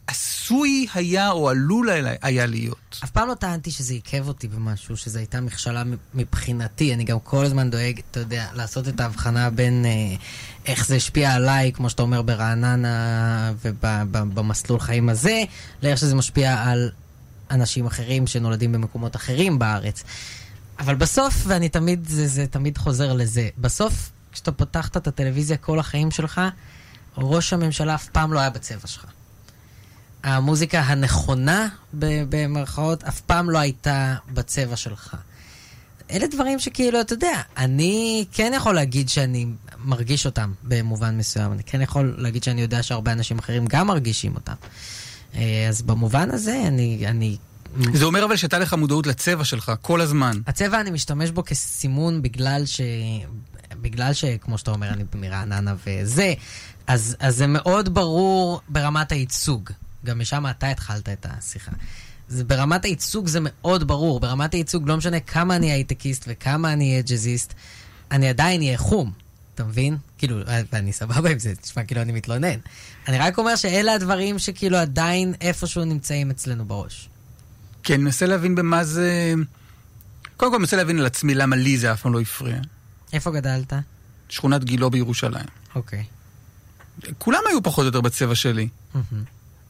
עשוי 0.07 0.87
היה 0.95 1.31
או 1.31 1.49
עלול 1.51 1.88
היה- 2.23 2.47
להיות. 2.47 2.99
אף 3.05 3.11
פעם 3.11 3.29
לא 3.29 3.35
טענתי 3.35 3.71
שזה 3.71 3.95
עיכב 3.95 4.29
אותי 4.29 4.49
במשהו, 4.49 4.97
שזו 4.97 5.19
הייתה 5.19 5.40
מכשלה 5.40 5.83
מבחינתי. 6.14 6.95
אני 6.95 7.05
גם 7.05 7.19
כל 7.21 7.45
הזמן 7.45 7.71
דואג, 7.71 8.01
אתה 8.11 8.21
יודע, 8.21 8.47
לעשות 8.55 8.88
את 8.88 9.01
ההבחנה 9.01 9.51
בין 9.51 9.85
אה, 9.85 10.14
איך 10.66 10.87
זה 10.87 10.97
השפיע 10.97 11.35
עליי, 11.35 11.73
כמו 11.73 11.90
שאתה 11.90 12.03
אומר, 12.03 12.23
ברעננה 12.23 13.53
ובמסלול 13.62 14.81
חיים 14.81 15.09
הזה, 15.09 15.42
לאיך 15.83 15.99
שזה 15.99 16.14
משפיע 16.14 16.62
על 16.62 16.90
אנשים 17.51 17.87
אחרים 17.87 18.27
שנולדים 18.27 18.73
במקומות 18.73 19.16
אחרים 19.16 19.59
בארץ. 19.59 20.03
אבל 20.79 20.95
בסוף, 20.95 21.35
ואני 21.47 21.69
תמיד, 21.69 22.07
זה, 22.09 22.29
זה 22.29 22.47
תמיד 22.47 22.79
חוזר 22.79 23.12
לזה, 23.12 23.49
בסוף, 23.59 24.11
כשאתה 24.33 24.53
פתחת 24.53 24.97
את 24.97 25.07
הטלוויזיה 25.07 25.57
כל 25.57 25.79
החיים 25.79 26.11
שלך, 26.11 26.40
ראש 27.19 27.53
הממשלה 27.53 27.95
אף 27.95 28.09
פעם 28.09 28.33
לא 28.33 28.40
היה 28.40 28.51
בצבע 28.51 28.87
שלך. 28.87 29.05
המוזיקה 30.27 30.81
הנכונה, 30.81 31.69
במרכאות, 32.29 33.05
אף 33.05 33.21
פעם 33.21 33.51
לא 33.51 33.59
הייתה 33.59 34.15
בצבע 34.35 34.77
שלך. 34.77 35.17
אלה 36.11 36.27
דברים 36.27 36.59
שכאילו, 36.59 37.01
אתה 37.01 37.12
יודע, 37.12 37.41
אני 37.57 38.25
כן 38.33 38.53
יכול 38.57 38.75
להגיד 38.75 39.09
שאני 39.09 39.47
מרגיש 39.85 40.27
אותם 40.27 40.53
במובן 40.62 41.19
מסוים. 41.19 41.53
אני 41.53 41.62
כן 41.62 41.81
יכול 41.81 42.15
להגיד 42.19 42.43
שאני 42.43 42.61
יודע 42.61 42.83
שהרבה 42.83 43.12
אנשים 43.12 43.39
אחרים 43.39 43.67
גם 43.67 43.87
מרגישים 43.87 44.35
אותם. 44.35 44.53
אה, 45.35 45.67
אז 45.69 45.83
במובן 45.83 46.31
הזה, 46.31 46.62
אני... 46.67 47.05
אני 47.07 47.37
זה 47.93 48.05
אומר 48.05 48.25
אבל 48.25 48.37
שהייתה 48.37 48.59
לך 48.59 48.75
מודעות 48.75 49.07
לצבע 49.07 49.45
שלך 49.45 49.73
כל 49.83 50.01
הזמן. 50.01 50.41
הצבע 50.47 50.81
אני 50.81 50.91
משתמש 50.91 51.31
בו 51.31 51.45
כסימון 51.45 52.23
בגלל 52.23 52.67
ש... 52.67 52.81
בגלל 53.81 54.12
שכמו 54.12 54.59
שאתה 54.59 54.71
אומר, 54.71 54.89
אני 54.89 55.05
מרעננה 55.15 55.75
וזה, 55.87 56.35
אז, 56.87 57.17
אז 57.21 57.37
זה 57.37 57.47
מאוד 57.47 57.95
ברור 57.95 58.61
ברמת 58.69 59.12
הייצוג. 59.12 59.71
גם 60.07 60.19
משם 60.19 60.45
אתה 60.51 60.71
התחלת 60.71 61.09
את 61.09 61.27
השיחה. 61.29 61.73
זה, 62.29 62.45
ברמת 62.45 62.85
הייצוג 62.85 63.27
זה 63.27 63.38
מאוד 63.42 63.87
ברור. 63.87 64.21
ברמת 64.21 64.55
הייצוג 64.55 64.88
לא 64.88 64.97
משנה 64.97 65.21
כמה 65.21 65.57
אני 65.57 65.73
הייטקיסט 65.73 66.25
וכמה 66.29 66.73
אני 66.73 66.90
אהיה 66.90 67.03
ג'אזיסט, 67.03 67.55
אני 68.11 68.29
עדיין 68.29 68.61
אהיה 68.61 68.79
חום. 68.79 69.12
אתה 69.55 69.64
מבין? 69.64 69.97
כאילו, 70.19 70.38
ואני 70.73 70.92
סבבה 70.92 71.31
עם 71.31 71.38
זה, 71.38 71.55
תשמע 71.55 71.85
כאילו 71.85 72.03
אני 72.03 72.12
מתלונן. 72.12 72.59
אני 73.09 73.19
רק 73.19 73.38
אומר 73.38 73.57
שאלה 73.57 73.95
הדברים 73.95 74.38
שכאילו 74.38 74.77
עדיין 74.77 75.35
איפשהו 75.40 75.85
נמצאים 75.85 76.31
אצלנו 76.31 76.64
בראש. 76.64 77.09
כי 77.83 77.95
אני 77.95 78.03
מנסה 78.03 78.27
להבין 78.27 78.55
במה 78.55 78.85
זה... 78.85 79.35
קודם 80.37 80.53
כל, 80.53 80.57
אני 80.57 80.61
מנסה 80.61 80.77
להבין 80.77 80.99
על 80.99 81.07
עצמי 81.07 81.35
למה 81.35 81.57
לי 81.57 81.79
זה 81.79 81.92
אף 81.92 82.03
פעם 82.03 82.12
לא 82.12 82.21
הפריע. 82.21 82.59
איפה 83.12 83.31
גדלת? 83.31 83.73
שכונת 84.29 84.64
גילו 84.64 84.90
בירושלים. 84.90 85.47
אוקיי. 85.75 86.05
כולם 87.19 87.40
היו 87.49 87.62
פחות 87.62 87.83
או 87.83 87.87
יותר 87.87 88.01
בצבע 88.01 88.35
שלי. 88.35 88.69
מהמם. 88.95 89.25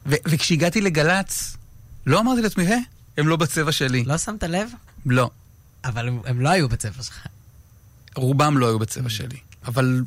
ו- 0.07 0.15
וכשהגעתי 0.27 0.81
לגל"צ, 0.81 1.57
לא 2.05 2.19
אמרתי 2.19 2.41
לעצמי, 2.41 2.67
היי, 2.67 2.83
הם 3.17 3.27
לא 3.27 3.35
בצבע 3.35 3.71
שלי. 3.71 4.03
לא 4.03 4.17
שמת 4.17 4.43
לב? 4.43 4.69
לא. 5.05 5.29
אבל 5.85 6.07
הם, 6.07 6.19
הם 6.25 6.41
לא 6.41 6.49
היו 6.49 6.69
בצבע 6.69 7.03
שלך. 7.03 7.27
רובם 8.15 8.57
לא 8.57 8.67
היו 8.67 8.79
בצבע 8.79 9.09
שלי. 9.09 9.37
אבל, 9.67 10.01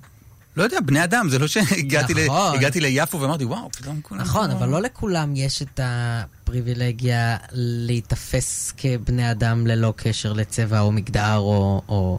לא 0.57 0.63
יודע, 0.63 0.81
בני 0.81 1.05
אדם, 1.05 1.29
זה 1.29 1.39
לא 1.39 1.47
שהגעתי 1.49 2.15
ל- 2.15 2.25
נכון. 2.25 2.55
הגעתי 2.55 2.81
ליפו 2.81 3.21
ואמרתי, 3.21 3.45
וואו, 3.45 3.71
פתאום 3.73 4.01
כולם... 4.03 4.21
נכון, 4.21 4.51
פה." 4.51 4.57
אבל 4.57 4.69
לא 4.69 4.83
לכולם 4.83 5.37
יש 5.37 5.63
את 5.63 5.81
הפריבילגיה 5.83 7.37
להיתפס 7.53 8.73
כבני 8.77 9.31
אדם 9.31 9.67
ללא 9.67 9.95
קשר 9.97 10.33
לצבע 10.33 10.81
או 10.81 10.93
מגדר 10.93 11.37
או, 11.37 11.83
או, 11.89 12.19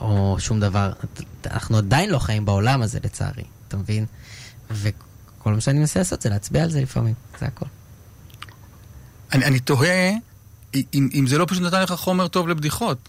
או 0.00 0.36
שום 0.40 0.60
דבר. 0.60 0.92
אנחנו 1.46 1.76
עדיין 1.78 2.10
לא 2.10 2.18
חיים 2.18 2.44
בעולם 2.44 2.82
הזה, 2.82 2.98
לצערי, 3.04 3.44
אתה 3.68 3.76
מבין? 3.76 4.06
וכל 5.48 5.54
מה 5.54 5.60
שאני 5.60 5.78
מנסה 5.78 6.00
לעשות 6.00 6.22
זה 6.22 6.28
להצביע 6.28 6.62
על 6.62 6.70
זה 6.70 6.80
לפעמים, 6.80 7.14
זה 7.40 7.46
הכל. 7.46 7.66
אני, 9.32 9.44
אני 9.44 9.60
תוהה 9.60 10.12
אם, 10.74 11.08
אם 11.14 11.26
זה 11.26 11.38
לא 11.38 11.46
פשוט 11.48 11.62
נתן 11.62 11.82
לך 11.82 11.92
חומר 11.92 12.28
טוב 12.28 12.48
לבדיחות. 12.48 13.08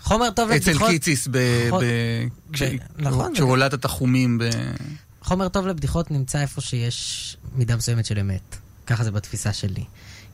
חומר 0.00 0.30
טוב 0.30 0.50
אצל 0.50 0.70
לבדיחות... 0.70 0.90
קיציס, 0.90 1.28
ב, 1.30 1.38
נכון. 1.66 1.84
ב, 1.84 2.52
כש, 2.52 2.62
נכון. 2.98 3.34
כשהולדת 3.34 3.74
את 3.74 3.84
החומים. 3.84 4.38
ב... 4.38 4.44
חומר 5.22 5.48
טוב 5.48 5.66
לבדיחות 5.66 6.10
נמצא 6.10 6.40
איפה 6.40 6.60
שיש 6.60 7.36
מידה 7.54 7.76
מסוימת 7.76 8.06
של 8.06 8.18
אמת. 8.18 8.56
ככה 8.86 9.04
זה 9.04 9.10
בתפיסה 9.10 9.52
שלי. 9.52 9.84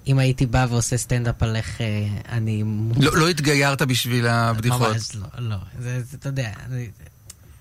אם 0.07 0.19
הייתי 0.19 0.47
בא 0.47 0.67
ועושה 0.71 0.97
סטנדאפ 0.97 1.43
על 1.43 1.57
איך 1.57 1.81
אה, 1.81 1.87
אני... 2.29 2.65
לא, 3.01 3.17
לא 3.17 3.29
התגיירת 3.29 3.83
בשביל 3.83 4.27
הבדיחות. 4.27 4.95
ממש 4.95 5.17
לא, 5.17 5.27
לא. 5.39 5.57
זה, 5.79 6.03
זה, 6.03 6.17
אתה 6.17 6.29
יודע, 6.29 6.53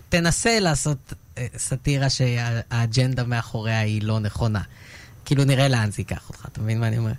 תנסה 0.10 0.60
לעשות 0.60 1.13
סאטירה 1.57 2.09
שהאג'נדה 2.09 3.23
מאחוריה 3.23 3.79
היא 3.79 4.01
לא 4.03 4.19
נכונה. 4.19 4.61
כאילו 5.25 5.43
נראה 5.43 5.67
לאן 5.67 5.91
זה 5.91 6.01
ייקח 6.01 6.29
אותך, 6.29 6.45
אתה 6.51 6.61
מבין 6.61 6.79
מה 6.79 6.87
אני 6.87 6.97
אומר? 6.97 7.11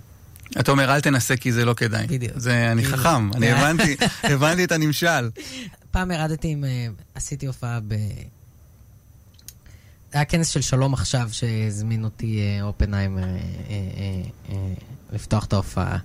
אתה 0.59 0.71
אומר, 0.71 0.95
אל 0.95 1.01
תנסה 1.01 1.37
כי 1.37 1.51
זה 1.51 1.65
לא 1.65 1.73
כדאי. 1.73 2.07
בדיוק. 2.07 2.33
זה, 2.35 2.71
אני 2.71 2.83
כאילו. 2.83 2.97
חכם, 2.97 3.33
אני 3.33 3.51
הבנתי, 3.51 3.95
הבנתי 4.23 4.63
את 4.63 4.71
הנמשל. 4.71 5.29
פעם 5.91 6.11
ירדתי 6.11 6.47
עם... 6.47 6.63
אה, 6.63 6.87
עשיתי 7.15 7.45
הופעה 7.45 7.79
ב... 7.87 7.95
היה 10.13 10.25
כנס 10.25 10.47
של 10.47 10.61
שלום 10.61 10.93
עכשיו 10.93 11.29
שהזמין 11.31 12.03
אותי 12.03 12.39
אה, 12.39 12.63
אופנהיימר 12.63 13.23
אה, 13.23 13.27
אה, 13.27 13.35
אה, 13.69 14.55
אה, 14.55 14.73
לפתוח 15.11 15.45
את 15.45 15.53
ההופעה. 15.53 15.97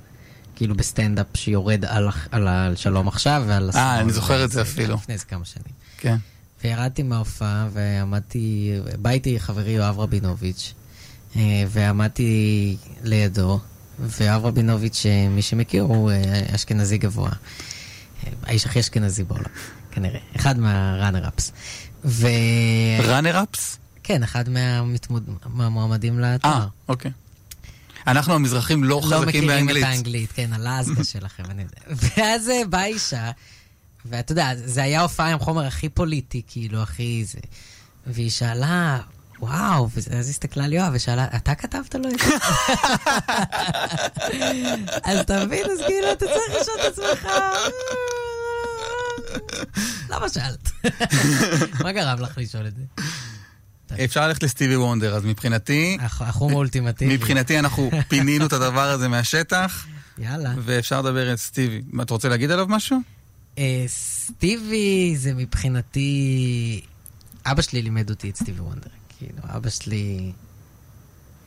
כאילו 0.56 0.74
בסטנדאפ 0.74 1.26
שיורד 1.34 1.84
על, 1.84 2.08
על, 2.30 2.48
על 2.48 2.76
שלום 2.76 3.08
עכשיו 3.08 3.44
ועל... 3.46 3.68
השמאל. 3.68 4.00
אני 4.00 4.12
זוכר 4.12 4.44
את 4.44 4.50
זה 4.50 4.62
אפילו. 4.62 4.94
לפני 4.94 5.14
איזה 5.14 5.24
כמה 5.24 5.44
שנים. 5.44 5.74
כן. 5.98 6.16
וירדתי 6.64 7.02
מההופעה 7.02 7.68
ועמדתי, 7.72 8.72
בא 8.98 9.10
איתי 9.10 9.40
חברי 9.40 9.70
יואב 9.70 9.98
רבינוביץ', 9.98 10.74
אה, 11.36 11.64
ועמדתי 11.68 12.76
לידו, 13.02 13.60
ויואב 13.98 14.44
רבינוביץ', 14.44 15.06
אה, 15.06 15.28
מי 15.28 15.42
שמכיר, 15.42 15.82
הוא 15.82 16.10
אה, 16.10 16.54
אשכנזי 16.54 16.98
גבוה. 16.98 17.30
אה, 17.30 18.32
האיש 18.42 18.66
הכי 18.66 18.80
אשכנזי 18.80 19.24
בעולם, 19.24 19.44
כנראה. 19.90 20.20
אחד 20.36 20.58
מהראנר-אפס. 20.58 21.52
ו... 22.04 22.26
ראנר-אפס? 22.98 23.78
כן, 24.02 24.22
אחד 24.22 24.48
מהמתמוד... 24.48 25.24
מהמועמדים 25.46 26.24
אה, 26.24 26.34
לתואר. 26.34 26.66
אוקיי. 26.88 27.10
אנחנו 28.06 28.34
המזרחים 28.34 28.84
לא 28.84 28.88
לא 28.88 29.00
חזקים 29.06 29.26
מכירים 29.26 29.48
באנגלית. 29.48 29.84
את 29.84 29.88
האנגלית, 29.88 30.32
כן, 30.32 30.50
הלזגה 30.52 31.04
שלכם, 31.04 31.42
אני 31.50 31.62
יודע. 31.62 32.02
ואז 32.16 32.48
אה, 32.48 32.62
באה 32.70 32.86
אישה, 32.86 33.30
ואתה 34.06 34.32
יודע, 34.32 34.50
זה 34.56 34.82
היה 34.82 35.00
הופעה 35.02 35.32
עם 35.32 35.38
חומר 35.38 35.66
הכי 35.66 35.88
פוליטי, 35.88 36.42
כאילו, 36.48 36.82
הכי 36.82 37.24
זה. 37.26 37.38
והיא 38.06 38.30
שאלה, 38.30 38.98
וואו, 39.40 39.88
ואז 40.10 40.28
הסתכלה 40.28 40.64
על 40.64 40.72
יואב 40.72 40.92
ושאלה, 40.94 41.26
אתה 41.36 41.54
כתבת 41.54 41.94
לו 41.94 42.08
את 42.08 42.18
זה? 42.20 42.26
אז 45.04 45.18
אתה 45.18 45.44
מבין, 45.44 45.64
אז 45.64 45.78
כאילו, 45.86 46.12
אתה 46.12 46.26
צריך 46.26 46.60
לשאול 46.60 46.76
את 46.80 46.92
עצמך, 46.92 47.28
למה 50.10 50.28
שאלת? 50.28 50.70
מה 51.84 51.92
גרם 51.92 52.20
לך 52.20 52.38
לשאול 52.38 52.66
את 52.66 52.72
זה? 52.76 52.82
אפשר 54.04 54.28
ללכת 54.28 54.42
לסטיבי 54.42 54.76
וונדר, 54.76 55.14
אז 55.14 55.24
מבחינתי, 55.24 55.98
הח- 56.00 56.22
החום 56.22 56.52
האולטימטיבי. 56.52 57.14
מבחינתי 57.16 57.58
אנחנו 57.58 57.90
פינינו 58.08 58.46
את 58.46 58.52
הדבר 58.52 58.90
הזה 58.90 59.08
מהשטח, 59.08 59.86
יאללה. 60.18 60.52
ואפשר 60.58 61.00
לדבר 61.00 61.30
על 61.30 61.36
סטיבי. 61.36 61.82
אתה 62.02 62.14
רוצה 62.14 62.28
להגיד 62.28 62.50
עליו 62.50 62.66
משהו? 62.68 62.98
אה, 63.58 63.84
סטיבי 63.86 65.14
זה 65.16 65.34
מבחינתי... 65.34 66.80
אבא 67.46 67.62
שלי 67.62 67.82
לימד 67.82 68.10
אותי 68.10 68.30
את 68.30 68.36
סטיבי 68.36 68.60
וונדר. 68.60 68.90
כאילו, 69.18 69.42
אבא 69.56 69.70
שלי 69.70 70.32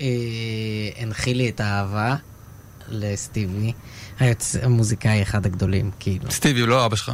אה, 0.01 0.07
הנחיל 0.97 1.37
לי 1.37 1.49
את 1.49 1.59
האהבה 1.59 2.15
לסטיבי, 2.89 3.73
המוזיקאי 4.61 5.21
אחד 5.21 5.45
הגדולים, 5.45 5.91
כאילו. 5.99 6.31
סטיבי 6.31 6.59
הוא 6.59 6.69
לא 6.69 6.85
אבא 6.85 6.95
שלך. 6.95 7.11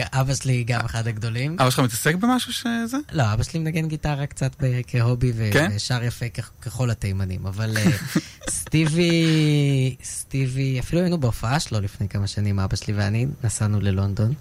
אבא 0.00 0.34
שלי 0.34 0.64
גם 0.64 0.80
אחד 0.84 1.06
הגדולים. 1.06 1.56
אבא 1.60 1.70
שלך 1.70 1.80
מתעסק 1.80 2.14
במשהו 2.14 2.52
שזה? 2.52 2.96
לא, 3.12 3.32
אבא 3.32 3.42
שלי 3.42 3.60
מנגן 3.60 3.88
גיטרה 3.88 4.26
קצת 4.26 4.56
כהובי 4.86 5.32
כן? 5.52 5.70
ושר 5.74 6.02
יפה 6.02 6.26
ככל 6.62 6.90
התימנים, 6.90 7.46
אבל 7.46 7.76
אה, 7.76 7.90
סטיבי, 8.50 9.96
סטיבי, 10.04 10.80
אפילו 10.80 11.02
היינו 11.02 11.18
בהופעה 11.18 11.60
שלו 11.60 11.80
לפני 11.80 12.08
כמה 12.08 12.26
שנים, 12.26 12.60
אבא 12.60 12.76
שלי 12.76 12.94
ואני, 12.94 13.26
נסענו 13.44 13.80
ללונדון. 13.80 14.34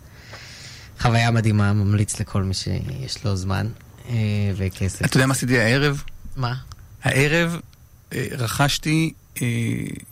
חוויה 1.00 1.32
מדהימה, 1.32 1.74
ממליץ 1.74 2.20
לכל 2.20 2.44
מי 2.44 2.54
שיש 2.54 3.26
לו 3.26 3.36
זמן 3.36 3.68
אה, 4.10 4.16
וכסף. 4.56 5.06
אתה 5.06 5.18
יודע 5.18 5.26
מה 5.26 5.34
עשיתי 5.34 5.60
הערב? 5.60 6.04
מה? 6.36 6.56
הערב 7.04 7.60
אה, 8.14 8.26
רכשתי 8.32 9.14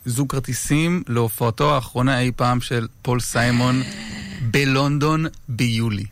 זוג 0.05 0.31
כרטיסים 0.31 1.03
להופעתו 1.07 1.75
האחרונה 1.75 2.19
אי 2.19 2.31
פעם 2.35 2.61
של 2.61 2.87
פול 3.01 3.19
סיימון 3.19 3.81
בלונדון 4.55 5.25
ביולי. 5.49 6.05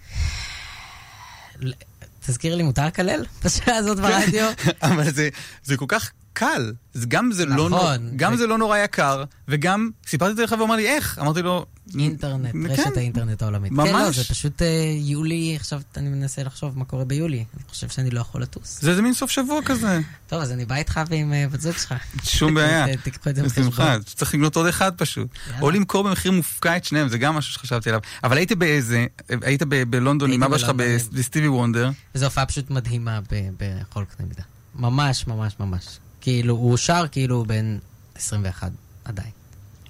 תזכיר 2.26 2.56
לי, 2.56 2.64
מותר 2.64 2.86
לקלל 2.88 3.26
בשעה 3.46 3.76
הזאת 3.76 4.00
ברדיו? 4.00 4.50
אבל 4.84 5.12
זה, 5.12 5.30
זה 5.64 5.78
כל 5.78 5.86
כך 5.88 6.12
קל. 6.34 6.74
זה 6.94 7.06
גם 7.08 7.32
זה 7.32 7.46
לא, 7.46 7.70
נכון. 7.70 8.10
גם 8.16 8.32
זה- 8.32 8.38
זה 8.38 8.48
לא 8.48 8.58
נורא 8.58 8.78
יקר, 8.78 9.24
וגם 9.48 9.90
סיפרתי 10.08 10.32
את 10.32 10.38
זה 10.38 10.44
לך 10.44 10.52
והוא 10.52 10.66
אמר 10.66 10.76
לי, 10.76 10.88
איך? 10.88 11.20
אמרתי 11.22 11.42
לו... 11.42 11.66
אינטרנט, 12.00 12.52
כן. 12.52 12.72
רשת 12.72 12.98
האינטרנט 12.98 13.42
העולמית. 13.42 13.72
ממש. 13.72 13.90
כן, 13.90 13.94
לא, 13.96 14.12
זה 14.12 14.24
פשוט 14.24 14.62
אה, 14.62 14.68
יולי, 14.98 15.56
עכשיו 15.60 15.82
אני 15.98 16.10
מנסה 16.10 16.44
לחשוב 16.44 16.78
מה 16.78 16.86
קורה 16.86 17.06
ביולי. 17.06 17.38
אני 17.58 17.64
חושב 17.70 17.90
שאני 17.90 18.10
לא 18.10 18.20
יכול 18.20 18.42
לטוס. 18.42 18.82
זה 18.82 18.90
איזה 18.92 19.02
מין 19.02 19.14
סוף 19.14 19.32
שבוע 19.32 19.60
כזה. 19.66 20.00
טוב, 20.28 20.42
אז 20.42 20.52
אני 20.52 20.66
בא 20.66 20.76
איתך 20.76 21.02
ועם 21.10 21.34
אה, 21.34 21.46
בת 21.52 21.62
זוג 21.62 21.78
שלך. 21.78 21.94
שום 22.24 22.54
בעיה. 22.56 22.98
ת- 22.98 23.04
תיקחו 23.04 23.30
את 23.30 23.36
זה 23.36 23.44
בחשבון. 23.44 24.02
צריך 24.16 24.34
לקנות 24.34 24.56
עוד 24.56 24.68
אחד 24.68 24.92
פשוט. 24.98 25.28
או 25.62 25.72
למכור 25.72 26.04
במחיר 26.04 26.32
מופקע 26.32 26.78
את 26.78 26.86
שניהם, 26.86 27.08
זה 27.10 27.18
גם 27.18 27.36
משהו 27.36 27.54
שחשבתי 27.54 27.90
עליו. 27.90 28.02
אבל 28.24 28.38
היית 28.38 28.52
באיזה, 28.52 29.06
היית 29.42 29.64
בלונדון 29.90 30.32
עם 30.32 30.44
אבא 30.44 30.58
שלך. 30.58 30.70
ב- 30.76 30.98
בסטיבי 31.14 31.48
וונדר. 31.48 31.90
וזו 32.16 32.26
הופעה 32.26 32.46
פשוט 32.46 32.70
מדהימה 32.70 33.20
בכל 33.60 34.04
קנה 34.18 34.28
מידה. 34.28 34.44
ממש, 34.76 35.28
ממש, 35.28 35.54
ממש. 35.60 35.84
כאילו, 36.22 36.54
הוא 36.56 36.78
שר 36.78 37.06
כאילו 37.12 37.46
בן 37.48 37.78
21 38.16 38.72
עדיין. 39.06 39.30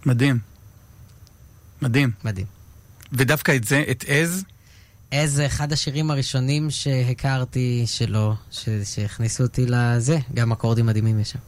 מדהים. 0.06 0.40
מדהים. 1.84 2.12
מדהים. 2.24 2.46
ודווקא 3.13 3.56
את 3.56 3.63
זה, 3.63 3.84
את 3.91 4.04
עז, 4.08 4.43
איזה 5.12 5.46
אחד 5.46 5.72
השירים 5.74 6.12
הראשונים 6.12 6.69
שהכרתי 6.69 7.84
שלו, 7.86 8.36
ש- 8.52 8.69
שהכניסו 8.84 9.43
אותי 9.43 9.65
לזה, 9.67 10.17
גם 10.34 10.52
אקורדים 10.52 10.86
מדהימים 10.86 11.19
יש 11.19 11.32
שם. 11.32 11.39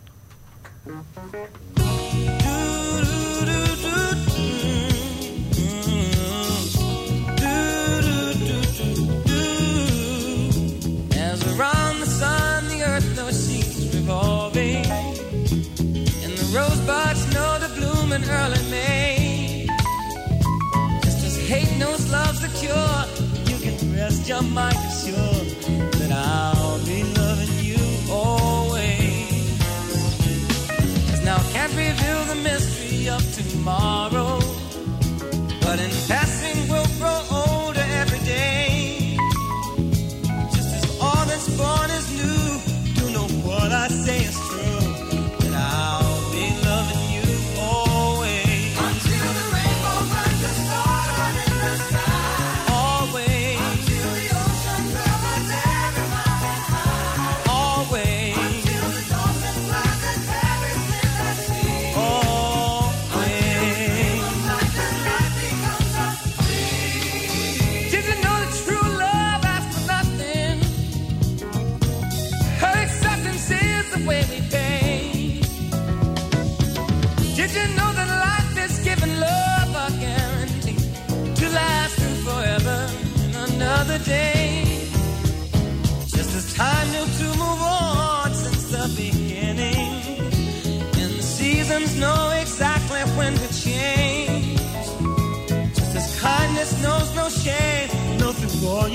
Rest 24.25 24.29
your 24.29 24.51
mind 24.51 24.77
assured 24.87 25.47
that 25.93 26.11
I'll 26.11 26.79
be 26.85 27.03
loving 27.03 27.59
you 27.63 27.77
always. 28.11 29.61
As 31.13 31.23
now 31.23 31.37
can't 31.51 31.73
reveal 31.75 32.23
the 32.25 32.35
mystery 32.35 33.09
of 33.09 33.21
tomorrow. 33.33 34.04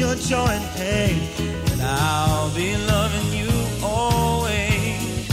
Your 0.00 0.14
joy 0.14 0.48
and 0.48 0.68
pain, 0.76 1.18
that 1.66 1.80
I'll 1.82 2.50
be 2.54 2.74
loving 2.92 3.28
you 3.38 3.50
always. 3.84 5.28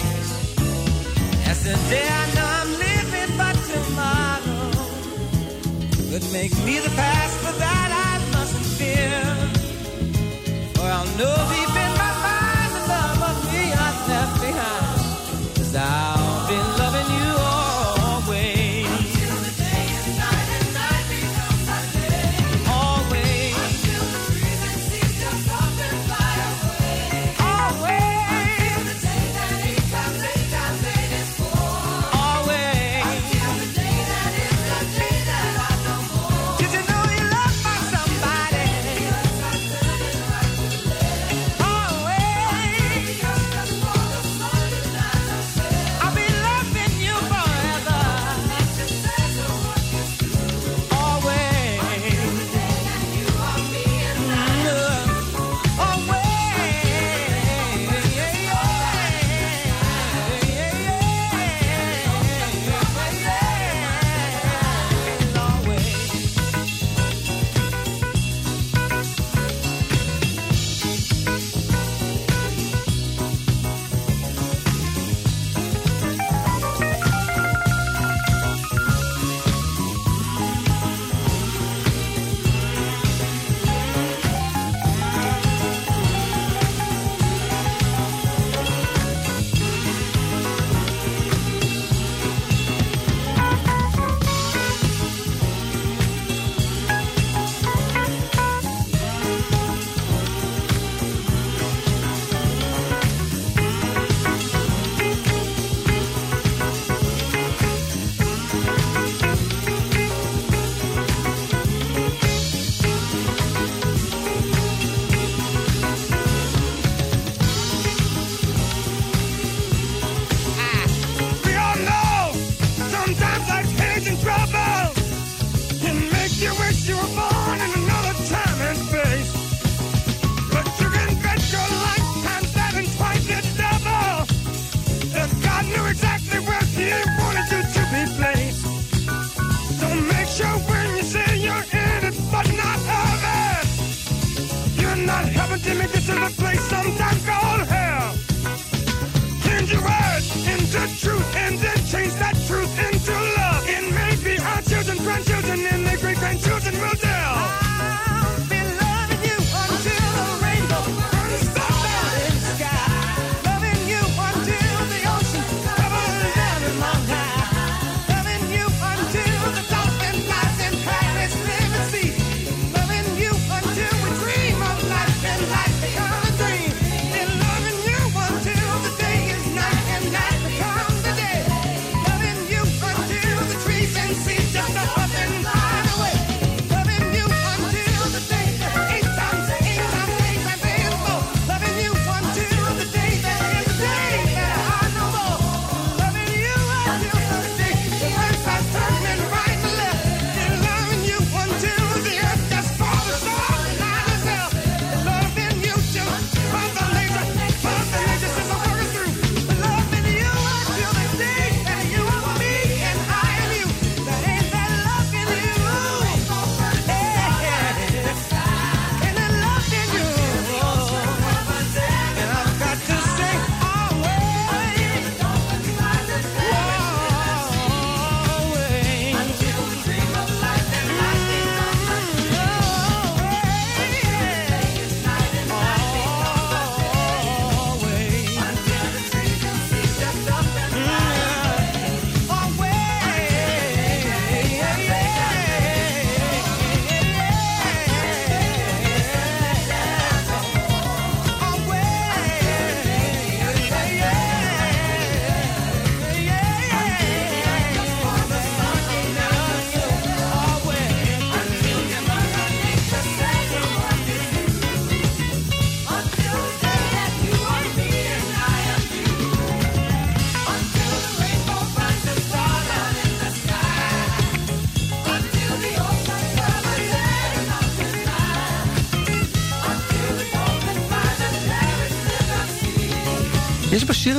As 1.48 1.64
the 1.64 1.76
day 1.90 2.08
I 2.22 2.24
know 2.36 2.48
I'm 2.60 2.72
living, 2.88 3.32
but 3.42 3.56
tomorrow 3.72 4.72
could 6.12 6.28
make 6.34 6.54
me 6.66 6.80
the 6.80 6.94
past, 7.02 7.36
but 7.46 7.56
that 7.66 7.90
I 8.10 8.14
mustn't 8.36 8.70
fear. 8.80 9.24
For 10.76 10.88
I'll 10.98 11.12
know 11.18 11.36
deep 11.54 11.77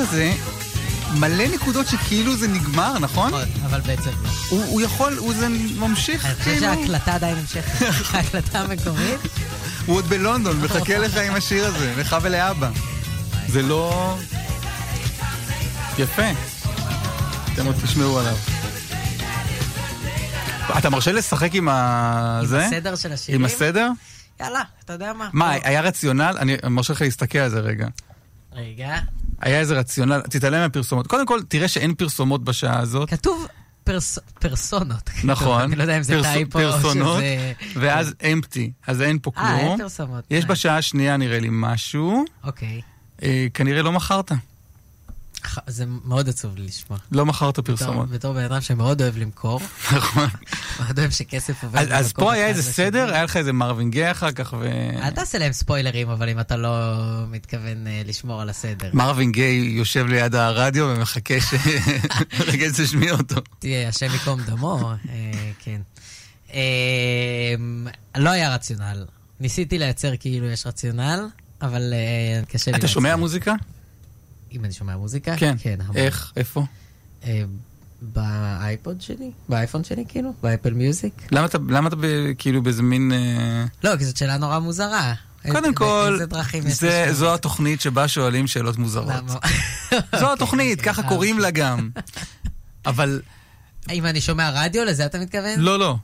הזה 0.09 0.33
מלא 1.13 1.47
נקודות 1.47 1.87
שכאילו 1.87 2.37
זה 2.37 2.47
נגמר, 2.47 2.99
נכון? 2.99 3.27
נכון, 3.27 3.43
אבל 3.65 3.81
בעצם 3.81 4.09
לא. 4.23 4.29
הוא 4.49 4.65
הוא 4.65 4.81
יכול, 4.81 5.17
הוא 5.17 5.33
זה 5.33 5.47
ממשיך, 5.79 6.25
אני 6.25 6.33
חושב 6.35 6.43
כאילו. 6.43 6.59
שההקלטה 6.59 7.13
עדיין 7.13 7.37
נמשכת. 7.37 7.85
ההקלטה 8.13 8.59
המקורית. 8.59 9.19
הוא 9.85 9.95
עוד 9.95 10.05
בלונדון, 10.05 10.61
מחכה 10.61 10.97
לך 10.97 11.17
עם 11.17 11.35
השיר 11.35 11.65
הזה, 11.65 11.93
לך 11.97 12.17
ולאבא. 12.21 12.69
זה 13.47 13.61
לא... 13.61 14.15
יפה. 15.97 16.27
אתם 17.53 17.65
עוד 17.65 17.75
תשמעו 17.83 18.19
עליו. 18.19 18.35
אתה 20.77 20.89
מרשה 20.89 21.11
לשחק 21.11 21.55
עם 21.55 21.69
ה... 21.69 22.41
זה? 22.43 22.65
הסדר 22.65 22.95
של 22.95 23.11
השירים. 23.11 23.41
עם 23.41 23.45
הסדר? 23.45 23.89
יאללה, 24.39 24.61
אתה 24.85 24.93
יודע 24.93 25.13
מה. 25.13 25.29
מה. 25.33 25.51
היה 25.63 25.81
רציונל? 25.81 26.35
אני 26.39 26.57
מרשה 26.69 26.93
לך 26.93 27.01
להסתכל 27.01 27.37
על 27.37 27.49
זה 27.49 27.59
רגע. 27.59 27.87
רגע. 28.53 28.97
היה 29.41 29.59
איזה 29.59 29.79
רציונל, 29.79 30.21
תתעלם 30.21 30.59
מהפרסומות. 30.61 31.07
קודם 31.07 31.25
כל, 31.25 31.39
תראה 31.47 31.67
שאין 31.67 31.93
פרסומות 31.95 32.43
בשעה 32.43 32.79
הזאת. 32.79 33.09
כתוב 33.09 33.47
פרס- 33.83 34.19
פרסונות. 34.39 35.09
נכון. 35.23 35.61
אני 35.61 35.75
לא 35.75 35.81
יודע 35.83 35.97
אם 35.97 36.03
זה 36.03 36.13
פרס- 36.13 36.25
טייפו 36.33 36.59
או 36.61 36.71
פרסונות, 36.71 37.17
שזה... 37.17 37.51
ואז 37.75 38.13
אמפטי, 38.33 38.71
אז 38.87 39.01
אין 39.01 39.19
פה 39.21 39.31
אה, 39.37 39.57
אין 39.57 39.65
כלום. 39.65 39.77
פרסומות. 39.79 40.23
יש 40.31 40.43
אה, 40.43 40.49
בשעה 40.49 40.77
השנייה 40.77 41.17
נראה 41.17 41.39
לי 41.39 41.47
משהו, 41.51 42.25
אוקיי. 42.43 42.81
אה, 43.23 43.47
כנראה 43.53 43.81
לא 43.81 43.91
מכרת. 43.91 44.31
זה 45.67 45.83
מאוד 46.05 46.29
עצוב 46.29 46.55
לי 46.57 46.65
לשמוע. 46.65 46.99
לא 47.11 47.25
מכרת 47.25 47.59
פרסומות. 47.59 48.09
בתור 48.09 48.33
בן 48.33 48.43
אדם 48.43 48.61
שמאוד 48.61 49.01
אוהב 49.01 49.17
למכור, 49.17 49.59
נכון. 49.97 50.27
מאוד 50.79 50.99
אוהב 50.99 51.11
שכסף 51.11 51.63
עובר 51.63 51.79
אז- 51.79 52.13
פה 52.13 52.33
היה 52.33 52.47
איזה. 52.47 52.63
סדר, 52.63 53.13
היה 53.13 53.23
לך 53.23 53.37
איזה 53.37 53.53
מרווין 53.53 53.91
גיי 53.91 54.11
אחר 54.11 54.31
כך, 54.31 54.53
ו... 54.59 54.69
אל 55.01 55.09
תעשה 55.11 55.37
להם 55.37 55.51
ספוילרים, 55.53 56.09
אבל 56.09 56.29
אם 56.29 56.39
אתה 56.39 56.55
לא 56.57 56.69
מתכוון 57.27 57.87
אה, 57.87 58.01
לשמור 58.05 58.41
על 58.41 58.49
הסדר. 58.49 58.89
מרווין 58.93 59.31
גיי 59.31 59.55
יושב 59.77 60.05
ליד 60.07 60.35
הרדיו 60.35 60.85
ומחכה 60.95 61.41
ש... 61.41 61.53
מחכה 62.39 62.69
שתשמיע 62.75 63.11
אותו. 63.13 63.35
תהיה, 63.59 63.89
השם 63.89 64.07
ייקום 64.13 64.41
דמו, 64.41 64.91
אה, 65.09 65.31
כן. 65.59 65.81
אה, 66.53 66.59
לא 68.17 68.29
היה 68.29 68.53
רציונל. 68.55 69.05
ניסיתי 69.39 69.77
לייצר 69.79 70.11
כאילו 70.19 70.45
יש 70.49 70.67
רציונל, 70.67 71.27
אבל 71.61 71.93
אה, 71.93 72.45
קשה 72.45 72.71
לי 72.71 72.77
אתה 72.77 72.87
שומע. 72.87 73.15
מוזיקה? 73.15 73.53
אם 74.51 74.65
אני 74.65 74.73
שומע 74.73 74.97
מוזיקה? 74.97 75.37
כן. 75.37 75.55
כן, 75.59 75.75
המון. 75.81 75.97
איך? 75.97 76.33
איפה? 76.35 76.65
אה, 77.23 77.43
באייפוד 78.01 79.01
שלי? 79.01 79.31
באייפון 79.49 79.83
שלי 79.83 80.05
כאילו? 80.07 80.33
באפל 80.43 80.73
מיוזיק? 80.73 81.13
למה 81.31 81.45
אתה, 81.45 81.57
למה 81.69 81.87
אתה 81.87 81.95
ב, 81.95 82.05
כאילו 82.37 82.63
באיזה 82.63 82.83
מין... 82.83 83.11
אה, 83.11 83.65
לא, 83.83 83.97
כי 83.97 84.05
זאת 84.05 84.17
שאלה 84.17 84.37
נורא 84.37 84.59
מוזרה. 84.59 85.13
קודם 85.51 85.73
כל, 85.73 86.19
זה? 86.67 87.07
זו 87.11 87.33
התוכנית 87.33 87.81
שבה 87.81 88.07
שואלים 88.07 88.47
שאלות 88.47 88.77
מוזרות. 88.77 89.23
זו 90.19 90.33
התוכנית, 90.33 90.79
אוקיי, 90.79 90.93
ככה 90.93 91.01
אוקיי. 91.01 91.15
קוראים 91.15 91.39
לה 91.39 91.51
גם. 91.51 91.89
אבל 92.85 93.21
אם 93.91 94.05
אני 94.05 94.21
שומע 94.21 94.49
רדיו, 94.49 94.85
לזה 94.85 95.05
אתה 95.05 95.19
מתכוון? 95.19 95.59
לא, 95.59 95.79
לא. 95.79 95.95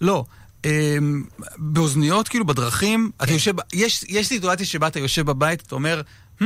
לא. 0.00 0.24
אמ, 0.64 1.24
באוזניות, 1.58 2.28
כאילו, 2.28 2.46
בדרכים, 2.46 3.10
כן. 3.18 3.24
אתה 3.24 3.32
יושב, 3.32 3.56
ב- 3.56 3.60
יש, 3.72 4.04
יש 4.08 4.26
סיטואציה 4.28 4.66
שבה 4.66 4.86
אתה 4.86 4.98
יושב 4.98 5.26
בבית, 5.26 5.62
אתה 5.62 5.74
אומר, 5.74 6.02
hmm, 6.40 6.44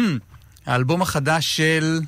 האלבום 0.67 1.03
החדש 1.03 1.57
של... 1.57 2.01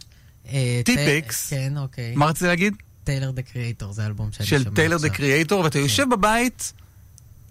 אה, 0.53 0.81
טיפקס. 0.85 1.51
כן, 1.51 1.79
אוקיי. 1.79 2.17
מה 2.17 2.27
רציתי 2.27 2.47
להגיד? 2.47 2.75
טיילר 3.05 3.31
דה 3.31 3.43
קריאייטור, 3.43 3.93
זה 3.93 4.03
האלבום 4.03 4.33
שאני 4.33 4.47
שומע 4.47 4.59
של 4.59 4.69
עכשיו. 4.69 4.75
טיילר 4.75 4.99
דה 4.99 5.09
קריאייטור, 5.09 5.65
ואתה 5.65 5.79
יושב 5.79 6.05
בבית, 6.11 6.73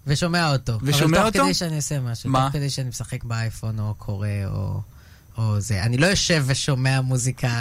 ושומע 0.06 0.52
אותו. 0.52 0.78
ושומע 0.82 1.18
אבל 1.18 1.26
אותו? 1.26 1.38
תוך 1.38 1.44
כדי 1.44 1.54
שאני 1.54 1.76
עושה 1.76 2.00
משהו. 2.00 2.30
מה? 2.30 2.44
תוך 2.44 2.52
כדי 2.52 2.70
שאני 2.70 2.88
משחק 2.88 3.24
באייפון 3.24 3.78
או 3.78 3.94
קורא 3.94 4.28
או, 4.46 4.80
או 5.38 5.60
זה. 5.60 5.82
אני 5.82 5.96
לא 5.96 6.06
יושב 6.06 6.44
ושומע 6.46 7.00
מוזיקה, 7.00 7.60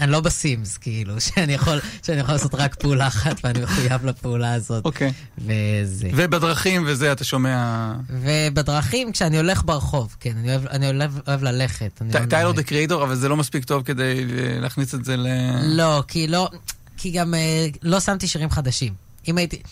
אני 0.00 0.10
לא 0.12 0.20
בסימס, 0.20 0.76
כאילו, 0.78 1.20
שאני 1.26 1.52
יכול, 1.54 1.80
שאני 2.06 2.20
יכול 2.20 2.34
לעשות 2.34 2.54
רק 2.54 2.74
פעולה 2.74 3.06
אחת 3.06 3.36
ואני 3.44 3.60
מחויב 3.60 4.06
לפעולה 4.06 4.54
הזאת. 4.54 4.84
אוקיי. 4.84 5.12
וזה. 5.38 6.10
ובדרכים 6.14 6.84
וזה, 6.86 7.12
אתה 7.12 7.24
שומע... 7.24 7.92
ובדרכים, 8.10 9.12
כשאני 9.12 9.36
הולך 9.36 9.62
ברחוב, 9.64 10.16
כן, 10.20 10.32
אני 10.36 10.50
אוהב, 10.50 10.66
אני 10.66 10.90
אוהב, 10.90 11.12
אוהב 11.28 11.42
ללכת. 11.42 11.98
אני 12.00 12.12
ט- 12.12 12.16
טיילר 12.16 12.42
נוהג. 12.44 12.56
דה 12.56 12.62
קריאייטור, 12.62 13.04
אבל 13.04 13.14
זה 13.14 13.28
לא 13.28 13.36
מספיק 13.36 13.64
טוב 13.64 13.82
כדי 13.82 14.24
להכניס 14.60 14.94
את 14.94 15.04
זה 15.04 15.16
ל... 15.16 15.26
לא, 15.62 16.02
כי 16.08 16.26
לא, 16.26 16.48
כי 16.96 17.10
גם 17.10 17.34
אה, 17.34 17.66
לא 17.82 18.00
שמתי 18.00 18.28
שירים 18.28 18.50
חדשים. 18.50 18.92
אם 19.28 19.38
הייתי... 19.38 19.62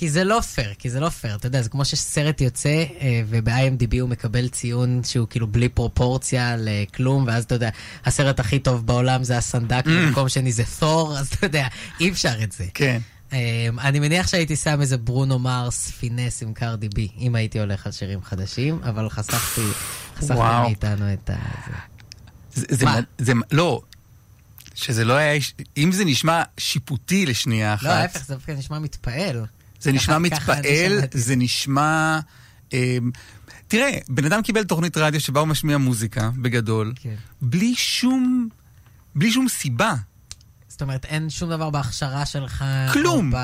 כי 0.00 0.10
זה 0.10 0.24
לא 0.24 0.40
פייר, 0.40 0.74
כי 0.78 0.90
זה 0.90 1.00
לא 1.00 1.08
פייר. 1.08 1.36
אתה 1.36 1.46
יודע, 1.46 1.62
זה 1.62 1.68
כמו 1.68 1.84
שסרט 1.84 2.40
יוצא, 2.40 2.84
אה, 3.00 3.22
וב-IMDb 3.26 4.00
הוא 4.00 4.08
מקבל 4.08 4.48
ציון 4.48 5.00
שהוא 5.04 5.26
כאילו 5.30 5.46
בלי 5.46 5.68
פרופורציה 5.68 6.56
לכלום, 6.58 7.24
ואז 7.26 7.44
אתה 7.44 7.54
יודע, 7.54 7.70
הסרט 8.04 8.40
הכי 8.40 8.58
טוב 8.58 8.86
בעולם 8.86 9.24
זה 9.24 9.38
הסנדק, 9.38 9.84
במקום 9.86 10.28
שני 10.28 10.52
זה 10.52 10.62
תור, 10.78 11.18
אז 11.18 11.28
אתה 11.28 11.46
יודע, 11.46 11.66
אי 12.00 12.10
אפשר 12.10 12.42
את 12.42 12.52
זה. 12.52 12.64
כן. 12.74 13.00
Um, 13.30 13.34
אני 13.78 14.00
מניח 14.00 14.26
שהייתי 14.28 14.56
שם 14.56 14.80
איזה 14.80 14.96
ברונו 14.96 15.38
מרס 15.38 15.90
פינס 15.90 16.42
עם 16.42 16.54
קרדי 16.54 16.88
בי, 16.88 17.08
אם 17.18 17.34
הייתי 17.34 17.60
הולך 17.60 17.86
על 17.86 17.92
שירים 17.92 18.22
חדשים, 18.22 18.80
אבל 18.82 19.08
חסכתי, 19.08 19.66
חסכתי. 20.16 20.40
מאיתנו 20.62 21.12
את 21.12 21.30
ה... 21.30 21.36
זה. 22.54 22.66
זה, 22.68 22.76
זה, 22.76 22.84
מה? 22.84 23.00
זה, 23.18 23.32
לא, 23.52 23.80
שזה 24.74 25.04
לא 25.04 25.12
היה, 25.12 25.40
אם 25.76 25.92
זה 25.92 26.04
נשמע 26.04 26.42
שיפוטי 26.58 27.26
לשנייה 27.26 27.74
אחת, 27.74 27.84
לא, 27.84 27.90
ההפך, 27.90 28.26
זה 28.26 28.34
דווקא 28.34 28.52
נשמע 28.52 28.78
מתפעל. 28.78 29.44
זה 29.80 29.92
נשמע 29.92 30.18
מתפעל, 30.18 30.62
שמעתי. 30.64 31.18
זה 31.18 31.36
נשמע... 31.36 32.20
אה, 32.72 32.98
תראה, 33.68 33.98
בן 34.08 34.24
אדם 34.24 34.42
קיבל 34.42 34.64
תוכנית 34.64 34.96
רדיו 34.96 35.20
שבה 35.20 35.40
הוא 35.40 35.48
משמיע 35.48 35.78
מוזיקה, 35.78 36.30
בגדול, 36.36 36.92
כן. 36.96 37.14
בלי 37.42 37.74
שום... 37.74 38.48
בלי 39.14 39.32
שום 39.32 39.48
סיבה. 39.48 39.94
זאת 40.68 40.82
אומרת, 40.82 41.04
אין 41.04 41.30
שום 41.30 41.50
דבר 41.50 41.70
בהכשרה 41.70 42.26
שלך. 42.26 42.64
כלום. 42.92 43.30
ב... 43.30 43.36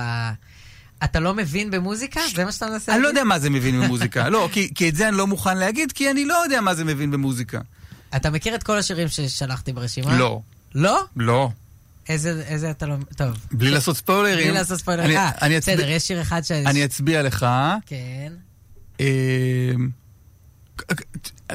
אתה 1.05 1.21
לא 1.21 1.35
מבין 1.35 1.71
במוזיקה? 1.71 2.21
זה 2.35 2.45
מה 2.45 2.53
שאתה 2.53 2.67
מנסה 2.67 2.93
אני 2.93 3.01
לא 3.01 3.09
להגיד? 3.09 3.19
יודע 3.19 3.29
מה 3.29 3.39
זה 3.39 3.51
מבין 3.51 3.83
במוזיקה. 3.83 4.29
לא, 4.35 4.49
כי, 4.53 4.75
כי 4.75 4.89
את 4.89 4.95
זה 4.97 5.09
אני 5.09 5.17
לא 5.17 5.27
מוכן 5.27 5.59
להגיד, 5.59 5.93
כי 5.93 6.11
אני 6.11 6.25
לא 6.25 6.35
יודע 6.45 6.61
מה 6.61 6.75
זה 6.75 6.85
מבין 6.85 7.11
במוזיקה. 7.11 7.61
אתה 8.17 8.31
מכיר 8.31 8.55
את 8.55 8.63
כל 8.63 8.79
השירים 8.79 9.09
ששלחתי 9.09 9.73
ברשימה? 9.73 10.19
לא, 10.19 10.41
לא? 10.75 11.05
לא. 11.17 11.51
איזה, 12.09 12.43
איזה 12.47 12.71
אתה 12.71 12.87
לא... 12.87 12.95
טוב. 13.17 13.37
בלי 13.53 13.71
לעשות 13.71 13.97
ספוילרים. 13.97 14.47
בלי 14.49 14.59
לעשות 14.59 14.79
ספוילר. 14.79 15.05
אני- 15.05 15.17
אה, 15.17 15.31
אני 15.43 15.57
בסדר, 15.57 15.89
יש 15.89 16.03
שיר 16.03 16.21
אחד 16.23 16.43
ש... 16.45 16.51
אני 16.53 16.85
אצביע 16.85 17.23
לך. 17.23 17.47
כן. 17.87 18.33
אה, 19.01 19.07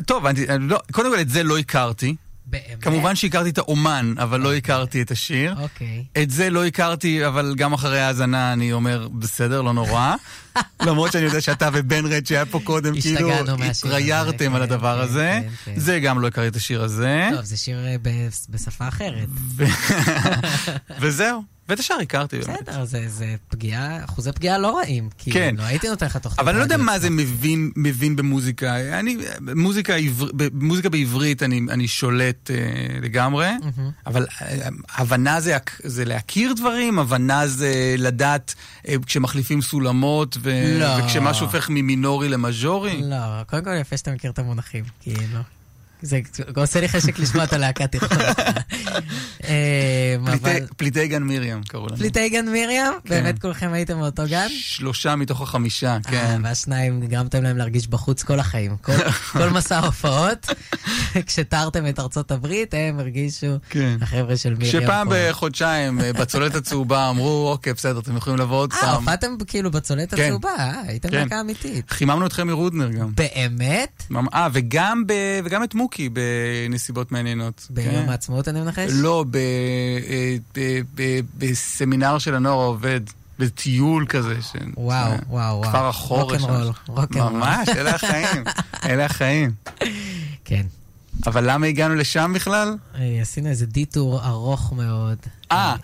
טוב, 0.06 0.26
אני 0.26 0.46
לא, 0.60 0.80
קודם 0.92 1.12
כל 1.16 1.20
את 1.20 1.30
זה 1.30 1.44
לא 1.44 1.58
הכרתי. 1.58 2.16
באמת? 2.52 2.82
כמובן 2.82 3.16
שהכרתי 3.16 3.50
את 3.50 3.58
האומן, 3.58 4.14
אבל 4.18 4.40
לא 4.40 4.54
הכרתי 4.54 5.02
את 5.02 5.12
השיר. 5.12 5.56
אוקיי. 5.60 6.04
את 6.22 6.30
זה 6.32 6.50
לא 6.50 6.66
הכרתי, 6.66 7.28
אבל 7.28 7.54
גם 7.58 7.74
אחרי 7.74 8.00
ההאזנה 8.00 8.54
אני 8.54 8.74
אומר, 8.74 9.08
בסדר, 9.12 9.62
לא 9.62 9.74
נורא. 9.74 10.16
למרות 10.88 11.12
שאני 11.12 11.26
יודע 11.26 11.42
שאתה 11.42 11.70
ובן 11.74 12.06
רד 12.06 12.26
שהיה 12.26 12.46
פה 12.46 12.60
קודם, 12.64 13.02
כאילו, 13.02 13.32
התריירתם 13.70 14.56
על 14.56 14.66
כן, 14.68 14.74
הדבר 14.74 14.98
כן, 14.98 15.04
הזה. 15.04 15.40
כן, 15.44 15.74
כן. 15.74 15.80
זה 15.80 16.00
גם 16.00 16.22
לא 16.22 16.28
הכרתי 16.28 16.48
את 16.48 16.56
השיר 16.56 16.84
הזה. 16.84 17.30
טוב, 17.36 17.46
זה 17.46 17.58
שיר 17.58 17.86
אה, 17.86 17.96
בשפה 18.50 18.88
אחרת. 18.88 19.28
וזהו. 21.02 21.51
ואת 21.70 21.80
השאר 21.80 21.96
הכרתי 22.02 22.40
באמת. 22.40 22.70
בסדר, 22.70 22.86
זה, 22.86 23.10
זה 23.10 23.36
פגיעה, 23.50 24.06
אחוזי 24.06 24.32
פגיעה 24.32 24.58
לא 24.58 24.78
רעים. 24.78 25.10
כי 25.18 25.32
כן. 25.32 25.56
לא 25.58 25.64
הייתי 25.64 25.90
נותן 25.90 26.06
לך 26.06 26.18
תוכנית. 26.18 26.40
אבל 26.40 26.50
אני 26.50 26.58
לא 26.58 26.64
יודע 26.64 26.78
מה 26.78 27.00
זה. 27.00 27.10
מבין, 27.10 27.72
מבין 27.76 28.16
במוזיקה. 28.16 29.00
אני, 29.00 29.18
מוזיקה, 29.56 29.96
עבר, 29.96 30.28
מוזיקה 30.54 30.90
בעברית 30.90 31.44
אני, 31.44 31.62
אני 31.70 31.88
שולט 31.88 32.52
אה, 32.52 32.56
לגמרי, 33.02 33.50
אבל 34.06 34.28
אה, 34.42 34.68
הבנה 34.96 35.42
זה, 35.42 35.58
זה 35.84 36.06
להכיר 36.06 36.54
דברים, 36.54 37.00
הבנה 37.00 37.48
זה 37.48 37.96
לדעת 37.98 38.56
אה, 38.88 38.96
כשמחליפים 39.06 39.62
סולמות, 39.62 40.38
ו, 40.42 40.78
לא. 40.80 40.86
וכשמשהו 41.00 41.46
הופך 41.46 41.70
ממינורי 41.70 42.30
למז'ורי. 42.30 43.02
לא, 43.04 43.44
קודם 43.44 43.64
כל 43.64 43.70
יפה 43.82 43.98
שאתה 43.98 44.12
מכיר 44.12 44.32
את 44.32 44.40
המונחים, 44.40 44.84
כאילו. 45.02 45.40
זה 46.02 46.20
עושה 46.56 46.82
לי 46.82 46.90
חשק 46.90 47.20
לשמוע 47.20 47.44
את 47.44 47.54
הלהקה 47.54 47.88
תיכון. 47.88 48.18
פליטי, 50.78 51.08
גן 51.08 51.24
מרים 51.24 51.64
קראו 51.64 51.88
לנו. 51.88 51.98
פליטי 51.98 52.30
גן 52.30 52.46
מרים? 52.46 52.92
באמת 53.10 53.40
כולכם 53.40 53.74
הייתם 53.74 54.00
באותו 54.00 54.24
גן? 54.30 54.48
שלושה 54.50 55.16
מתוך 55.16 55.42
החמישה, 55.42 55.94
אה, 55.94 56.00
כן. 56.04 56.42
והשניים 56.44 57.02
גרמתם 57.08 57.44
להם 57.44 57.58
להרגיש 57.58 57.88
בחוץ 57.88 58.24
כל 58.24 58.40
החיים. 58.40 58.78
כל- 59.34 59.50
מסע 59.56 59.78
ההופעות, 59.80 60.48
כשתרתם 61.28 61.88
את 61.88 62.00
ארצות 62.00 62.32
הברית, 62.32 62.74
הם 62.74 63.00
הרגישו, 63.00 63.48
כן. 63.70 63.98
החבר'ה 64.02 64.38
של 64.38 64.54
מרים 64.54 64.72
שפעם 64.72 65.10
פה. 65.10 65.16
בחודשיים 65.30 66.02
אה, 66.02 66.14
בצוללת 66.14 66.56
הצהובה 66.56 67.10
אמרו, 67.10 67.50
אוקיי, 67.52 67.74
בסדר, 67.74 68.00
אתם 68.00 68.18
יכולים 68.18 68.40
לבוא 68.40 68.58
עוד 68.58 68.74
אה, 68.74 68.80
פעם. 68.82 68.96
הופעתם 68.96 69.28
כאילו 69.48 69.72
בצוללת 69.72 70.14
כן. 70.14 70.24
הצהובה, 70.24 70.50
אה? 70.60 70.82
הייתם 70.88 71.10
כן. 71.10 71.16
להקה 71.18 71.42
אמיתית. 71.42 71.92
חיממנו 71.92 72.26
אתכם 72.26 72.48
מרודנר 72.48 72.90
גם. 72.92 73.12
באמת? 73.16 74.04
אה. 74.34 74.48
וגם 74.54 75.64
את 75.64 75.76
מוקי 75.76 75.91
בנסיבות 76.00 77.12
מעניינות. 77.12 77.68
ביום 77.70 78.06
כן. 78.06 78.10
העצמאות 78.10 78.48
אני 78.48 78.62
מנחש? 78.62 78.92
לא, 78.94 79.26
ב... 79.32 79.36
אה, 79.36 80.36
ב... 80.56 80.82
ב... 80.96 81.20
בסמינר 81.38 82.18
של 82.18 82.36
הנוער 82.36 82.60
העובד, 82.60 83.02
בטיול 83.40 84.06
כזה. 84.10 84.42
ש... 84.42 84.56
וואו, 84.78 85.12
אה, 85.12 85.18
וואו, 85.30 85.58
וואו. 85.58 85.70
כפר 85.70 85.88
החורש. 85.88 86.42
רוקנרול. 86.42 86.72
רוקנרול. 86.88 87.32
ממש, 87.34 87.70
אלה 87.70 87.96
החיים. 87.96 88.44
אלה 88.90 89.06
החיים. 89.06 89.52
כן. 90.46 90.66
אבל 91.28 91.52
למה 91.52 91.68
הגענו 91.68 91.96
לשם 91.96 92.32
בכלל? 92.36 92.76
אה, 92.96 93.22
עשינו 93.22 93.50
איזה 93.50 93.66
דיטור 93.66 94.26
ארוך 94.26 94.74
מאוד. 94.74 95.18
אה, 95.52 95.76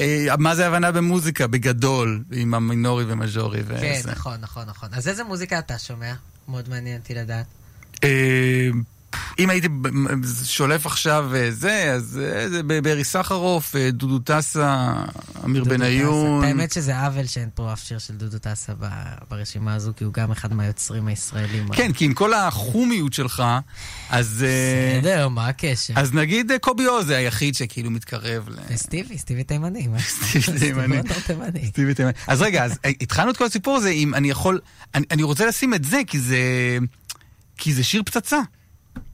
אה, 0.00 0.26
מה 0.38 0.54
זה 0.54 0.66
הבנה 0.66 0.92
במוזיקה, 0.92 1.46
בגדול, 1.46 2.24
עם 2.32 2.54
המינורי 2.54 3.04
ומז'ורי. 3.08 3.62
כן, 3.64 3.98
וזה. 4.00 4.10
נכון, 4.10 4.40
נכון, 4.40 4.66
נכון. 4.66 4.88
אז 4.92 5.08
איזה 5.08 5.24
מוזיקה 5.24 5.58
אתה 5.58 5.78
שומע? 5.78 6.14
מאוד 6.48 6.68
מעניין 6.68 7.00
אותי 7.00 7.14
לדעת. 7.14 7.46
אם 9.38 9.50
הייתי 9.50 9.68
שולף 10.44 10.86
עכשיו 10.86 11.30
אה, 11.34 11.50
זה, 11.50 11.92
אז 11.94 12.20
אה, 12.22 12.48
זה 12.48 12.62
בברי 12.62 13.04
סחרוף, 13.04 13.76
אה, 13.76 13.90
דודו 13.90 14.18
טסה, 14.18 14.94
אמיר 15.44 15.64
בניון. 15.64 16.44
האמת 16.44 16.72
שזה 16.72 17.00
עוול 17.00 17.26
שאין 17.26 17.48
פה 17.54 17.72
אף 17.72 17.84
שיר 17.84 17.98
של 17.98 18.14
דודו 18.14 18.38
טסה 18.38 18.72
ברשימה 19.30 19.74
הזו, 19.74 19.92
כי 19.96 20.04
הוא 20.04 20.12
גם 20.12 20.30
אחד 20.30 20.54
מהיוצרים 20.54 21.08
הישראלים. 21.08 21.68
כן, 21.68 21.92
כי 21.92 22.04
עם 22.04 22.14
כל 22.14 22.34
החומיות 22.34 23.12
שלך, 23.12 23.42
אז... 24.10 24.44
בסדר, 24.98 25.28
מה 25.28 25.48
הקשר? 25.48 25.94
אז 25.96 26.14
נגיד 26.14 26.52
קובי 26.60 26.84
זה 27.06 27.16
היחיד 27.16 27.54
שכאילו 27.54 27.90
מתקרב 27.90 28.48
ל... 28.48 28.58
וסטיבי, 28.68 29.18
סטיבי 29.18 29.44
תימני. 29.44 29.88
סטיבי 30.00 30.58
תימני. 30.58 31.66
סטיבי 31.66 31.94
תימני. 31.94 32.12
אז 32.26 32.42
רגע, 32.42 32.64
אז 32.64 32.78
התחלנו 32.84 33.30
את 33.30 33.36
כל 33.36 33.44
הסיפור 33.44 33.76
הזה 33.76 33.88
אם 33.88 34.14
אני 34.14 34.30
יכול... 34.30 34.60
אני 34.94 35.22
רוצה 35.22 35.46
לשים 35.46 35.74
את 35.74 35.84
זה, 35.84 36.00
כי 36.06 36.20
זה... 36.20 36.38
כי 37.58 37.74
זה 37.74 37.84
שיר 37.84 38.02
פצצה. 38.02 38.38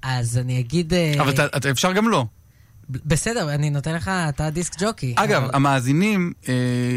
אז 0.03 0.39
אני 0.39 0.61
אגיד... 0.61 0.95
אה, 0.95 1.15
אבל 1.21 1.31
אתה, 1.31 1.47
אתה, 1.47 1.71
אפשר 1.71 1.93
גם 1.93 2.09
לא. 2.09 2.27
בסדר, 2.89 3.55
אני 3.55 3.71
נותן 3.71 3.95
לך, 3.95 4.09
אתה 4.29 4.51
דיסק 4.51 4.73
ג'וקי. 4.81 5.15
אגב, 5.17 5.43
אבל- 5.43 5.51
המאזינים 5.55 6.33
אה, 6.49 6.55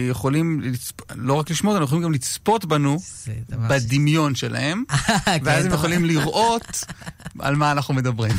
יכולים 0.10 0.62
לצפ... 0.62 0.94
לא 1.16 1.34
רק 1.34 1.50
לשמוע 1.52 1.74
אותנו, 1.74 1.86
יכולים 1.86 2.04
גם 2.04 2.14
לצפות 2.14 2.66
בנו 2.66 2.98
דבר 3.50 3.80
ש- 3.80 3.84
בדמיון 3.84 4.36
שלהם, 4.36 4.84
כן, 5.26 5.38
ואז 5.44 5.66
הם 5.66 5.74
יכולים 5.74 6.06
לראות 6.06 6.84
על 7.40 7.56
מה 7.56 7.72
אנחנו 7.72 7.94
מדברים. 7.94 8.32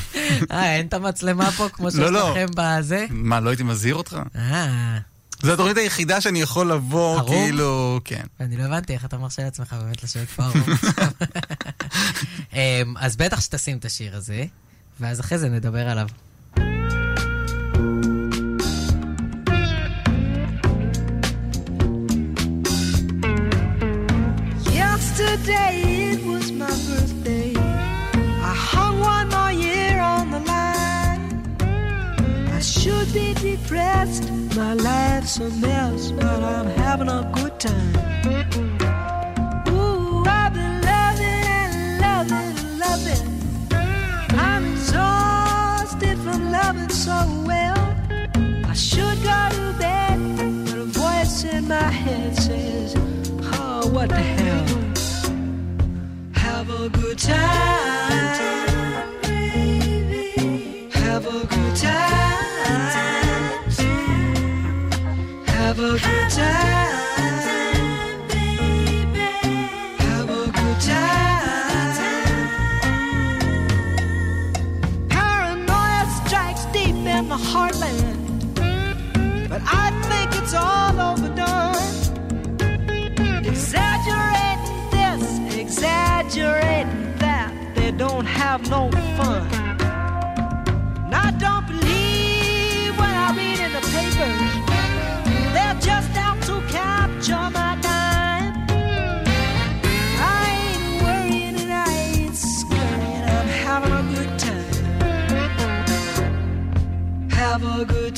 אה, 0.50 0.76
אין 0.76 0.86
את 0.86 0.94
המצלמה 0.94 1.50
פה 1.50 1.68
כמו 1.68 1.90
שיש 1.90 2.00
לא, 2.00 2.12
לא. 2.12 2.30
לכם 2.30 2.46
בזה? 2.56 3.06
מה, 3.10 3.40
לא 3.40 3.50
הייתי 3.50 3.62
מזהיר 3.62 3.94
אותך? 3.94 4.18
אה, 4.36 4.98
זו 5.42 5.52
התוכנית 5.52 5.76
היחידה 5.76 6.20
שאני 6.20 6.40
יכול 6.40 6.72
לבוא, 6.72 7.18
ערום? 7.18 7.44
כאילו, 7.44 8.00
כן. 8.04 8.22
אני 8.40 8.56
לא 8.56 8.62
הבנתי 8.62 8.92
איך 8.92 9.04
אתה 9.04 9.18
מרשה 9.18 9.42
לעצמך 9.42 9.76
באמת 9.80 10.02
לשבת 10.02 10.28
פה 10.28 10.42
עכשיו. 10.46 11.10
אמ, 12.52 12.94
אז 12.98 13.16
בטח 13.16 13.40
שתשים 13.40 13.78
את 13.78 13.84
השיר 13.84 14.16
הזה, 14.16 14.44
ואז 15.00 15.20
אחרי 15.20 15.38
זה 15.38 15.48
נדבר 15.48 15.88
עליו. 15.88 16.08
Yesterday 24.64 25.87
should 32.88 33.12
be 33.12 33.34
depressed. 33.34 34.30
My 34.56 34.72
life's 34.72 35.38
a 35.38 35.50
mess, 35.50 36.10
but 36.12 36.42
I'm 36.54 36.66
having 36.66 37.08
a 37.08 37.22
good 37.34 37.54
time. 37.60 37.94
Ooh, 39.68 40.24
I've 40.26 40.54
been 40.54 40.76
loving 40.90 41.44
and 41.58 42.00
loving 42.06 42.54
loving. 42.84 43.24
I'm 44.38 44.64
exhausted 44.72 46.16
from 46.24 46.50
loving 46.50 46.88
so 46.88 47.16
well. 47.46 47.80
I 48.72 48.74
should 48.74 49.18
go 49.32 49.40
to 49.58 49.66
bed, 49.78 50.18
but 50.66 50.78
a 50.78 50.88
voice 51.02 51.44
in 51.44 51.68
my 51.68 51.90
head 52.04 52.36
says, 52.36 52.94
Oh, 53.60 53.90
what 53.92 54.08
the 54.08 54.24
hell? 54.38 54.66
Have 56.32 56.70
a 56.70 56.88
good 56.88 57.18
time, 57.18 58.27
it's 80.50 80.56
all 80.56 80.98
overdone. 80.98 81.76
Exaggerating 83.44 84.90
this, 84.90 85.22
exaggerating 85.54 87.14
that, 87.18 87.52
they 87.74 87.90
don't 87.90 88.24
have 88.24 88.62
no 88.70 88.90
fun. 89.18 89.46
And 91.04 91.14
I 91.14 91.30
don't 91.32 91.66
believe 91.66 92.96
what 92.98 93.14
I 93.26 93.34
read 93.36 93.60
in 93.60 93.72
the 93.74 93.82
papers. 93.92 94.40
They're 95.52 95.78
just 95.82 96.16
out 96.16 96.40
to 96.44 96.62
capture 96.72 97.50
my 97.50 97.76
dime. 97.82 98.54
I 100.18 100.40
ain't 100.64 101.02
worrying 101.02 101.56
and 101.60 101.72
I 101.74 101.92
ain't 101.92 102.34
scurrying. 102.34 103.24
I'm 103.36 103.48
having 103.66 103.92
a 103.92 104.02
good 104.14 104.38
time. 104.38 104.64
Have 107.32 107.62
a 107.80 107.84
good 107.84 108.16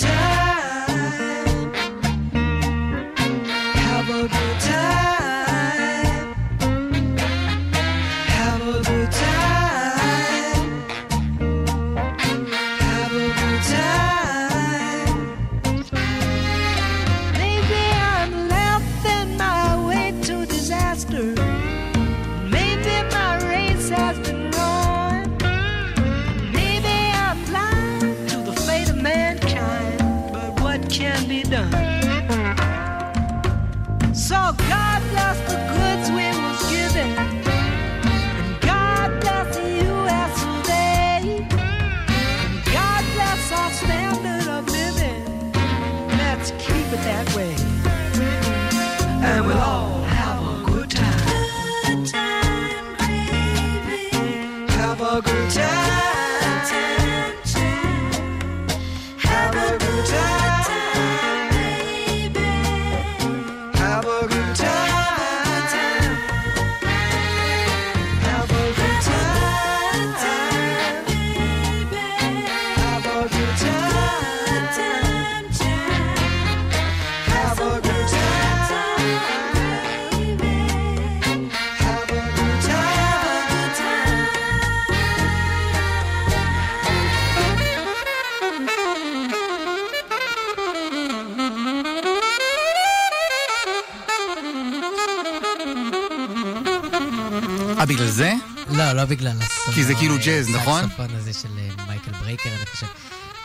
אה, 97.80 97.86
בגלל 97.86 98.06
זה? 98.08 98.34
לא, 98.70 98.92
לא 98.92 99.04
בגלל 99.04 99.36
הסולו. 99.40 99.74
כי 99.74 99.84
זה 99.84 99.94
כאילו 99.94 100.14
ג'אז, 100.24 100.48
נכון? 100.48 100.84
הסקסופון 100.84 101.14
הזה 101.14 101.32
של 101.32 101.48
אה, 101.58 101.86
מייקל 101.86 102.12
ברקר, 102.12 102.50
אני 102.56 102.66
חושב. 102.66 102.86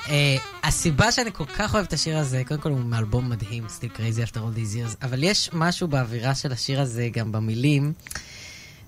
אה, 0.10 0.38
הסיבה 0.64 1.12
שאני 1.12 1.30
כל 1.34 1.46
כך 1.46 1.74
אוהב 1.74 1.86
את 1.86 1.94
השיר 1.94 2.18
הזה, 2.18 2.42
קודם 2.48 2.62
כל 2.62 2.70
הוא 2.70 2.80
מאלבום 2.80 3.30
מדהים, 3.30 3.66
Still 3.66 3.98
Crazy 3.98 4.30
After 4.30 4.38
All 4.38 4.58
These 4.58 4.76
Years, 4.76 4.96
אבל 5.02 5.24
יש 5.24 5.50
משהו 5.54 5.88
באווירה 5.88 6.36
של 6.36 6.52
השיר 6.52 6.82
הזה, 6.82 7.10
גם 7.12 7.32
במילים, 7.32 7.94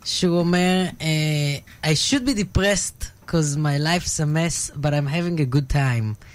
שהוא 0.06 0.40
אומר, 0.40 0.86
אה, 1.02 1.92
I 1.92 1.96
should 2.10 2.28
be 2.28 2.40
depressed 2.40 3.06
because 3.26 3.58
my 3.58 3.80
life's 3.84 4.20
a 4.20 4.26
mess, 4.26 4.78
but 4.78 4.90
I'm 4.90 5.08
having 5.08 5.40
a 5.40 5.56
good 5.56 5.74
time. 5.74 6.26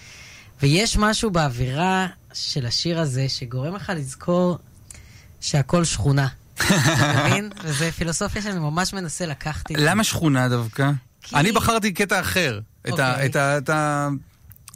ויש 0.62 0.96
משהו 0.96 1.30
באווירה 1.30 2.06
של 2.32 2.66
השיר 2.66 3.00
הזה 3.00 3.28
שגורם 3.28 3.74
לך 3.74 3.92
לזכור 3.96 4.58
שהכל 5.40 5.84
שכונה. 5.84 6.28
אתה 6.56 7.24
מבין? 7.28 7.50
וזו 7.64 7.84
פילוסופיה 7.96 8.42
שאני 8.42 8.58
ממש 8.58 8.92
מנסה 8.94 9.26
לקחת 9.26 9.70
איתי. 9.70 9.82
למה 9.84 10.04
שכונה 10.04 10.48
דווקא? 10.48 10.90
כי- 11.22 11.36
אני 11.36 11.52
בחרתי 11.52 11.92
קטע 11.92 12.20
אחר. 12.20 12.60
את 12.88 12.98
ה... 12.98 13.10
אוקיי. 13.12 13.26
את 13.26 13.36
ה... 13.36 13.58
את 13.58 13.68
ה... 13.70 14.08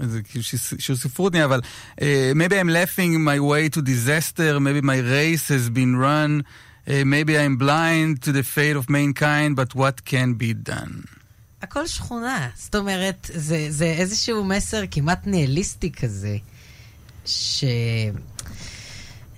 זה 0.02 0.22
כאילו 0.22 0.44
ש- 0.44 0.74
שהוא 0.78 0.96
ספרותני, 0.96 1.44
אבל 1.44 1.60
uh, 1.92 1.98
maybe 2.34 2.52
I'm 2.52 2.68
laughing 2.68 3.16
my 3.26 3.40
way 3.40 3.76
to 3.76 3.82
disaster, 3.82 4.60
maybe 4.60 4.82
my 4.84 5.00
race 5.00 5.48
has 5.48 5.70
been 5.70 5.96
run, 5.96 6.42
uh, 6.42 6.90
maybe 7.04 7.32
I'm 7.38 7.56
blind 7.56 8.22
to 8.26 8.32
the 8.32 8.42
fate 8.54 8.76
of 8.76 8.90
mankind, 8.90 9.56
but 9.56 9.74
what 9.74 10.04
can 10.10 10.34
be 10.38 10.70
done. 10.70 11.06
הכל 11.62 11.86
שכונה. 11.86 12.48
זאת 12.56 12.74
אומרת, 12.74 13.30
זה, 13.34 13.66
זה 13.70 13.84
איזשהו 13.84 14.44
מסר 14.44 14.82
כמעט 14.90 15.26
ניהליסטי 15.26 15.92
כזה, 15.92 16.36
ש... 17.26 17.64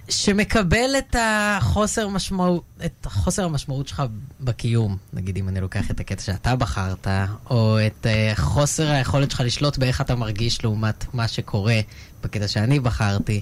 שמקבל 0.08 0.90
את 0.98 1.16
החוסר, 1.18 2.08
משמעות, 2.08 2.64
את 2.84 3.06
חוסר 3.06 3.44
המשמעות 3.44 3.88
שלך 3.88 4.02
בקיום. 4.40 4.96
נגיד, 5.12 5.36
אם 5.36 5.48
אני 5.48 5.60
לוקח 5.60 5.90
את 5.90 6.00
הקטע 6.00 6.22
שאתה 6.22 6.56
בחרת, 6.56 7.06
או 7.50 7.78
את 7.86 8.06
uh, 8.06 8.40
חוסר 8.40 8.90
היכולת 8.90 9.30
שלך 9.30 9.40
לשלוט 9.40 9.78
באיך 9.78 10.00
אתה 10.00 10.14
מרגיש 10.14 10.64
לעומת 10.64 11.14
מה 11.14 11.28
שקורה 11.28 11.80
בקטע 12.22 12.48
שאני 12.48 12.80
בחרתי. 12.80 13.40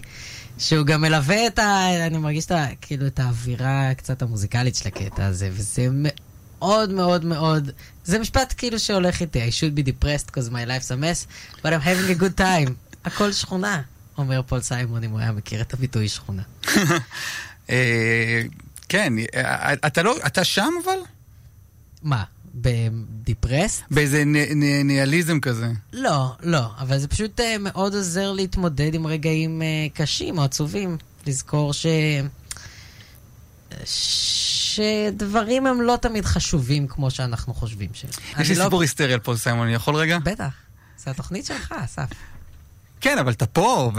שהוא 0.59 0.87
גם 0.87 1.01
מלווה 1.01 1.47
את 1.47 1.59
ה... 1.59 2.07
אני 2.07 2.19
מרגיש 2.19 2.47
את 2.47 2.51
ה... 2.51 2.67
כאילו 2.81 3.07
את 3.07 3.19
האווירה 3.19 3.95
קצת 3.97 4.23
המוזיקלית 4.23 4.75
של 4.75 4.89
הקטע 4.89 5.27
הזה, 5.27 5.51
וזה 5.53 5.89
מאוד 5.93 6.91
מאוד 6.91 7.25
מאוד... 7.25 7.71
זה 8.05 8.19
משפט 8.19 8.55
כאילו 8.57 8.79
שהולך 8.79 9.21
איתי, 9.21 9.49
I 9.49 9.51
should 9.51 9.79
be 9.79 9.83
depressed 9.83 10.31
because 10.31 10.51
my 10.51 10.69
life's 10.69 10.91
a 10.91 10.97
mess, 10.97 11.27
but 11.62 11.67
I'm 11.67 11.87
having 11.87 12.19
a 12.19 12.23
good 12.23 12.41
time. 12.41 12.71
הכל 13.05 13.33
שכונה, 13.33 13.83
אומר 14.19 14.43
פול 14.43 14.61
סיימון, 14.61 15.05
אם 15.05 15.11
הוא 15.11 15.21
היה 15.21 15.33
מכיר 15.33 15.61
את 15.61 15.75
הביטוי 15.75 16.09
שכונה. 16.09 16.43
אה, 17.71 18.43
כן, 18.89 19.12
אה, 19.35 19.73
אתה 19.73 20.03
לא... 20.03 20.17
אתה 20.27 20.45
שם 20.45 20.71
אבל? 20.85 20.99
מה, 22.03 22.25
בדיפרסט? 22.55 23.83
באיזה 23.91 24.25
נ- 24.25 24.37
נ- 24.62 24.87
ניהליזם 24.87 25.41
כזה. 25.41 25.69
לא, 25.93 26.33
לא, 26.43 26.67
אבל 26.79 26.99
זה 26.99 27.09
פשוט 27.09 27.41
uh, 27.41 27.43
מאוד 27.61 27.95
עוזר 27.95 28.33
להתמודד 28.33 28.95
עם 28.95 29.07
רגעים 29.07 29.62
קשים 29.95 30.39
או 30.39 30.45
עצובים. 30.45 30.97
לזכור 31.27 31.73
ש... 31.73 31.87
שדברים 34.75 35.67
הם 35.67 35.81
לא 35.83 35.99
תמיד 36.03 36.25
חשובים 36.25 36.89
כמו 36.89 37.11
שאנחנו 37.11 37.55
חושבים 37.55 37.91
שהם. 37.93 38.11
יש 38.39 38.49
לי 38.49 38.55
לא- 38.55 38.64
סיפור 38.64 38.83
היסטרי 38.83 39.12
על 39.12 39.21
פול 39.21 39.37
סיימון, 39.37 39.67
אני 39.67 39.75
יכול 39.75 39.95
רגע? 39.97 40.19
בטח, 40.19 40.53
זה 40.99 41.11
התוכנית 41.11 41.47
שלך, 41.47 41.75
אסף. 41.85 42.09
כן, 43.01 43.19
אבל 43.19 43.33
אתה 43.33 43.47
פה, 43.47 43.93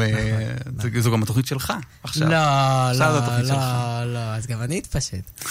וזו 0.93 1.12
גם 1.12 1.24
התוכנית 1.24 1.45
שלך 1.48 1.74
עכשיו. 2.04 2.30
לא, 2.30 2.91
לא. 3.00 3.41
לא, 3.41 4.14
לא, 4.14 4.20
אז 4.20 4.48
גם 4.48 4.62
אני 4.62 4.80
אתפשט. 4.80 5.41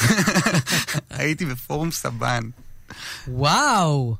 הייתי 1.10 1.46
בפורום 1.46 1.90
סבן. 1.90 2.42
וואו! 3.28 4.16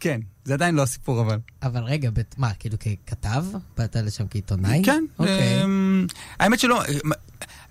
כן, 0.00 0.20
זה 0.44 0.54
עדיין 0.54 0.74
לא 0.74 0.82
הסיפור 0.82 1.20
אבל. 1.20 1.38
אבל 1.62 1.82
רגע, 1.82 2.10
מה, 2.36 2.50
כאילו 2.58 2.76
ככתב? 2.78 3.44
באת 3.78 3.96
לשם 3.96 4.24
כעיתונאי? 4.30 4.82
כן. 4.84 5.04
אוקיי. 5.18 5.64
אמ, 5.64 6.06
האמת 6.40 6.60
שלא, 6.60 6.82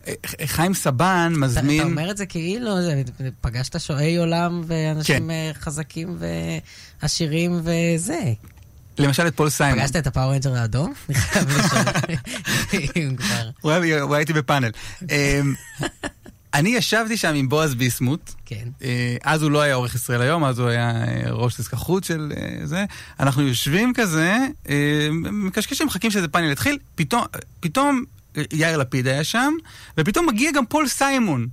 אה, 0.07 0.13
חיים 0.45 0.73
סבן 0.73 1.33
מזמין... 1.37 1.81
אתה 1.81 1.89
אומר 1.89 2.11
את 2.11 2.17
זה 2.17 2.25
כאילו, 2.25 2.81
זה- 2.81 3.03
פגשת 3.41 3.79
שועי 3.79 4.17
עולם 4.17 4.61
ואנשים 4.67 5.17
כן. 5.17 5.29
אה, 5.29 5.51
חזקים 5.53 6.17
ועשירים 7.01 7.61
וזה. 7.63 8.33
למשל 8.99 9.27
את 9.27 9.35
פול 9.35 9.49
סיימון. 9.49 9.79
פגשת 9.79 9.95
את 9.95 10.07
הפאוור 10.07 10.55
האדום? 10.55 10.93
הוא 13.61 13.71
היה 13.71 14.17
איתי 14.17 14.33
בפאנל. 14.33 14.71
אמ, 15.01 15.53
אני 16.55 16.69
ישבתי 16.69 17.17
שם 17.17 17.33
עם 17.35 17.49
בועז 17.49 17.75
ביסמוט. 17.75 18.31
כן. 18.45 18.67
אה, 18.83 19.17
אז 19.23 19.41
הוא 19.43 19.51
לא 19.51 19.61
היה 19.61 19.75
עורך 19.75 19.95
ישראל 19.95 20.21
היום, 20.21 20.43
אז 20.43 20.59
הוא 20.59 20.67
היה 20.67 20.89
אה, 20.89 21.31
ראש 21.31 21.59
דסק 21.59 21.73
החוץ 21.73 22.07
של 22.07 22.31
אה, 22.37 22.65
זה. 22.65 22.85
אנחנו 23.19 23.41
יושבים 23.41 23.93
כזה, 23.93 24.37
מקשקשים, 25.31 25.87
מחכים 25.87 26.11
שאיזה 26.11 26.27
פאנל 26.27 26.51
יתחיל, 26.51 26.77
פתאום, 26.95 27.23
פתאום 27.59 28.03
יאיר 28.53 28.77
לפיד 28.77 29.07
היה 29.07 29.23
שם, 29.23 29.53
ופתאום 29.97 30.25
מגיע 30.25 30.51
גם 30.51 30.65
פול 30.65 30.87
סיימון. 30.87 31.47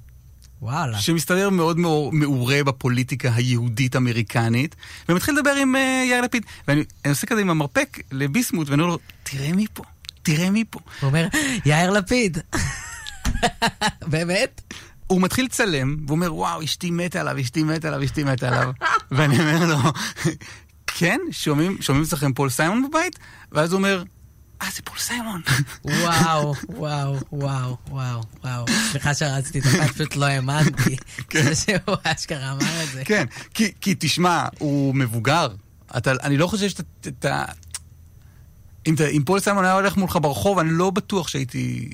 וואלה. 0.62 0.98
שמסתבר 0.98 1.50
מאוד 1.50 1.78
מעורה 2.12 2.64
בפוליטיקה 2.64 3.30
היהודית-אמריקנית, 3.34 4.76
ומתחיל 5.08 5.34
לדבר 5.38 5.50
עם 5.50 5.74
uh, 5.74 5.78
יאיר 5.78 6.20
לפיד. 6.20 6.46
ואני 6.68 6.84
אני 7.04 7.10
עושה 7.10 7.26
כזה 7.26 7.40
עם 7.40 7.50
המרפק 7.50 7.98
לביסמוט, 8.12 8.68
ואני 8.68 8.82
אומר 8.82 8.92
לו, 8.92 8.98
תראה 9.22 9.52
מי 9.52 9.66
פה, 9.72 9.82
תראה 10.22 10.50
מי 10.50 10.64
פה. 10.70 10.80
הוא 11.00 11.08
אומר, 11.08 11.26
יאיר 11.64 11.90
לפיד. 11.90 12.38
באמת? 14.12 14.74
הוא 15.06 15.20
מתחיל 15.20 15.44
לצלם, 15.44 15.96
והוא 16.06 16.16
אומר, 16.16 16.34
וואו, 16.34 16.64
אשתי 16.64 16.90
מתה 16.90 17.20
עליו, 17.20 17.40
אשתי 17.40 17.62
מתה 17.62 17.88
עליו, 17.88 18.04
אשתי 18.04 18.24
מתה 18.24 18.48
עליו. 18.48 18.70
ואני 19.10 19.38
אומר 19.40 19.66
לו, 19.66 19.92
כן, 20.86 21.20
שומעים 21.30 21.76
שומעים 21.80 22.04
אצלכם 22.04 22.32
פול 22.32 22.50
סיימון 22.50 22.88
בבית? 22.88 23.18
ואז 23.52 23.72
הוא 23.72 23.78
אומר, 23.78 24.02
אה, 24.62 24.68
זה 24.74 24.82
פול 24.84 24.98
סיימון. 24.98 25.40
וואו, 25.84 26.54
וואו, 26.78 27.16
וואו, 27.32 27.76
וואו, 27.88 28.22
וואו. 28.44 28.64
סליחה 28.90 29.14
שרצתי 29.14 29.58
את 29.58 29.64
זה, 29.64 29.88
פשוט 29.94 30.16
לא 30.16 30.26
האמנתי. 30.26 30.96
כן. 31.28 31.54
שהוא 31.64 31.96
אשכרה 32.02 32.52
אמר 32.52 32.82
את 32.84 32.88
זה. 32.92 33.04
כן, 33.04 33.26
כי, 33.54 33.94
תשמע, 33.98 34.46
הוא 34.58 34.94
מבוגר. 34.94 35.48
אני 36.06 36.36
לא 36.36 36.46
חושב 36.46 36.68
שאתה... 36.68 36.82
אתה, 37.08 37.44
אם, 38.86 39.22
פול 39.24 39.40
סיימון 39.40 39.64
היה 39.64 39.74
הולך 39.74 39.96
מולך 39.96 40.18
ברחוב, 40.22 40.58
אני 40.58 40.70
לא 40.72 40.90
בטוח 40.90 41.28
שהייתי 41.28 41.88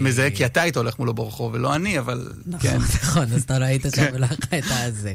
מזהה, 0.00 0.30
כי 0.30 0.46
אתה 0.46 0.62
היית 0.62 0.76
הולך 0.76 0.98
מולו 0.98 1.14
ברחוב 1.14 1.54
ולא 1.54 1.74
אני, 1.74 1.98
אבל... 1.98 2.32
כן. 2.60 2.76
נכון, 2.76 2.86
נכון, 3.02 3.32
אז 3.32 3.42
אתה 3.42 3.58
לא 3.58 3.64
היית 3.64 3.82
שם 3.82 3.90
כן. 3.90 4.10
ולא 4.14 4.26
לך 4.26 4.54
את 4.58 4.64
הזה. 4.70 5.12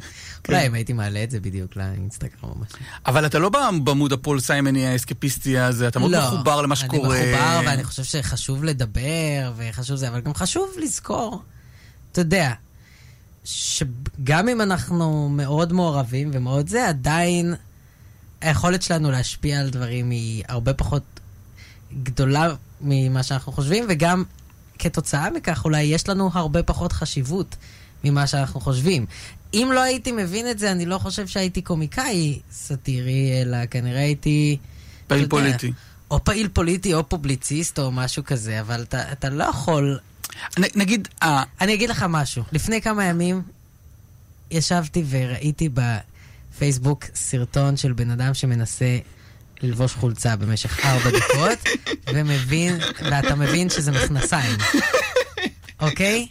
אולי 0.48 0.68
אם 0.68 0.74
הייתי 0.74 0.94
מעלה 0.94 1.24
את 1.24 1.32
זה 1.32 1.40
בדיוק 1.40 1.76
לאינסטגרם 1.76 2.32
או 2.44 2.56
משהו. 2.62 2.80
אבל 3.06 3.26
אתה 3.26 3.40
לא 3.40 3.50
בעמוד 3.84 4.14
הפול 4.14 4.40
סיימני 4.40 4.88
האסקפיסטי 4.88 5.58
הזה, 5.58 5.88
אתה 5.88 6.00
מאוד 6.00 6.12
מחובר 6.18 6.62
למה 6.62 6.76
שקורה. 6.76 7.08
לא, 7.08 7.16
אני 7.16 7.32
מחובר 7.32 7.62
ואני 7.66 7.84
חושב 7.84 8.04
שחשוב 8.04 8.64
לדבר 8.64 9.54
וחשוב 9.58 9.96
זה, 9.96 10.08
אבל 10.08 10.22
גם 10.22 10.34
חשוב 10.34 10.70
לזכור, 10.84 11.42
אתה 12.12 12.22
יודע, 12.22 12.54
שגם 13.44 14.50
אם 14.50 14.62
אנחנו 14.62 15.30
מאוד 15.30 15.74
מעורבים 15.74 16.32
ומאוד 16.34 16.70
זה, 16.70 16.88
עדיין 16.88 17.56
היכולת 18.42 18.82
שלנו 18.82 19.12
להשפיע 19.12 19.60
על 19.60 19.70
דברים 19.70 20.10
היא 20.10 20.44
הרבה 20.48 20.74
פחות 20.74 21.04
גדולה 22.04 22.50
ממה 22.82 23.24
שאנחנו 23.24 23.52
חושבים, 23.52 23.86
וגם 23.90 24.24
כתוצאה 24.80 25.30
מכך 25.30 25.66
אולי 25.66 25.82
יש 25.82 26.10
לנו 26.10 26.30
הרבה 26.34 26.64
פחות 26.64 26.92
חשיבות 26.94 27.56
ממה 28.04 28.28
שאנחנו 28.28 28.60
חושבים. 28.60 29.06
אם 29.54 29.70
לא 29.74 29.80
הייתי 29.80 30.12
מבין 30.12 30.50
את 30.50 30.60
זה, 30.60 30.72
אני 30.72 30.86
לא 30.86 30.98
חושב 30.98 31.28
שהייתי 31.28 31.62
קומיקאי 31.62 32.40
סאטירי, 32.52 33.42
אלא 33.42 33.66
כנראה 33.66 34.02
הייתי... 34.02 34.58
פעיל 35.08 35.22
יודע, 35.22 35.30
פוליטי. 35.30 35.72
או 36.12 36.24
פעיל 36.24 36.48
פוליטי 36.48 36.94
או 36.94 37.10
פובליציסט 37.10 37.80
או 37.80 37.92
משהו 37.92 38.24
כזה, 38.24 38.60
אבל 38.60 38.82
אתה, 38.82 39.12
אתה 39.12 39.30
לא 39.30 39.44
יכול... 39.44 40.00
נ, 40.60 40.62
נגיד, 40.76 41.08
אני 41.62 41.74
אגיד 41.74 41.90
לך 41.90 42.06
משהו. 42.10 42.44
לפני 42.52 42.82
כמה 42.82 43.06
ימים 43.06 43.42
ישבתי 44.52 45.04
וראיתי 45.10 45.70
בפייסבוק 45.74 47.06
סרטון 47.16 47.78
של 47.78 47.94
בן 47.94 48.12
אדם 48.12 48.34
שמנסה 48.34 48.98
ללבוש 49.62 49.94
חולצה 49.94 50.36
במשך 50.36 50.86
ארבע 50.86 51.10
דקות, 51.20 51.60
ומבין, 52.14 52.78
ואתה 53.10 53.36
מבין 53.36 53.70
שזה 53.70 53.92
מכנסיים, 53.92 54.58
אוקיי? 55.80 56.28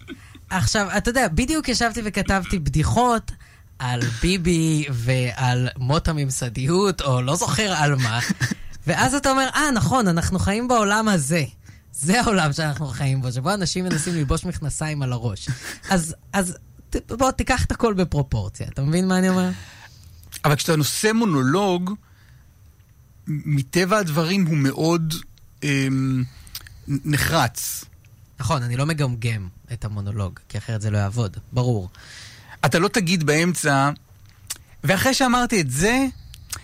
עכשיו, 0.50 0.88
אתה 0.96 1.10
יודע, 1.10 1.28
בדיוק 1.28 1.68
ישבתי 1.68 2.00
וכתבתי 2.04 2.58
בדיחות 2.58 3.32
על 3.78 4.00
ביבי 4.22 4.86
ועל 4.90 5.68
מות 5.76 6.08
הממסדיות, 6.08 7.00
או 7.00 7.22
לא 7.22 7.36
זוכר 7.36 7.72
על 7.72 7.94
מה, 7.94 8.20
ואז 8.86 9.14
אתה 9.14 9.30
אומר, 9.30 9.48
אה, 9.54 9.70
נכון, 9.70 10.08
אנחנו 10.08 10.38
חיים 10.38 10.68
בעולם 10.68 11.08
הזה. 11.08 11.44
זה 11.92 12.20
העולם 12.20 12.52
שאנחנו 12.52 12.86
חיים 12.86 13.22
בו, 13.22 13.32
שבו 13.32 13.54
אנשים 13.54 13.84
מנסים 13.84 14.14
ללבוש 14.14 14.44
מכנסיים 14.44 15.02
על 15.02 15.12
הראש. 15.12 15.48
אז, 15.90 16.14
אז 16.32 16.56
ת- 16.90 17.12
בוא, 17.12 17.30
תיקח 17.30 17.64
את 17.64 17.72
הכל 17.72 17.94
בפרופורציה. 17.94 18.66
אתה 18.68 18.82
מבין 18.82 19.08
מה 19.08 19.18
אני 19.18 19.28
אומר? 19.28 19.48
אבל 20.44 20.56
כשאתה 20.56 20.76
נושא 20.76 21.12
מונולוג, 21.14 21.94
מטבע 23.28 23.98
הדברים 23.98 24.46
הוא 24.46 24.56
מאוד 24.56 25.14
אמ, 25.62 26.24
נחרץ. 26.88 27.84
נכון, 28.40 28.62
אני 28.62 28.76
לא 28.76 28.86
מגמגם 28.86 29.48
את 29.72 29.84
המונולוג, 29.84 30.38
כי 30.48 30.58
אחרת 30.58 30.80
זה 30.80 30.90
לא 30.90 30.98
יעבוד, 30.98 31.36
ברור. 31.52 31.88
אתה 32.64 32.78
לא 32.78 32.88
תגיד 32.88 33.24
באמצע, 33.24 33.90
ואחרי 34.84 35.14
שאמרתי 35.14 35.60
את 35.60 35.70
זה, 35.70 36.06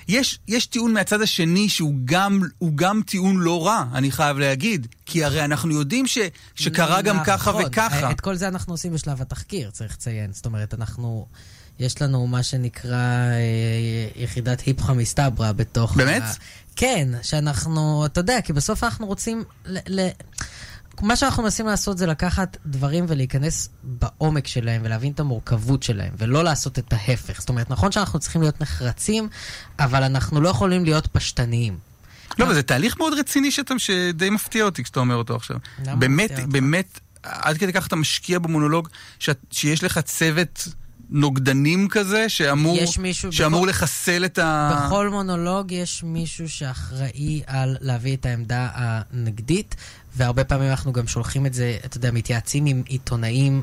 יש, 0.09 0.39
יש 0.49 0.67
טיעון 0.67 0.93
מהצד 0.93 1.23
השני 1.23 1.69
שהוא 1.69 1.95
גם, 2.05 2.41
גם 2.75 3.03
טיעון 3.07 3.37
לא 3.37 3.67
רע, 3.67 3.85
אני 3.95 4.11
חייב 4.11 4.39
להגיד. 4.39 4.87
כי 5.07 5.25
הרי 5.25 5.45
אנחנו 5.45 5.71
יודעים 5.75 6.07
ש, 6.07 6.19
שקרה 6.55 7.03
גם 7.03 7.19
ככה 7.25 7.51
נכון. 7.51 7.65
וככה. 7.65 8.11
את 8.11 8.21
כל 8.21 8.35
זה 8.35 8.49
אנחנו 8.49 8.73
עושים 8.73 8.93
בשלב 8.93 9.23
התחקיר, 9.23 9.71
צריך 9.71 9.93
לציין. 9.93 10.33
זאת 10.33 10.47
אומרת, 10.47 10.75
אנחנו... 10.75 11.27
יש 11.79 12.03
לנו 12.03 12.27
מה 12.27 12.43
שנקרא 12.43 12.97
אה, 12.97 14.23
יחידת 14.23 14.61
היפכא 14.61 14.93
מסתברא 14.93 15.53
בתוך... 15.53 15.97
באמת? 15.97 16.23
ה... 16.23 16.33
כן, 16.77 17.09
שאנחנו, 17.23 18.07
אתה 18.07 18.21
יודע, 18.21 18.41
כי 18.41 18.53
בסוף 18.53 18.85
אנחנו 18.85 19.07
רוצים 19.07 19.45
ל... 19.67 19.79
ל... 19.89 20.09
מה 21.03 21.17
שאנחנו 21.17 21.43
מנסים 21.43 21.67
לעשות 21.67 21.99
זה 21.99 22.07
לקחת 22.07 22.57
דברים 22.67 23.05
ולהיכנס 23.09 23.69
בעומק 23.83 24.47
שלהם 24.47 24.83
ולהבין 24.85 25.13
את 25.13 25.21
המורכבות 25.21 25.83
שלהם, 25.83 26.13
ולא 26.19 26.45
לעשות 26.45 26.79
את 26.79 26.93
ההפך. 26.93 27.41
זאת 27.41 27.49
אומרת, 27.49 27.71
נכון 27.71 27.93
שאנחנו 27.93 28.19
צריכים 28.19 28.43
להיות 28.43 28.61
נחרצים, 28.61 29.29
אבל 29.79 30.03
אנחנו 30.03 30.41
לא 30.41 30.49
יכולים 30.49 30.85
להיות 30.85 31.07
פשטניים. 31.07 31.79
לא, 32.39 32.45
אבל 32.45 32.55
זה 32.55 32.63
תהליך 32.63 32.97
מאוד 32.99 33.13
רציני 33.19 33.51
שאתה, 33.51 33.75
שדי 33.79 34.31
מפתיע 34.31 34.65
אותי 34.65 34.85
כשאתה 34.85 35.01
אומר 35.01 35.15
אותו 35.15 35.37
עכשיו. 35.37 35.57
באמת? 35.79 36.31
באמת, 36.49 37.01
עד 37.23 37.59
כדי 37.59 37.73
כך 37.73 37.87
אתה 37.87 37.97
משקיע 37.97 38.39
במונולוג, 38.39 38.89
שיש 39.51 39.85
לך 39.85 39.99
צוות 39.99 40.69
נוגדנים 41.15 41.89
כזה, 41.89 42.29
שאמור, 42.29 42.79
שאמור 43.31 43.61
בכל- 43.61 43.71
לחסל 43.71 44.25
את 44.25 44.39
ה... 44.39 44.81
בכל 44.87 45.09
מונולוג 45.09 45.73
יש 45.73 46.03
מישהו 46.07 46.49
שאחראי 46.49 47.43
על 47.47 47.77
להביא 47.81 48.17
את 48.17 48.27
העמדה 48.27 48.69
הנגדית, 48.75 49.75
והרבה 50.17 50.45
פעמים 50.45 50.71
אנחנו 50.71 50.93
גם 50.93 51.07
שולחים 51.07 51.47
את 51.47 51.55
זה, 51.55 51.77
אתה 51.85 51.97
יודע, 51.97 52.11
מתייעצים 52.11 52.67
עם 52.67 52.83
עיתונאים 52.87 53.63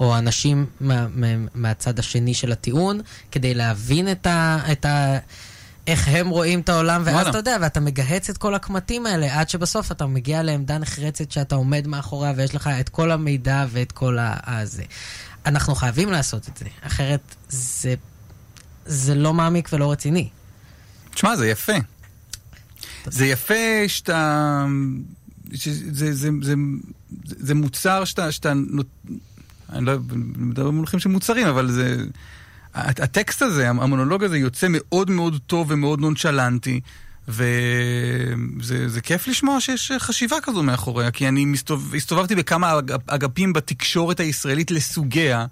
או 0.00 0.18
אנשים 0.18 0.66
מה, 0.80 1.06
מה, 1.14 1.26
מהצד 1.54 1.98
השני 1.98 2.34
של 2.34 2.52
הטיעון, 2.52 3.00
כדי 3.30 3.54
להבין 3.54 4.12
את 4.12 4.26
ה... 4.26 4.58
את 4.72 4.84
ה 4.84 5.18
איך 5.86 6.08
הם 6.08 6.28
רואים 6.28 6.60
את 6.60 6.68
העולם, 6.68 7.02
ואז. 7.04 7.28
אתה 7.28 7.38
יודע, 7.38 7.56
ואתה 7.60 7.80
מגהץ 7.80 8.30
את 8.30 8.38
כל 8.38 8.54
הקמטים 8.54 9.06
האלה, 9.06 9.40
עד 9.40 9.48
שבסוף 9.48 9.92
אתה 9.92 10.06
מגיע 10.06 10.42
לעמדה 10.42 10.78
נחרצת 10.78 11.30
שאתה 11.30 11.54
עומד 11.54 11.86
מאחוריה, 11.86 12.32
ויש 12.36 12.54
לך 12.54 12.70
את 12.80 12.88
כל 12.88 13.10
המידע 13.10 13.66
ואת 13.68 13.92
כל 13.92 14.18
הזה. 14.46 14.82
אנחנו 15.46 15.74
חייבים 15.74 16.10
לעשות 16.10 16.48
את 16.48 16.56
זה, 16.56 16.64
אחרת 16.80 17.20
זה, 17.48 17.94
זה 18.86 19.14
לא 19.14 19.34
מעמיק 19.34 19.68
ולא 19.72 19.92
רציני. 19.92 20.28
תשמע, 21.14 21.36
זה 21.36 21.48
יפה. 21.48 21.72
זה 23.06 23.26
יפה 23.26 23.88
שאתה... 23.88 24.66
שזה, 25.54 25.84
זה, 25.94 26.12
זה, 26.14 26.30
זה, 26.42 26.54
זה 27.24 27.54
מוצר 27.54 28.04
שאתה... 28.04 28.32
שאתה. 28.32 28.52
אני 29.72 29.84
לא 29.84 29.98
מדבר 30.36 30.66
במונחים 30.66 31.00
של 31.00 31.08
מוצרים, 31.08 31.46
אבל 31.46 31.70
זה... 31.72 31.96
הט- 32.74 33.00
הטקסט 33.00 33.42
הזה, 33.42 33.68
המונולוג 33.70 34.24
הזה, 34.24 34.38
יוצא 34.38 34.66
מאוד 34.70 35.10
מאוד 35.10 35.40
טוב 35.46 35.66
ומאוד 35.70 36.00
נונשלנטי, 36.00 36.80
וזה 37.28 38.88
זה 38.88 39.00
כיף 39.00 39.28
לשמוע 39.28 39.60
שיש 39.60 39.92
חשיבה 39.98 40.36
כזו 40.42 40.62
מאחוריה, 40.62 41.10
כי 41.10 41.28
אני 41.28 41.44
מסתובב, 41.44 41.94
הסתובבתי 41.94 42.34
בכמה 42.34 42.78
אג- 42.78 42.92
אגפים 43.06 43.52
בתקשורת 43.52 44.20
הישראלית 44.20 44.70
לסוגיה, 44.70 45.46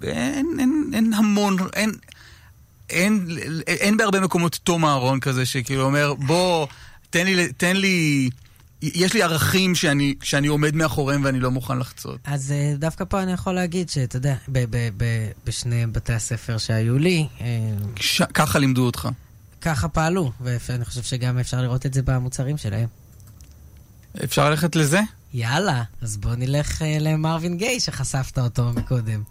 ואין 0.00 0.46
אין, 0.58 0.90
אין 0.94 1.12
המון, 1.14 1.56
אין, 1.72 1.92
אין, 2.90 3.26
אין 3.66 3.96
בהרבה 3.96 4.20
מקומות 4.20 4.58
תום 4.64 4.84
אהרון 4.84 5.20
כזה 5.20 5.46
שכאילו 5.46 5.82
אומר, 5.82 6.14
בוא, 6.14 6.66
תן 7.10 7.26
לי, 7.26 7.52
תן 7.52 7.76
לי, 7.76 8.30
יש 8.82 9.14
לי 9.14 9.22
ערכים 9.22 9.74
שאני, 9.74 10.14
שאני 10.22 10.46
עומד 10.46 10.74
מאחוריהם 10.74 11.24
ואני 11.24 11.40
לא 11.40 11.50
מוכן 11.50 11.78
לחצות. 11.78 12.18
אז 12.24 12.52
אה, 12.52 12.74
דווקא 12.78 13.04
פה 13.04 13.22
אני 13.22 13.32
יכול 13.32 13.52
להגיד 13.52 13.88
שאתה 13.90 14.16
יודע, 14.16 14.34
ב- 14.48 14.64
ב- 14.70 14.88
ב- 14.96 15.30
בשני 15.46 15.86
בתי 15.86 16.12
הספר 16.12 16.58
שהיו 16.58 16.98
לי, 16.98 17.26
אה, 17.40 17.46
ש... 18.00 18.22
ככה 18.34 18.58
לימדו 18.58 18.86
אותך. 18.86 19.08
ככה 19.66 19.88
פעלו, 19.88 20.32
ואני 20.40 20.84
חושב 20.84 21.02
שגם 21.02 21.38
אפשר 21.38 21.62
לראות 21.62 21.86
את 21.86 21.94
זה 21.94 22.02
במוצרים 22.02 22.56
שלהם. 22.56 22.88
אפשר 24.24 24.50
ללכת 24.50 24.76
לזה? 24.76 25.00
יאללה, 25.34 25.82
אז 26.02 26.16
בוא 26.16 26.34
נלך 26.34 26.82
אה, 26.82 26.96
למרווין 27.00 27.56
גיי 27.56 27.80
שחשפת 27.80 28.38
אותו 28.38 28.72
מקודם. 28.72 29.22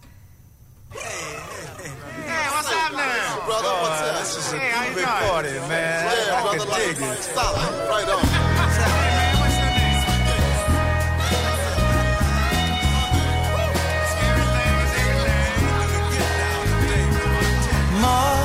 Brother, 17.97 18.44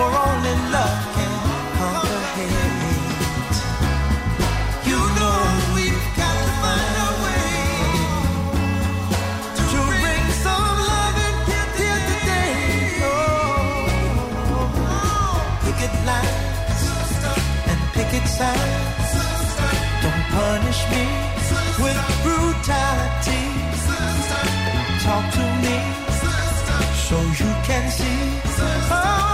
for 0.00 0.10
only 0.28 0.56
love 0.74 1.00
can 1.14 1.32
conquer 1.78 2.22
hate. 2.36 3.56
You 4.90 5.00
know 5.16 5.40
we've 5.76 6.06
got 6.20 6.36
to 6.44 6.52
find 6.62 6.94
a 7.06 7.10
way 7.24 7.48
to 9.70 9.78
bring 10.02 10.26
some 10.44 10.68
love 10.90 11.16
and 11.26 11.38
here 11.80 12.00
today. 12.10 12.54
Oh, 13.08 13.84
picket 15.64 15.94
lines 16.08 16.82
and 17.70 17.80
picket 17.96 18.26
signs. 18.38 19.10
Don't 20.02 20.24
punish 20.36 20.80
me 20.92 21.04
with 21.82 21.98
brutality. 22.24 23.44
Talk 25.04 25.24
to 25.38 25.44
me 25.64 25.76
so 27.06 27.16
you 27.40 27.50
can 27.68 27.84
see 27.98 28.20
oh, 28.92 29.29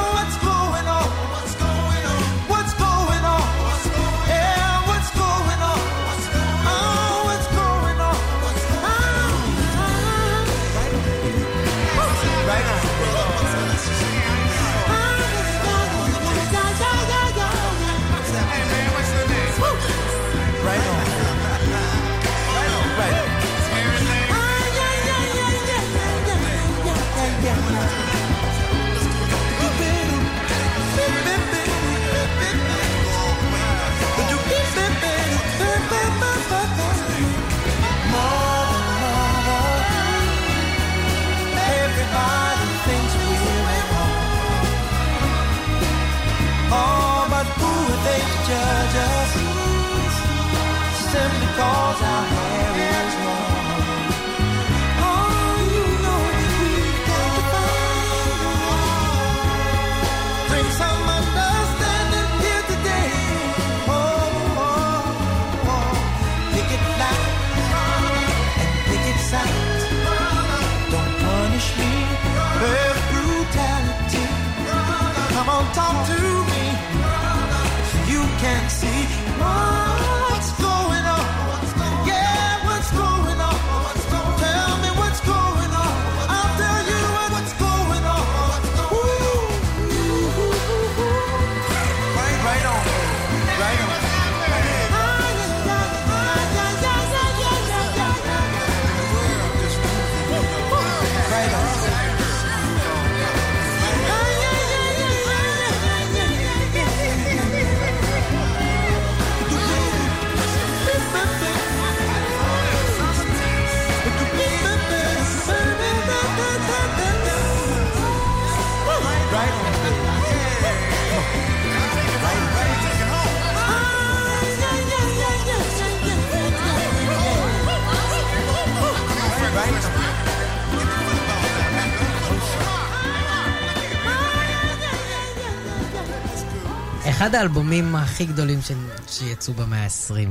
אחד 137.17 137.35
האלבומים 137.35 137.97
הכי 137.97 138.25
גדולים 138.25 138.63
ש... 138.63 138.73
שיצאו 139.09 139.55
במאה 139.55 139.85
ה-20. 139.85 140.29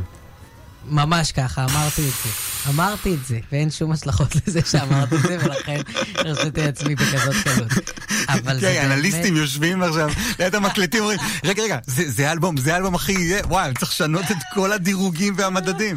ממש 0.86 1.32
ככה, 1.32 1.66
אמרתי 1.66 2.02
את 2.02 2.14
זה. 2.24 2.30
אמרתי 2.70 3.14
את 3.14 3.26
זה, 3.26 3.40
ואין 3.52 3.72
שום 3.72 3.92
השלכות 3.92 4.36
לזה 4.48 4.60
שאמרתי 4.66 5.16
את 5.16 5.22
זה, 5.22 5.38
ולכן 5.44 5.82
הרשיתי 6.16 6.62
לעצמי 6.62 6.96
בכזאת 6.96 7.36
קלות. 7.44 7.72
אבל 8.28 8.60
זה 8.60 8.68
באמת... 8.68 8.92
אנליסטים 8.92 9.36
יושבים 9.36 9.84
עכשיו 9.84 10.10
ליד 10.40 10.56
המקלטים 10.56 11.02
אומרים, 11.02 11.20
רגע, 11.44 11.64
רגע, 11.64 11.78
זה 11.86 12.10
זה 12.12 12.30
האלבום, 12.30 12.58
זה 12.58 12.74
האלבום 12.74 12.96
הכי... 12.96 13.16
וואי, 13.44 13.66
אני 13.66 13.74
צריך 13.74 13.92
לשנות 13.92 14.32
את 14.32 14.38
כל 14.54 14.72
הדירוגים 14.72 15.34
והמדדים. 15.38 15.96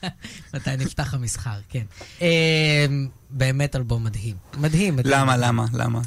מתי 0.54 0.76
נפתח 0.78 1.14
המסחר, 1.14 1.58
כן. 1.68 1.84
אה, 2.22 2.86
באמת 3.30 3.76
אלבום 3.76 4.04
מדהים. 4.04 4.36
מדהים, 4.56 4.96
מדהים. 4.96 5.14
למה, 5.14 5.36
למה, 5.36 5.64
למה? 5.72 6.00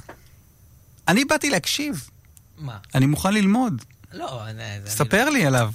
אני 1.08 1.26
באתי 1.26 1.50
להקשיב, 1.50 2.10
מה? 2.58 2.78
אני 2.96 3.06
מוכן 3.06 3.34
ללמוד. 3.34 3.84
לא, 4.14 4.48
אני- 4.48 4.52
אני- 4.78 4.90
ספר 4.90 5.30
לי 5.30 5.46
עליו. 5.46 5.72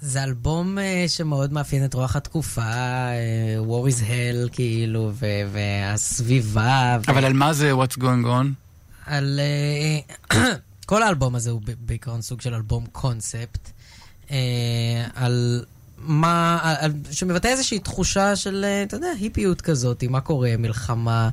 זה 0.00 0.22
אלבום 0.24 0.78
אה, 0.78 1.04
שמאוד 1.08 1.52
מאפיין 1.52 1.84
את 1.84 1.94
רוח 1.94 2.16
התקופה, 2.16 2.62
אה, 2.62 3.14
War 3.68 3.88
is 3.90 4.00
Hell, 4.00 4.48
כאילו, 4.52 5.10
ו- 5.14 5.26
והסביבה. 5.52 6.98
ו- 7.06 7.10
אבל 7.10 7.24
על 7.24 7.32
מה 7.32 7.52
זה 7.52 7.72
What's 7.72 7.96
Going 7.98 8.24
On? 8.26 8.46
על... 9.06 9.40
אה, 10.32 10.38
כל 10.86 11.02
האלבום 11.02 11.34
הזה 11.34 11.50
הוא 11.50 11.60
בעיקרון 11.80 12.22
סוג 12.22 12.40
של 12.40 12.54
אלבום 12.54 12.86
קונספט. 12.92 13.70
על 15.14 15.64
מה... 15.98 16.58
על- 16.62 16.92
שמבטא 17.10 17.48
איזושהי 17.48 17.78
תחושה 17.78 18.36
של, 18.36 18.64
אתה 18.86 18.96
יודע, 18.96 19.08
היפיות 19.20 19.60
כזאת, 19.60 20.04
מה 20.04 20.20
קורה, 20.20 20.54
מלחמה. 20.58 21.28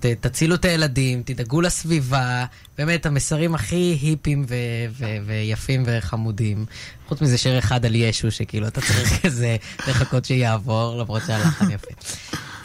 ת- 0.00 0.26
תצילו 0.26 0.54
את 0.54 0.64
הילדים, 0.64 1.22
תדאגו 1.24 1.60
לסביבה, 1.60 2.44
באמת, 2.78 3.06
המסרים 3.06 3.54
הכי 3.54 3.98
היפים 4.02 4.44
ו- 4.48 4.54
ו- 4.98 5.26
ויפים 5.26 5.82
וחמודים. 5.86 6.64
חוץ 7.08 7.20
מזה 7.20 7.38
שיר 7.38 7.58
אחד 7.58 7.84
על 7.84 7.94
ישו, 7.94 8.30
שכאילו 8.30 8.68
אתה 8.68 8.80
צריך 8.80 9.12
כזה 9.26 9.56
לחכות 9.88 10.24
שיעבור, 10.24 10.96
למרות 10.98 11.22
שהלחן 11.26 11.70
יפה. 11.70 11.90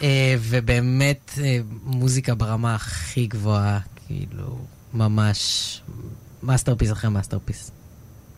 אה, 0.02 0.34
ובאמת, 0.40 1.30
אה, 1.42 1.58
מוזיקה 1.84 2.34
ברמה 2.34 2.74
הכי 2.74 3.26
גבוהה, 3.26 3.78
כאילו, 4.06 4.58
ממש 4.94 5.80
masterpiece 6.42 6.92
אחרי 6.92 7.10
masterpiece. 7.10 7.70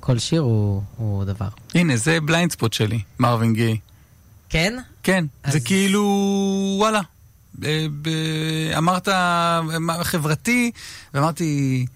כל 0.01 0.19
שיר 0.19 0.41
הוא, 0.41 0.83
הוא 0.97 1.25
דבר. 1.25 1.49
הנה, 1.75 1.97
זה 1.97 2.21
blind 2.21 2.53
spot 2.53 2.73
שלי, 2.73 3.01
מרווין 3.19 3.53
גיי. 3.55 3.77
כן? 4.49 4.75
כן, 5.03 5.25
אז- 5.43 5.53
זה 5.53 5.61
כאילו, 5.61 6.03
וואלה. 6.79 7.01
אמרת 8.77 9.09
מה, 9.81 10.05
חברתי, 10.05 10.71
ואמרתי, 11.15 11.87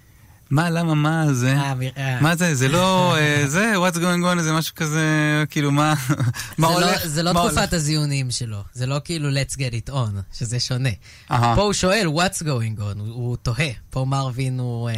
מה, 0.50 0.70
למה, 0.70 0.94
מה 0.94 1.32
זה? 1.32 1.57
אה, 1.57 1.72
אה. 1.96 2.20
מה 2.20 2.36
זה? 2.36 2.54
זה 2.54 2.68
לא, 2.68 3.16
אה, 3.16 3.42
זה, 3.54 3.72
what's 3.76 3.96
going 3.96 4.38
on, 4.38 4.42
זה 4.42 4.52
משהו 4.52 4.74
כזה, 4.74 5.04
כאילו, 5.50 5.70
מה, 5.70 5.94
זה 6.59 6.66
הולך? 6.74 7.02
לא, 7.02 7.09
זה 7.09 7.22
לא 7.22 7.32
תקופת? 7.32 7.72
הזיונים 7.72 8.30
שלו, 8.30 8.62
זה 8.72 8.86
לא 8.86 9.00
כאילו 9.04 9.30
let's 9.30 9.52
get 9.52 9.88
it 9.88 9.90
on, 9.90 10.36
שזה 10.38 10.61
שונה. 10.61 10.90
פה 11.28 11.62
הוא 11.62 11.72
שואל 11.72 12.07
what's 12.07 12.42
going 12.42 12.80
on, 12.80 12.98
הוא, 12.98 13.36
תוהה. 13.36 13.70
פה 13.90 14.04
מרווין 14.04 14.59
הוא, 14.59 14.90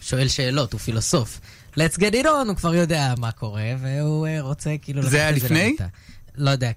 שואל 0.00 0.28
שאלות, 0.28 0.72
הוא 0.72 0.80
פילוסוף. 0.80 1.40
let's 1.76 1.98
get 1.98 2.14
it 2.14 2.24
on, 2.24 2.48
הוא 2.48 2.56
כבר 2.56 2.74
יודע 2.74 3.14
מה 3.18 3.32
קורה, 3.32 3.74
והוא 3.80 4.28
רוצה 4.40 4.74
כאילו... 4.82 5.02
זה 5.02 5.16
היה 5.16 5.30
לפני? 5.30 5.76
לא 6.38 6.50
יודע 6.50 6.70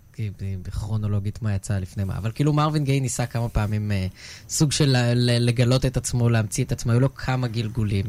כרונולוגית 0.71 1.41
מה 1.41 1.55
יצא 1.55 1.77
לפני 1.79 2.03
מה, 2.03 2.17
אבל 2.17 2.31
כאילו 2.35 2.53
מרווין 2.53 2.83
גיי 2.83 2.99
ניסה 2.99 3.25
כמה 3.25 3.49
פעמים 3.49 3.91
אה, 3.91 4.07
סוג 4.49 4.71
של 4.71 4.95
לגלות 5.39 5.85
את 5.85 5.97
עצמו, 5.97 6.29
להמציא 6.29 6.63
את 6.63 6.71
עצמו, 6.71 6.91
היו 6.91 6.99
לו 6.99 7.15
כמה 7.15 7.47
גלגולים. 7.47 8.05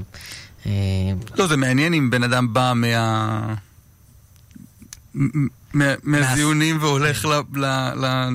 אה, 0.67 0.71
לא, 1.39 1.47
זה 1.47 1.57
מעניין 1.57 1.95
אם 1.95 2.11
בן 2.11 2.23
אדם 2.23 2.53
בא 2.53 2.73
מה... 2.77 3.55
מ- 5.15 5.47
מ- 5.75 5.95
מהזיונים 6.03 6.83
והולך 6.83 7.25
ל- 7.25 7.29
ל- 7.59 7.65
ל- 7.95 8.29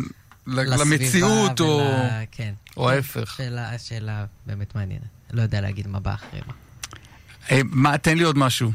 ל- 0.48 0.82
למציאות, 0.82 1.60
או 1.60 1.66
ול- 1.66 2.26
כן. 2.32 2.54
או 2.78 2.90
ההפך. 2.90 3.34
שאלה, 3.38 3.78
שאלה 3.80 4.26
באמת 4.46 4.76
מעניינת. 4.76 5.04
לא 5.32 5.42
יודע 5.42 5.62
להגיד 5.62 5.88
מה 5.88 6.00
בא 6.00 6.14
אחרי 6.14 6.40
מה. 6.48 6.54
אה, 7.52 7.62
מה, 7.66 7.98
תן 7.98 8.18
לי 8.18 8.24
עוד 8.24 8.38
משהו. 8.38 8.72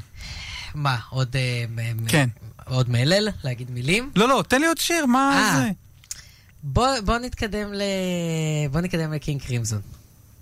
מה, 0.75 0.97
עוד... 1.09 1.37
אה, 1.37 1.65
כן. 2.09 2.29
עוד 2.67 2.91
מלל? 2.91 3.29
להגיד 3.45 3.71
מילים? 3.71 4.11
לא, 4.17 4.29
לא, 4.29 4.45
תן 4.49 4.61
לי 4.61 4.67
עוד 4.67 4.79
שיר, 4.79 5.07
מה 5.07 5.39
אה. 5.39 5.61
זה? 5.61 5.71
בוא, 6.63 7.01
בוא 7.05 7.19
נתקדם 7.19 7.73
ל... 7.73 7.83
בוא 8.71 8.81
נתקדם 8.81 9.13
לקינג 9.13 9.43
קרימזון. 9.43 9.81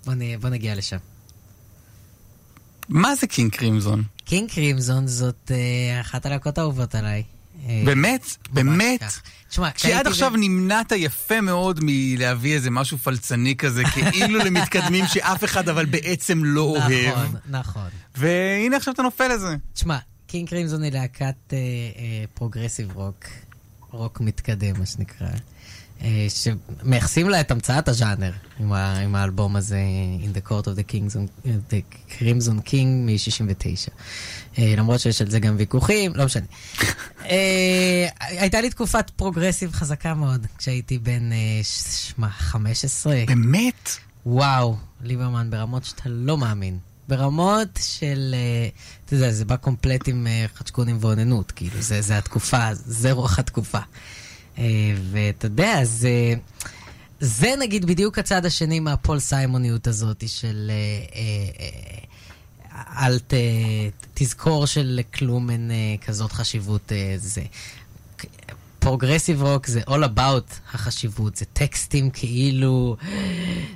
בוא, 0.05 0.13
נ... 0.13 0.39
בוא 0.39 0.49
נגיע 0.49 0.75
לשם. 0.75 0.97
מה 2.89 3.15
זה 3.15 3.27
קינג 3.27 3.51
קרימזון? 3.51 4.03
קינג 4.25 4.49
קרימזון 4.49 5.07
זאת 5.07 5.51
אה, 5.51 6.01
אחת 6.01 6.25
הלהקות 6.25 6.57
האהובות 6.57 6.95
עליי. 6.95 7.23
אה, 7.67 7.81
באמת? 7.85 8.25
באמת? 8.53 9.03
תשמע, 9.49 9.71
כי 9.71 9.93
עד 9.93 10.07
עכשיו 10.07 10.31
נמנעת 10.35 10.91
יפה 10.95 11.41
מאוד 11.41 11.79
מלהביא 11.83 12.53
איזה 12.53 12.71
משהו 12.71 12.97
פלצני 12.97 13.55
כזה, 13.55 13.83
כאילו 13.83 14.39
למתקדמים 14.45 15.05
שאף 15.07 15.43
אחד 15.43 15.69
אבל 15.69 15.85
בעצם 15.85 16.41
לא 16.43 16.61
אוהב. 16.61 17.11
נכון, 17.11 17.35
נכון. 17.49 17.89
והנה 18.15 18.77
עכשיו 18.77 18.93
אתה 18.93 19.01
נופל 19.01 19.27
לזה. 19.27 19.55
תשמע, 19.73 19.97
קינג 20.31 20.49
קרימזון 20.49 20.83
היא 20.83 20.91
להקת 20.91 21.35
אה, 21.53 21.57
אה, 21.57 22.23
progressive 22.33 22.91
rock, 22.97 23.25
רוק 23.91 24.21
מתקדם, 24.21 24.79
מה 24.79 24.85
שנקרא, 24.85 25.27
אה, 26.01 26.27
שמייחסים 26.29 27.29
לה 27.29 27.41
את 27.41 27.51
המצאת 27.51 27.87
הז'אנר 27.87 28.31
עם, 28.59 28.73
ה, 28.73 28.97
עם 28.99 29.15
האלבום 29.15 29.55
הזה, 29.55 29.79
In 30.23 30.37
the 30.37 30.49
Court 30.49 30.63
of 30.63 30.77
the, 30.77 30.91
Kings, 30.91 31.17
the 31.45 31.81
Crimson 32.11 32.67
King 32.69 32.85
מ-69. 33.05 33.89
אה, 34.57 34.73
למרות 34.77 34.99
שיש 34.99 35.21
על 35.21 35.29
זה 35.29 35.39
גם 35.39 35.55
ויכוחים, 35.57 36.15
לא 36.15 36.25
משנה. 36.25 36.45
אה, 37.25 38.07
הייתה 38.19 38.61
לי 38.61 38.69
תקופת 38.69 39.09
progressive 39.15 39.71
חזקה 39.71 40.13
מאוד, 40.13 40.47
כשהייתי 40.57 40.97
בן, 40.97 41.31
אה, 41.31 41.37
ש- 41.63 42.13
מה, 42.17 42.29
15? 42.29 43.15
באמת? 43.27 43.89
וואו, 44.25 44.75
ליברמן 45.01 45.49
ברמות 45.49 45.85
שאתה 45.85 46.03
לא 46.09 46.37
מאמין. 46.37 46.77
ברמות 47.11 47.79
של, 47.81 48.35
אה, 48.37 48.69
אתה 49.05 49.13
יודע, 49.13 49.31
זה 49.31 49.45
בא 49.45 49.55
קומפלט 49.55 50.07
עם 50.07 50.27
אה, 50.27 50.45
חצ'קונים 50.53 50.97
ואוננות, 51.01 51.51
כאילו, 51.51 51.81
זה, 51.81 52.01
זה 52.01 52.17
התקופה, 52.17 52.73
זה 52.73 53.11
רוח 53.11 53.39
התקופה. 53.39 53.79
אה, 54.57 54.63
ואתה 55.11 55.45
יודע, 55.45 55.79
זה, 55.83 56.33
זה 57.19 57.53
נגיד 57.59 57.85
בדיוק 57.85 58.19
הצד 58.19 58.45
השני 58.45 58.79
מהפול 58.79 59.19
סיימוניות 59.19 59.87
הזאת 59.87 60.23
של 60.27 60.71
אל 62.73 63.19
ת, 63.19 63.33
תזכור 64.13 64.65
שלכלום 64.65 65.49
אין 65.49 65.71
כזאת 66.05 66.31
חשיבות 66.31 66.91
זה. 67.17 67.41
progressive 68.81 69.41
rock 69.43 69.67
זה 69.67 69.81
all 69.87 70.03
about 70.15 70.53
החשיבות, 70.73 71.35
זה 71.35 71.45
טקסטים 71.45 72.09
כאילו, 72.09 72.97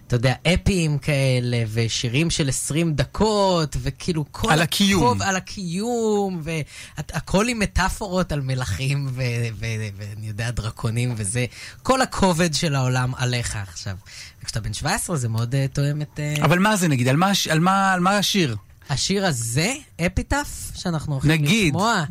אתה 0.08 0.16
יודע, 0.16 0.34
אפיים 0.54 0.98
כאלה, 0.98 1.64
ושירים 1.74 2.30
של 2.30 2.50
20 2.50 2.94
דקות, 2.94 3.78
וכאילו 3.82 4.26
כל... 4.32 4.52
על 4.52 4.62
הקיום. 4.62 5.04
הכוב- 5.04 5.22
על 5.22 5.36
הקיום, 5.36 6.42
והכל 6.44 7.48
עם 7.48 7.60
מטאפורות 7.60 8.32
על 8.32 8.42
מלכים, 8.42 9.08
ואני 9.16 10.28
יודע, 10.28 10.52
דרקונים 10.52 11.14
וזה. 11.18 11.46
כל 11.84 12.02
הכובד 12.02 12.54
של 12.54 12.76
העולם 12.76 13.12
עליך 13.18 13.56
עכשיו. 13.56 13.96
וכשאתה 14.44 14.60
בן 14.60 14.74
17 14.74 15.16
זה 15.16 15.30
מאוד 15.30 15.56
uh, 15.56 15.74
תואם 15.76 16.02
את... 16.02 16.20
Uh, 16.40 16.44
אבל 16.46 16.60
מה 16.60 16.76
זה 16.76 16.88
נגיד? 16.88 17.08
על 17.08 17.16
מה, 17.18 17.32
על 17.50 17.60
מה, 17.60 17.94
על 17.94 18.00
מה 18.00 18.18
השיר? 18.18 18.56
השיר 18.90 19.26
הזה, 19.26 19.74
אפיטף, 20.06 20.72
שאנחנו 20.76 21.14
הולכים 21.14 21.32
נגיד. 21.32 21.68
לשמוע, 21.68 22.04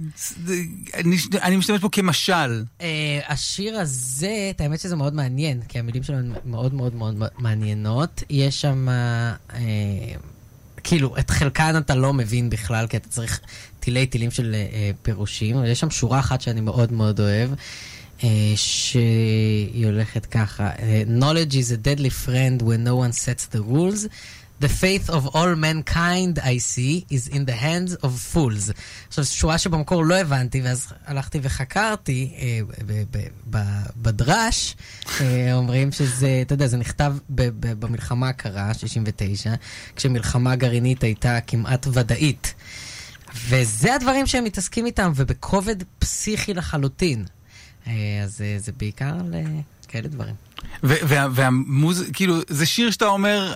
אני, 0.94 1.16
אני 1.42 1.56
משתמש 1.56 1.80
פה 1.80 1.88
כמשל. 1.92 2.64
Uh, 2.78 2.82
השיר 3.28 3.76
הזה, 3.78 4.50
את 4.50 4.60
האמת 4.60 4.80
שזה 4.80 4.96
מאוד 4.96 5.14
מעניין, 5.14 5.62
כי 5.68 5.78
המילים 5.78 6.02
שלו 6.02 6.16
הן 6.16 6.32
מאוד 6.44 6.74
מאוד 6.74 6.94
מאוד 6.94 7.22
מעניינות. 7.38 8.22
יש 8.30 8.60
שם, 8.60 8.88
uh, 9.48 9.52
כאילו, 10.84 11.18
את 11.18 11.30
חלקן 11.30 11.76
אתה 11.76 11.94
לא 11.94 12.12
מבין 12.12 12.50
בכלל, 12.50 12.86
כי 12.86 12.96
אתה 12.96 13.08
צריך 13.08 13.40
תילי 13.80 14.06
תילים 14.06 14.30
של 14.30 14.54
uh, 14.54 14.96
פירושים, 15.02 15.56
אבל 15.56 15.66
יש 15.66 15.80
שם 15.80 15.90
שורה 15.90 16.18
אחת 16.18 16.40
שאני 16.40 16.60
מאוד 16.60 16.92
מאוד 16.92 17.20
אוהב. 17.20 17.50
Uh, 18.18 18.24
שהיא 18.56 19.86
הולכת 19.86 20.26
ככה, 20.26 20.70
knowledge 21.18 21.52
is 21.52 21.70
a 21.72 21.86
deadly 21.86 22.26
friend 22.26 22.62
when 22.62 22.84
no 22.86 22.96
one 22.96 23.12
sets 23.12 23.56
the 23.56 23.60
rules. 23.60 24.08
The 24.62 24.68
faith 24.68 25.10
of 25.10 25.26
all 25.34 25.54
mankind 25.56 26.38
I 26.38 26.56
see 26.58 27.04
is 27.10 27.28
in 27.28 27.44
the 27.46 27.56
hands 27.62 27.94
of 28.04 28.10
fools. 28.34 28.72
עכשיו, 29.08 29.24
שורה 29.24 29.58
שבמקור 29.58 30.04
לא 30.04 30.14
הבנתי, 30.14 30.60
ואז 30.60 30.86
הלכתי 31.06 31.38
וחקרתי 31.42 32.32
אה, 32.38 32.60
ב- 32.86 33.02
ב- 33.10 33.26
ב- 33.50 33.86
בדרש, 33.96 34.76
אה, 35.20 35.54
אומרים 35.54 35.92
שזה, 35.92 36.38
אתה 36.42 36.54
יודע, 36.54 36.66
זה 36.66 36.76
נכתב 36.76 37.14
ב- 37.30 37.42
ב- 37.60 37.80
במלחמה 37.80 38.28
הקרה, 38.28 38.74
69, 38.74 39.54
כשמלחמה 39.96 40.56
גרעינית 40.56 41.02
הייתה 41.04 41.38
כמעט 41.46 41.86
ודאית. 41.92 42.54
וזה 43.48 43.94
הדברים 43.94 44.26
שהם 44.26 44.44
מתעסקים 44.44 44.86
איתם, 44.86 45.12
ובכובד 45.16 45.76
פסיכי 45.98 46.54
לחלוטין. 46.54 47.24
אה, 47.86 47.92
אז 48.24 48.40
אה, 48.40 48.56
זה 48.58 48.72
בעיקר 48.76 49.14
על 49.20 49.34
אה, 49.34 49.42
כאלה 49.88 50.08
דברים. 50.08 50.34
והמוז... 50.82 52.04
כאילו, 52.12 52.36
זה 52.48 52.66
שיר 52.66 52.90
שאתה 52.90 53.04
אומר, 53.06 53.54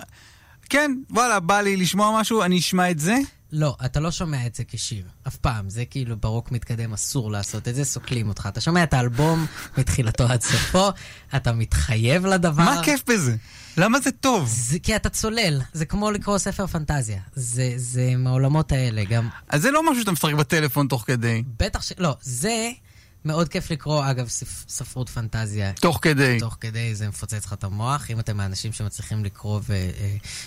כן, 0.69 0.91
וואלה, 1.09 1.39
בא 1.39 1.61
לי 1.61 1.77
לשמוע 1.77 2.21
משהו, 2.21 2.43
אני 2.43 2.59
אשמע 2.59 2.91
את 2.91 2.99
זה? 2.99 3.17
לא, 3.51 3.77
אתה 3.85 3.99
לא 3.99 4.11
שומע 4.11 4.45
את 4.45 4.55
זה 4.55 4.63
כשיר, 4.67 5.05
אף 5.27 5.35
פעם. 5.35 5.69
זה 5.69 5.85
כאילו 5.85 6.17
ברוק 6.17 6.51
מתקדם, 6.51 6.93
אסור 6.93 7.31
לעשות 7.31 7.67
את 7.67 7.75
זה, 7.75 7.85
סוקלים 7.85 8.29
אותך. 8.29 8.49
אתה 8.51 8.61
שומע 8.61 8.83
את 8.83 8.93
האלבום 8.93 9.45
מתחילתו 9.77 10.23
עד 10.23 10.41
סופו, 10.41 10.89
אתה 11.35 11.51
מתחייב 11.53 12.25
לדבר. 12.25 12.63
מה 12.63 12.79
הכיף 12.79 13.03
בזה? 13.09 13.35
למה 13.77 13.99
זה 13.99 14.11
טוב? 14.11 14.49
זה 14.53 14.79
כי 14.79 14.95
אתה 14.95 15.09
צולל, 15.09 15.61
זה 15.73 15.85
כמו 15.85 16.11
לקרוא 16.11 16.37
ספר 16.37 16.67
פנטזיה. 16.67 17.19
זה, 17.35 17.73
זה 17.75 18.13
מהעולמות 18.17 18.71
האלה, 18.71 19.03
גם... 19.03 19.29
אז 19.49 19.61
זה 19.61 19.71
לא 19.71 19.91
משהו 19.91 20.01
שאתה 20.01 20.11
משחק 20.11 20.33
בטלפון 20.33 20.87
תוך 20.87 21.03
כדי. 21.07 21.43
בטח 21.59 21.81
ש... 21.81 21.93
לא, 21.97 22.15
זה 22.21 22.71
מאוד 23.25 23.49
כיף 23.49 23.71
לקרוא, 23.71 24.09
אגב, 24.09 24.27
ספ... 24.27 24.69
ספרות 24.69 25.09
פנטזיה. 25.09 25.73
תוך 25.73 25.99
כדי. 26.01 26.37
תוך 26.39 26.57
כדי 26.61 26.95
זה 26.95 27.07
מפוצץ 27.07 27.45
לך 27.45 27.53
את 27.53 27.63
המוח. 27.63 28.11
אם 28.11 28.19
אתם 28.19 28.37
מהאנשים 28.37 28.73
שמצליחים 28.73 29.25
לקרוא 29.25 29.59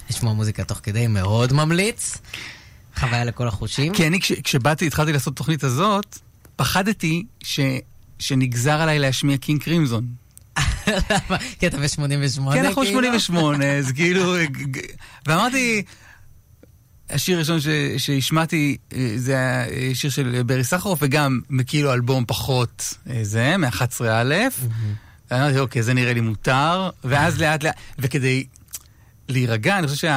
ולשמוע 0.09 0.33
מוזיקה 0.33 0.65
תוך 0.65 0.81
כדי, 0.83 1.07
מאוד 1.07 1.53
ממליץ. 1.53 2.19
חוויה 2.97 3.25
לכל 3.25 3.49
החושים. 3.49 3.93
כי 3.93 4.07
אני, 4.07 4.21
כש, 4.21 4.33
כשבאתי, 4.33 4.87
התחלתי 4.87 5.13
לעשות 5.13 5.37
תוכנית 5.37 5.65
הזאת, 5.65 6.19
פחדתי 6.57 7.25
ש, 7.43 7.61
שנגזר 8.19 8.81
עליי 8.81 8.99
להשמיע 8.99 9.37
קינג 9.37 9.63
קרימזון. 9.63 10.07
למה? 11.11 11.39
כי 11.59 11.67
אתה 11.67 11.77
ב-88? 11.77 12.53
כי 12.53 12.61
אנחנו 12.61 12.83
כאילו? 12.83 13.21
88, 13.21 13.73
אז 13.79 13.93
כאילו... 13.97 14.35
ואמרתי, 15.27 15.83
השיר 17.13 17.37
הראשון 17.37 17.61
ש- 17.61 17.67
שהשמעתי 17.99 18.77
אה, 18.95 19.13
זה 19.17 19.33
היה 19.37 19.65
שיר 19.95 20.11
של 20.11 20.43
ברי 20.47 20.65
סחרוף, 20.65 20.99
וגם 21.03 21.41
כאילו 21.67 21.93
אלבום 21.93 22.25
פחות 22.29 22.95
אה, 23.11 23.19
זה, 23.25 23.57
מ-11א. 23.57 24.03
ואמרתי, 25.31 25.59
אוקיי, 25.59 25.83
זה 25.83 25.95
נראה 25.95 26.13
לי 26.13 26.21
מותר, 26.21 26.91
ואז 27.05 27.41
לאט 27.41 27.63
לאט, 27.65 27.75
וכדי 27.99 28.45
להירגע, 29.29 29.79
אני 29.79 29.87
חושב 29.89 30.09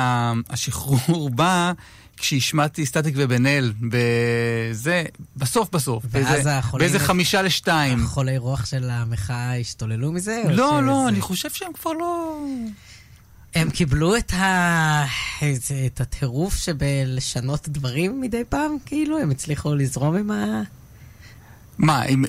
שהשחרור 0.49 1.29
בא 1.29 1.71
כשהשמעתי 2.17 2.85
סטטיק 2.85 3.13
ובן 3.17 3.45
אל, 3.45 3.73
בזה, 3.89 5.03
בסוף 5.37 5.69
בסוף, 5.71 6.03
ואז 6.11 6.25
באיזה- 6.33 6.57
החולים- 6.57 6.79
באיזה 6.89 7.05
חמישה 7.05 7.41
לשתיים. 7.41 8.03
החולי 8.03 8.37
רוח 8.37 8.65
של 8.65 8.89
המחאה 8.89 9.57
השתוללו 9.59 10.11
מזה? 10.11 10.41
לא, 10.49 10.83
לא, 10.83 10.99
שזה- 11.01 11.09
אני 11.09 11.21
חושב 11.21 11.49
שהם 11.49 11.73
כבר 11.73 11.91
לא... 11.91 12.39
הם 13.56 13.70
קיבלו 13.70 14.18
את, 14.18 14.34
ה... 14.34 15.06
את- 15.38 15.72
את 15.86 16.01
הטירוף 16.01 16.56
שבלשנות 16.56 17.70
דברים 17.70 18.22
מדי 18.22 18.41
פעם, 18.49 18.78
כאילו? 18.86 19.20
הם 19.20 19.32
הצליחו 19.32 19.76
לזרום 19.76 20.16
עם 20.16 20.32
ה... 20.32 20.62
מה, 21.78 22.06
אם... 22.06 22.24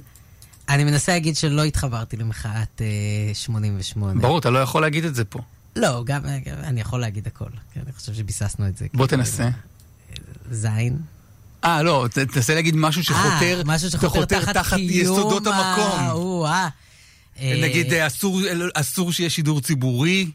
אני 0.68 0.85
מנסה 0.85 1.12
להגיד 1.12 1.37
שלא 1.37 1.64
התחברתי 1.64 2.16
למחאת 2.16 2.83
אה, 3.29 3.35
88. 3.35 4.20
ברור, 4.20 4.39
אתה 4.39 4.51
לא 4.51 4.59
יכול 4.59 4.83
להגיד 4.83 5.05
את 5.05 5.14
זה 5.14 5.24
פה. 5.24 5.39
לא, 5.77 6.03
גם 6.07 6.22
גם 6.22 6.29
אני 6.62 6.81
יכול 6.81 7.01
להגיד 7.01 7.27
הכל. 7.27 7.49
כי 7.72 7.81
אני 7.81 7.93
חושב 7.93 8.14
שביססנו 8.14 8.68
את 8.68 8.77
זה. 8.77 8.87
בוא 8.95 9.07
כאילו, 9.07 9.22
תנסה. 9.22 9.49
זין. 10.51 10.99
אה, 11.64 11.83
לא, 11.83 12.07
ת- 12.11 12.18
תנסה 12.18 12.55
להגיד 12.55 12.77
משהו 12.77 13.05
שחותר 13.05 13.59
אה, 13.59 13.62
משהו 13.64 13.91
שחותר 13.91 14.24
תחת 14.53 14.74
קיום 14.74 14.81
יסודות 14.91 15.47
המקום. 15.47 16.01
אה. 16.47 16.68
אה, 17.41 17.61
נגיד, 17.62 17.93
אה, 17.93 18.07
אסור- 18.07 18.41
אסור 18.74 19.12
שיהיה 19.12 19.31
שידור 19.31 19.61
ציבורי, 19.61 20.31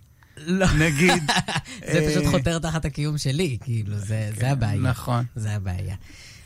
לא. 0.46 0.68
נגיד. 0.72 1.24
זה 1.94 2.08
פשוט 2.10 2.26
אה, 2.26 2.32
חותר 2.32 2.60
תחת 2.60 2.86
הקיום 2.86 3.18
שלי, 3.18 3.58
כאילו, 3.64 3.98
זה 3.98 4.32
זה 4.38 4.52
הבעיה. 4.52 4.82
נכון. 4.82 5.26
זה 5.36 5.52
הבעיה. 5.52 5.96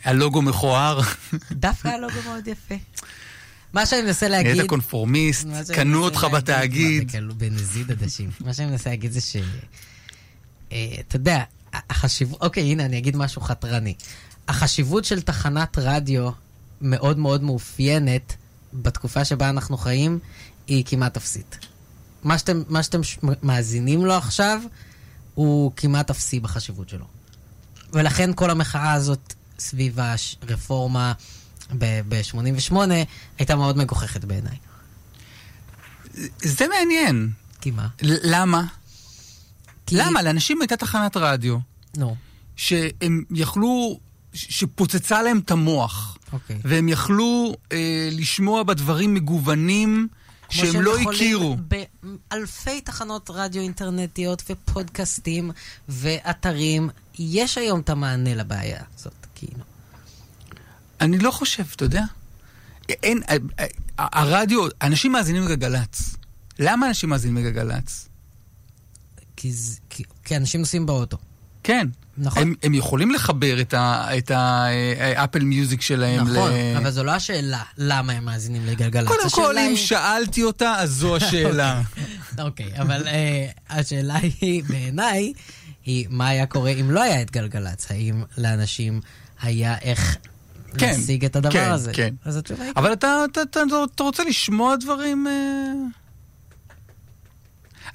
הלוגו 0.04 0.42
מכוער, 0.42 1.00
דווקא 1.52 1.88
הלוגו 1.88 2.22
מאוד 2.26 2.48
יפה. 2.48 2.76
מה 3.74 3.86
שאני 3.86 4.02
מנסה 4.02 4.28
להגיד... 4.28 4.52
נהיית 4.52 4.70
קונפורמיסט, 4.70 5.48
קנו 5.74 6.04
אותך 6.04 6.28
בתאגיד. 6.34 7.12
בנזיד 7.38 7.92
עדשים. 7.92 8.30
מה 8.40 8.54
שאני 8.54 8.72
מנסה 8.72 8.90
להגיד 8.90 9.12
זה 9.12 9.22
ש... 9.22 9.36
אה, 10.72 10.96
אתה 11.00 11.16
יודע, 11.16 11.44
החשיבות... 11.90 12.42
אוקיי, 12.42 12.64
הנה, 12.64 12.86
אני 12.86 12.98
אגיד 12.98 13.16
משהו 13.16 13.42
חתרני. 13.42 13.94
החשיבות 14.48 15.06
של 15.06 15.22
תחנת 15.22 15.78
רדיו 15.78 16.30
מאוד 16.82 17.20
מאוד 17.20 17.44
מאופיינת 17.44 18.36
בתקופה 18.74 19.26
שבה 19.26 19.50
אנחנו 19.50 19.78
חיים, 19.78 20.20
היא 20.68 20.84
כמעט 20.88 21.18
אפסית. 21.18 21.60
מה 22.26 22.38
שאתם, 22.38 22.64
מה 22.70 22.84
שאתם 22.84 23.04
ש- 23.04 23.18
מאזינים 23.44 24.06
לו 24.06 24.14
עכשיו, 24.14 24.62
הוא 25.34 25.72
כמעט 25.76 26.10
אפסי 26.10 26.40
בחשיבות 26.40 26.90
שלו. 26.90 27.06
ולכן 27.94 28.32
כל 28.36 28.50
המחאה 28.50 28.94
הזאת 28.94 29.34
סביב 29.60 29.98
הרפורמה 30.42 31.14
ב-88 31.78 32.76
הייתה 33.38 33.56
מאוד 33.56 33.78
מגוחכת 33.78 34.26
בעיניי. 34.26 34.58
זה 36.42 36.66
מעניין. 36.68 37.32
כי 37.62 37.72
מה? 37.72 37.88
למה? 38.02 38.64
כי... 39.86 39.96
למה? 39.96 40.22
לאנשים 40.22 40.62
הייתה 40.62 40.78
תחנת 40.78 41.18
רדיו, 41.18 41.58
נו, 41.98 42.16
שהם 42.56 43.24
יכלו, 43.32 44.00
שפוצצה 44.34 45.22
להם 45.22 45.40
את 45.40 45.52
המוח, 45.52 46.18
אוקיי. 46.34 46.60
והם 46.64 46.90
יכלו 46.90 47.56
אה, 47.72 48.10
לשמוע 48.12 48.64
בה 48.64 48.74
דברים 48.74 49.14
מגוונים 49.14 50.08
שהם 50.50 50.82
לא 50.82 51.00
יכולים 51.00 51.10
הכירו. 51.10 51.58
באלפי 52.32 52.82
תחנות 52.82 53.30
רדיו 53.34 53.62
אינטרנטיות 53.62 54.44
ופודקאסטים 54.50 55.52
ואתרים, 55.90 56.90
יש 57.20 57.58
היום 57.58 57.80
את 57.80 57.90
המענה 57.90 58.36
לבעיה 58.36 58.82
הזאת, 58.98 59.14
כאילו. 59.36 59.64
אני 61.02 61.18
לא 61.20 61.32
חושב, 61.32 61.64
אתה 61.76 61.86
יודע? 61.86 62.04
אין, 62.90 63.22
ה- 63.28 63.62
ה- 64.02 64.20
הרדיו, 64.20 64.68
אנשים 64.82 65.12
מאזינים 65.12 65.44
לגלגלצ. 65.44 66.16
למה 66.60 66.88
אנשים 66.88 67.10
מאזינים 67.10 67.46
לגלגלצ? 67.46 68.08
כי, 69.38 69.52
כי, 69.90 70.04
כי 70.24 70.38
אנשים 70.38 70.60
נוסעים 70.60 70.86
באוטו. 70.86 71.18
כן. 71.64 71.88
נכון. 72.18 72.42
הם, 72.44 72.54
הם 72.64 72.74
יכולים 72.74 73.12
לחבר 73.12 73.62
את 74.18 74.32
האפל 74.32 75.44
מיוזיק 75.44 75.82
שלהם 75.82 76.28
נכון, 76.28 76.52
ל... 76.52 76.78
אבל 76.78 76.92
זו 76.92 77.04
לא 77.04 77.12
השאלה 77.12 77.62
למה 77.78 78.14
הם 78.14 78.26
מאזינים 78.26 78.66
לגלגלצ. 78.66 79.08
קודם 79.08 79.30
כל, 79.30 79.58
אם 79.58 79.68
היא- 79.70 79.78
שאלתי 79.78 80.44
אותה, 80.44 80.76
אז 80.78 80.90
זו 80.92 81.16
השאלה. 81.18 81.82
אוקיי, 82.40 82.72
אבל 82.82 83.04
uh, 83.08 83.10
השאלה 83.70 84.16
היא, 84.42 84.64
בעיניי, 84.64 85.34
היא 85.86 86.08
מה 86.10 86.28
היה 86.28 86.46
קורה 86.46 86.70
אם 86.72 86.92
לא 86.92 87.02
היה 87.02 87.22
את 87.22 87.32
גלגלצ? 87.32 87.92
האם 87.92 88.24
לאנשים 88.38 89.02
היה 89.42 89.78
איך 89.82 90.18
כן, 90.78 90.88
להשיג 90.88 91.26
את 91.26 91.36
הדבר 91.36 91.52
כן, 91.52 91.72
הזה? 91.72 91.92
כן. 91.94 92.14
אז 92.26 92.38
התשובה 92.38 92.64
היא... 92.64 92.74
אבל 92.76 92.94
אתה, 92.94 93.26
אתה, 93.32 93.42
אתה, 93.42 93.60
אתה 93.96 94.04
רוצה 94.04 94.24
לשמוע 94.24 94.76
דברים... 94.76 95.28
אה? 95.28 95.74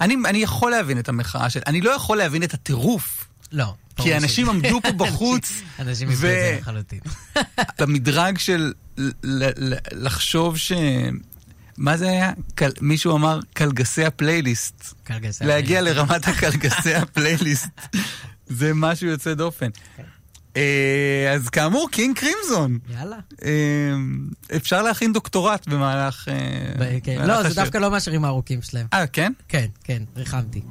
אני, 0.00 0.16
אני 0.26 0.38
יכול 0.38 0.70
להבין 0.70 0.98
את 0.98 1.08
המחאה 1.08 1.50
של... 1.50 1.60
אני 1.66 1.80
לא 1.80 1.90
יכול 1.90 2.18
להבין 2.18 2.42
את 2.42 2.54
הטירוף. 2.54 3.26
לא. 3.52 3.74
כי 3.96 4.16
אנשים 4.16 4.48
עמדו 4.48 4.80
פה 4.82 4.92
בחוץ, 5.04 5.62
אנשים 5.78 6.14
זה 6.14 6.58
לחלוטין. 6.60 7.00
במדרג 7.78 8.38
של 8.38 8.72
לחשוב 9.92 10.58
ש... 10.58 10.72
מה 11.76 11.96
זה 11.96 12.08
היה? 12.08 12.32
קל... 12.54 12.70
מישהו 12.80 13.16
אמר 13.16 13.40
קלגסי 13.52 14.04
הפלייליסט. 14.04 14.94
קלגסי 15.04 15.44
להגיע 15.44 15.78
הפלייליסט. 15.78 16.10
לרמת 16.10 16.28
הקלגסי 16.36 16.94
הפלייליסט. 16.94 17.68
זה 18.46 18.70
משהו 18.74 19.08
יוצא 19.08 19.34
דופן. 19.34 19.68
אה, 20.56 21.32
אז 21.34 21.48
כאמור, 21.48 21.88
קינג 21.90 22.18
קרימזון. 22.18 22.78
יאללה. 22.90 23.16
אה, 23.44 23.50
אפשר 24.56 24.82
להכין 24.82 25.12
דוקטורט 25.12 25.68
במהלך... 25.68 26.28
אה, 26.28 26.98
כן. 27.02 27.26
לא, 27.26 27.42
זה. 27.42 27.54
דווקא 27.54 27.78
לא 27.78 27.90
מהשירים 27.90 28.24
הארוכים 28.24 28.62
שלהם. 28.62 28.86
אה, 28.92 29.06
כן? 29.06 29.32
כן, 29.48 29.66
כן, 29.84 30.02
ריחמתי. 30.16 30.62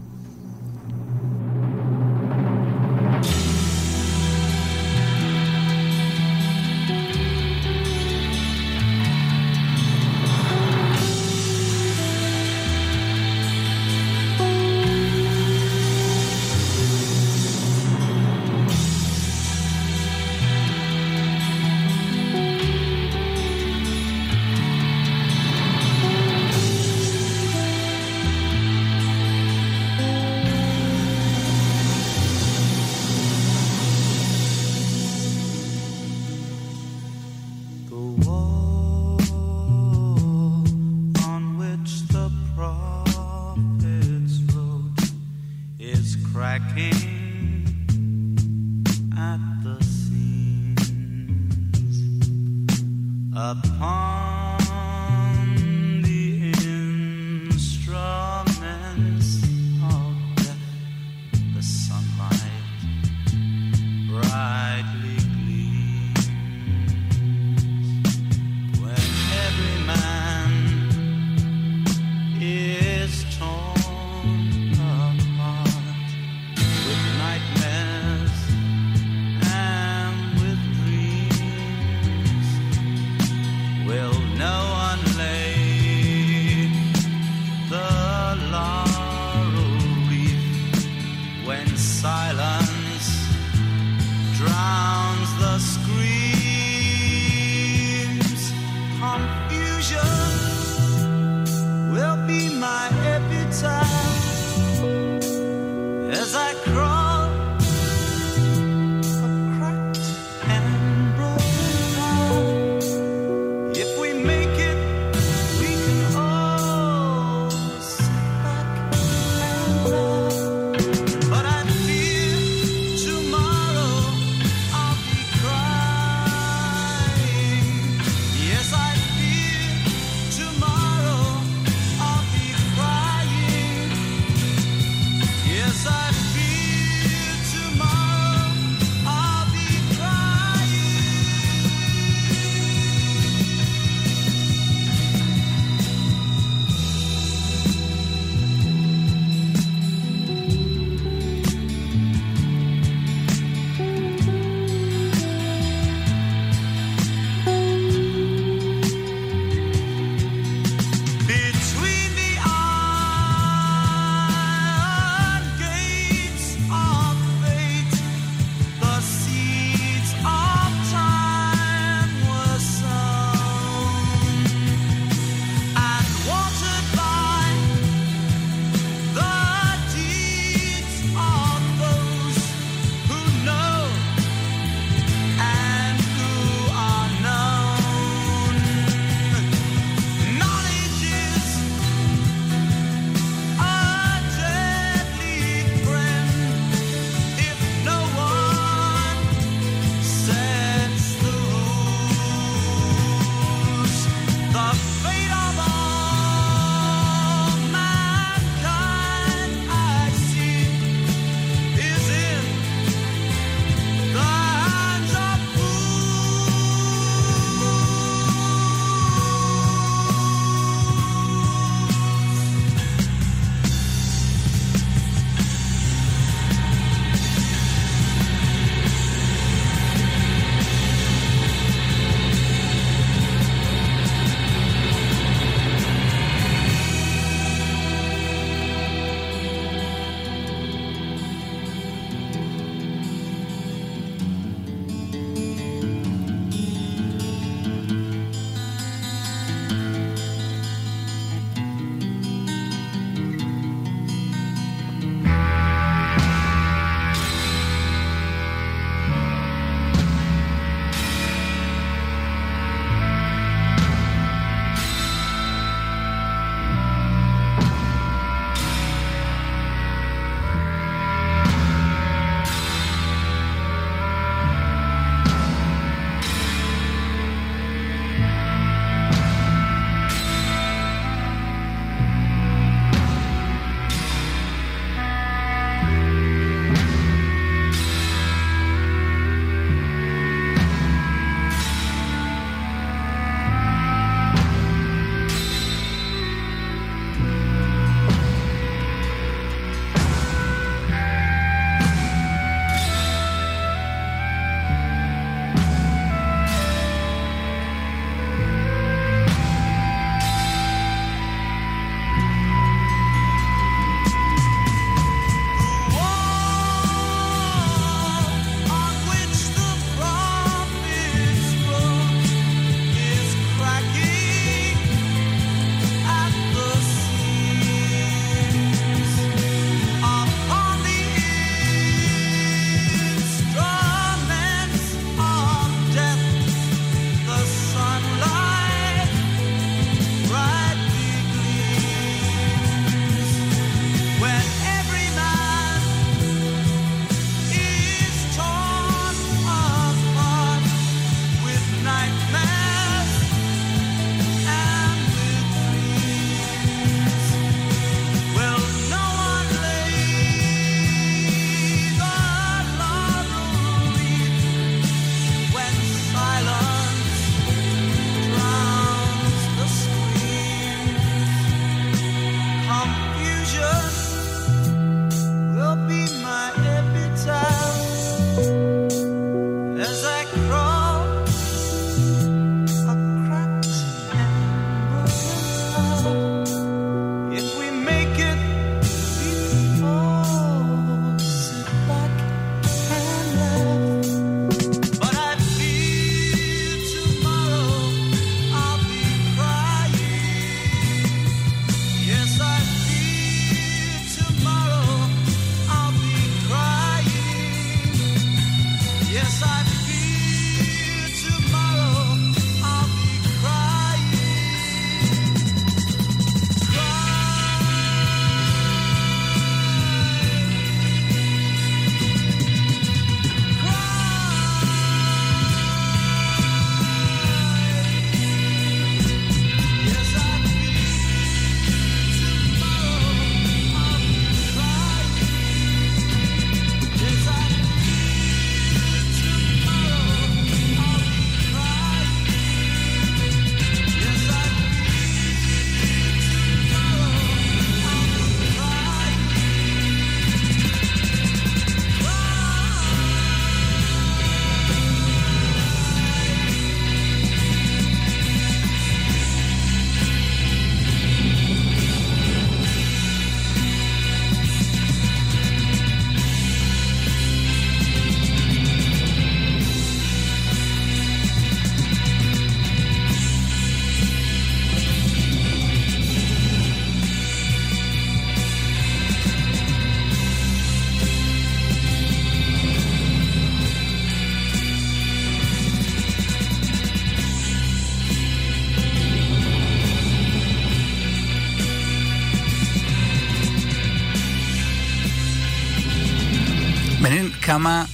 כמה 497.42 497.86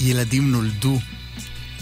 ילדים 0.00 0.50
נולדו 0.50 0.98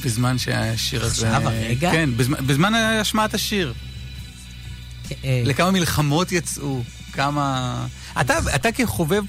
בזמן 0.04 0.38
שהשיר 0.38 1.04
הזה... 1.04 1.36
עכשיו, 1.36 1.48
הרגע? 1.48 1.90
כן, 1.90 2.10
בזמן, 2.16 2.46
בזמן 2.46 2.74
השמעת 2.74 3.34
השיר. 3.34 3.74
אה, 5.24 5.42
לכמה 5.44 5.70
מלחמות 5.70 6.32
יצאו, 6.32 6.82
כמה... 7.12 7.86
אתה, 8.20 8.38
אתה 8.54 8.72
כחובב 8.72 9.22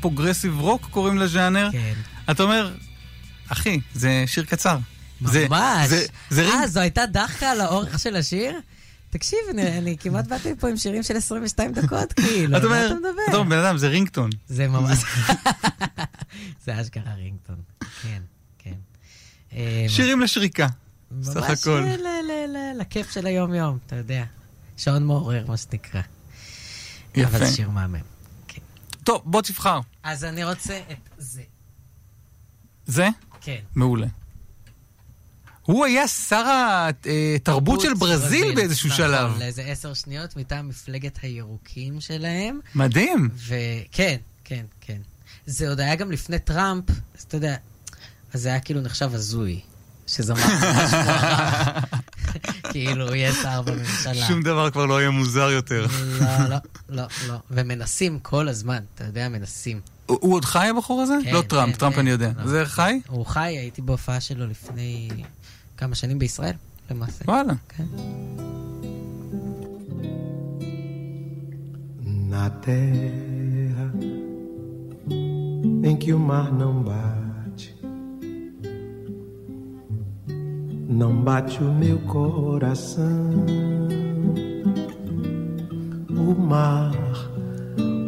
progressive 0.00 0.60
rock, 0.60 0.86
קוראים 0.90 1.18
לז'אנר, 1.18 1.68
כן. 1.72 1.94
אתה 2.30 2.42
אומר, 2.42 2.74
אחי, 3.48 3.80
זה 3.94 4.24
שיר 4.26 4.44
קצר. 4.44 4.78
ממש. 5.20 5.88
זה, 5.88 6.06
זה 6.30 6.42
ring... 6.42 6.54
אה, 6.54 6.66
זו 6.66 6.80
הייתה 6.80 7.06
דחקה 7.06 7.50
על 7.50 7.60
האורך 7.60 7.98
של 7.98 8.16
השיר? 8.16 8.60
תקשיב, 9.10 9.38
אני, 9.50 9.78
אני 9.78 9.96
כמעט 10.00 10.26
באתי 10.26 10.52
פה 10.60 10.68
עם 10.68 10.76
שירים 10.76 11.02
של 11.02 11.16
22 11.16 11.72
דקות, 11.72 12.12
כאילו, 12.12 12.56
אתה 12.56 12.68
מה 12.68 12.78
אתה 12.78 12.86
אתה 12.86 12.94
מדבר? 12.94 13.38
אומר, 13.38 13.56
בן 13.56 13.64
אדם, 13.64 13.78
זה 13.78 13.88
רינגטון. 13.88 14.30
זה 14.48 14.68
ממש... 14.68 14.98
זה 16.64 16.80
אשכרה 16.80 17.14
רינגטון, 17.14 17.56
כן, 18.02 18.22
כן. 18.58 18.74
אה, 19.52 19.86
שירים 19.88 20.20
לשריקה, 20.20 20.66
סך 21.22 21.36
ממש 21.36 21.60
הכל. 21.60 21.80
ל- 21.80 22.06
ל- 22.56 22.80
לכיף 22.80 23.10
של 23.10 23.26
היום-יום, 23.26 23.78
אתה 23.86 23.96
יודע. 23.96 24.24
שעון 24.76 25.04
מעורר, 25.06 25.44
מה 25.48 25.56
שנקרא. 25.56 26.00
יפה. 27.14 27.36
אבל 27.36 27.46
שיר 27.50 27.70
מהמם. 27.70 28.00
טוב, 29.04 29.22
בוא 29.24 29.42
תבחר. 29.42 29.80
אז 30.02 30.24
אני 30.24 30.44
רוצה 30.44 30.80
את 30.90 30.96
זה. 31.18 31.42
זה? 32.86 33.08
כן. 33.40 33.60
מעולה. 33.74 34.06
הוא 35.62 35.84
היה 35.84 36.08
שר 36.08 36.44
התרבות 37.36 37.80
של 37.80 37.94
ברזיל 37.94 38.54
באיזשהו 38.54 38.86
נכון, 38.88 38.96
שלב. 39.06 39.38
לאיזה 39.38 39.62
עשר 39.62 39.94
שניות 39.94 40.36
מטעם 40.36 40.68
מפלגת 40.68 41.18
הירוקים 41.22 42.00
שלהם. 42.00 42.60
מדהים. 42.74 43.28
וכן, 43.34 44.16
כן, 44.44 44.64
כן. 44.80 45.00
זה 45.46 45.68
עוד 45.68 45.80
היה 45.80 45.94
גם 45.94 46.12
לפני 46.12 46.38
טראמפ, 46.38 46.84
אז 46.90 47.22
אתה 47.22 47.36
יודע, 47.36 47.56
אז 48.32 48.42
זה 48.42 48.48
היה 48.48 48.60
כאילו 48.60 48.80
נחשב 48.80 49.10
הזוי. 49.14 49.60
שזמר 50.06 50.36
זה 50.36 50.72
משהו 50.84 50.98
מוערך. 51.04 51.84
כאילו, 52.72 53.14
יהיה 53.14 53.32
שר 53.32 53.62
בממשלה. 53.62 54.26
שום 54.26 54.42
דבר 54.42 54.70
כבר 54.70 54.86
לא 54.86 55.00
יהיה 55.00 55.10
מוזר 55.10 55.50
יותר. 55.50 55.86
לא, 56.20 56.48
לא, 56.48 56.56
לא, 56.88 57.02
לא. 57.28 57.34
ומנסים 57.50 58.18
כל 58.18 58.48
הזמן, 58.48 58.82
אתה 58.94 59.04
יודע, 59.04 59.28
מנסים. 59.28 59.80
הוא 60.06 60.34
עוד 60.34 60.44
חי 60.44 60.68
הבחור 60.68 61.02
הזה? 61.02 61.14
כן, 61.24 61.34
לא 61.34 61.42
טראמפ, 61.42 61.72
כן, 61.72 61.78
טראמפ 61.78 61.94
כן. 61.94 62.00
אני 62.00 62.10
יודע. 62.10 62.30
לא. 62.38 62.46
זה 62.46 62.66
חי? 62.66 63.00
הוא 63.08 63.26
חי, 63.26 63.40
הייתי 63.58 63.82
בהופעה 63.82 64.20
שלו 64.20 64.46
לפני 64.46 65.08
כמה 65.76 65.94
שנים 65.94 66.18
בישראל, 66.18 66.54
למעשה. 66.90 67.24
וואלה. 67.24 67.52
כן. 67.68 67.84
Na 72.30 72.50
terra 72.64 73.35
em 75.82 75.96
que 75.96 76.12
o 76.12 76.18
mar 76.18 76.52
não 76.52 76.82
bate, 76.82 77.74
não 80.88 81.22
bate 81.22 81.62
o 81.62 81.72
meu 81.72 81.98
coração. 82.00 83.30
O 86.10 86.34
mar 86.34 86.92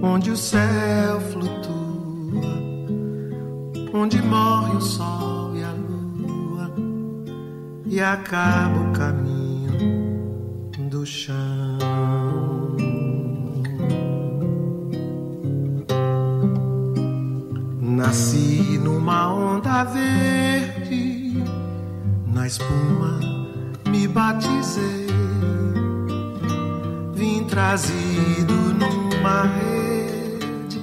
onde 0.03 0.31
o 0.31 0.37
céu 0.37 1.21
flutua, 1.21 2.55
onde 3.95 4.21
morre 4.23 4.77
o 4.77 4.81
sol 4.81 5.55
e 5.57 5.63
a 5.63 5.73
lua, 5.73 6.73
e 7.87 8.01
acaba 8.01 8.81
o 8.81 8.93
caminho 8.93 9.39
do 10.89 11.05
chão. 11.07 11.78
Nasci 17.99 18.79
numa 18.79 19.35
onda 19.35 19.83
verde, 19.83 21.43
na 22.33 22.47
espuma 22.47 23.19
me 23.91 24.07
batizei. 24.07 25.09
Vim 27.13 27.45
trazido 27.47 28.55
numa 28.81 29.51
rede, 29.59 30.81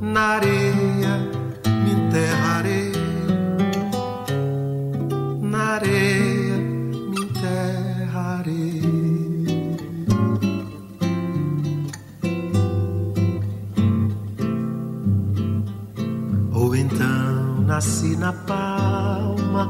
na 0.00 0.36
areia 0.36 1.14
me 1.84 1.90
enterrarei. 1.90 2.92
Na 5.42 5.74
areia 5.74 6.09
na 18.20 18.34
palma, 18.34 19.64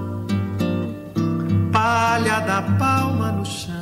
palha 1.73 2.41
da 2.41 2.63
palma 2.81 3.31
no 3.31 3.47
chão. 3.47 3.73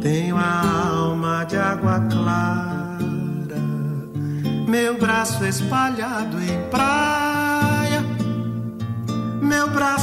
Tenho 0.00 0.38
a 0.38 0.88
alma 0.96 1.44
de 1.44 1.58
água 1.58 2.00
clara, 2.10 3.62
meu 4.66 4.98
braço 4.98 5.44
espalhado 5.44 6.40
em 6.40 6.70
praia, 6.70 8.02
meu 9.42 9.68
braço 9.68 9.97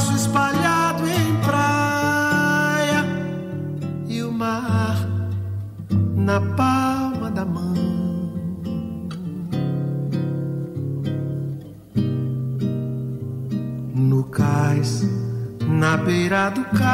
do. 16.56 16.85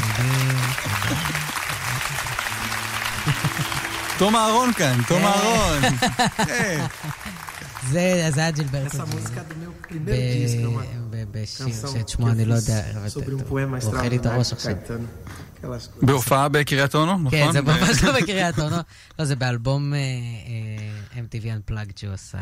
תום 4.18 4.36
אהרון 4.36 4.72
כאן, 4.72 5.00
תום 5.08 5.22
אהרון. 5.24 5.82
כן. 6.46 6.86
זה 7.90 8.30
זה 8.34 8.40
היה 8.40 8.50
ג'ילברטו. 8.50 8.98
בשיר 11.30 11.66
שאת 11.92 12.08
שמו 12.08 12.28
אני 12.28 12.44
לא 12.44 12.54
יודע. 12.54 12.82
הוא 13.32 13.40
אוכל 13.82 14.08
לי 14.08 14.16
את 14.16 14.26
extraordinário 14.26 14.28
הראש 14.28 14.50
de 14.52 14.54
עכשיו. 14.54 14.74
בהופעה 16.02 16.48
בקריית 16.48 16.94
אונו, 16.94 17.18
נכון? 17.18 17.30
כן, 17.30 17.52
זה 17.52 17.62
ממש 17.70 18.02
לא 18.04 18.20
בקריית 18.20 18.58
אונו. 18.58 18.76
לא, 19.18 19.24
זה 19.24 19.36
באלבום 19.36 19.94
אה, 19.94 19.98
אה, 19.98 21.22
MTV 21.22 21.34
Unplugged 21.70 22.00
שהוא 22.00 22.12
עשה. 22.12 22.38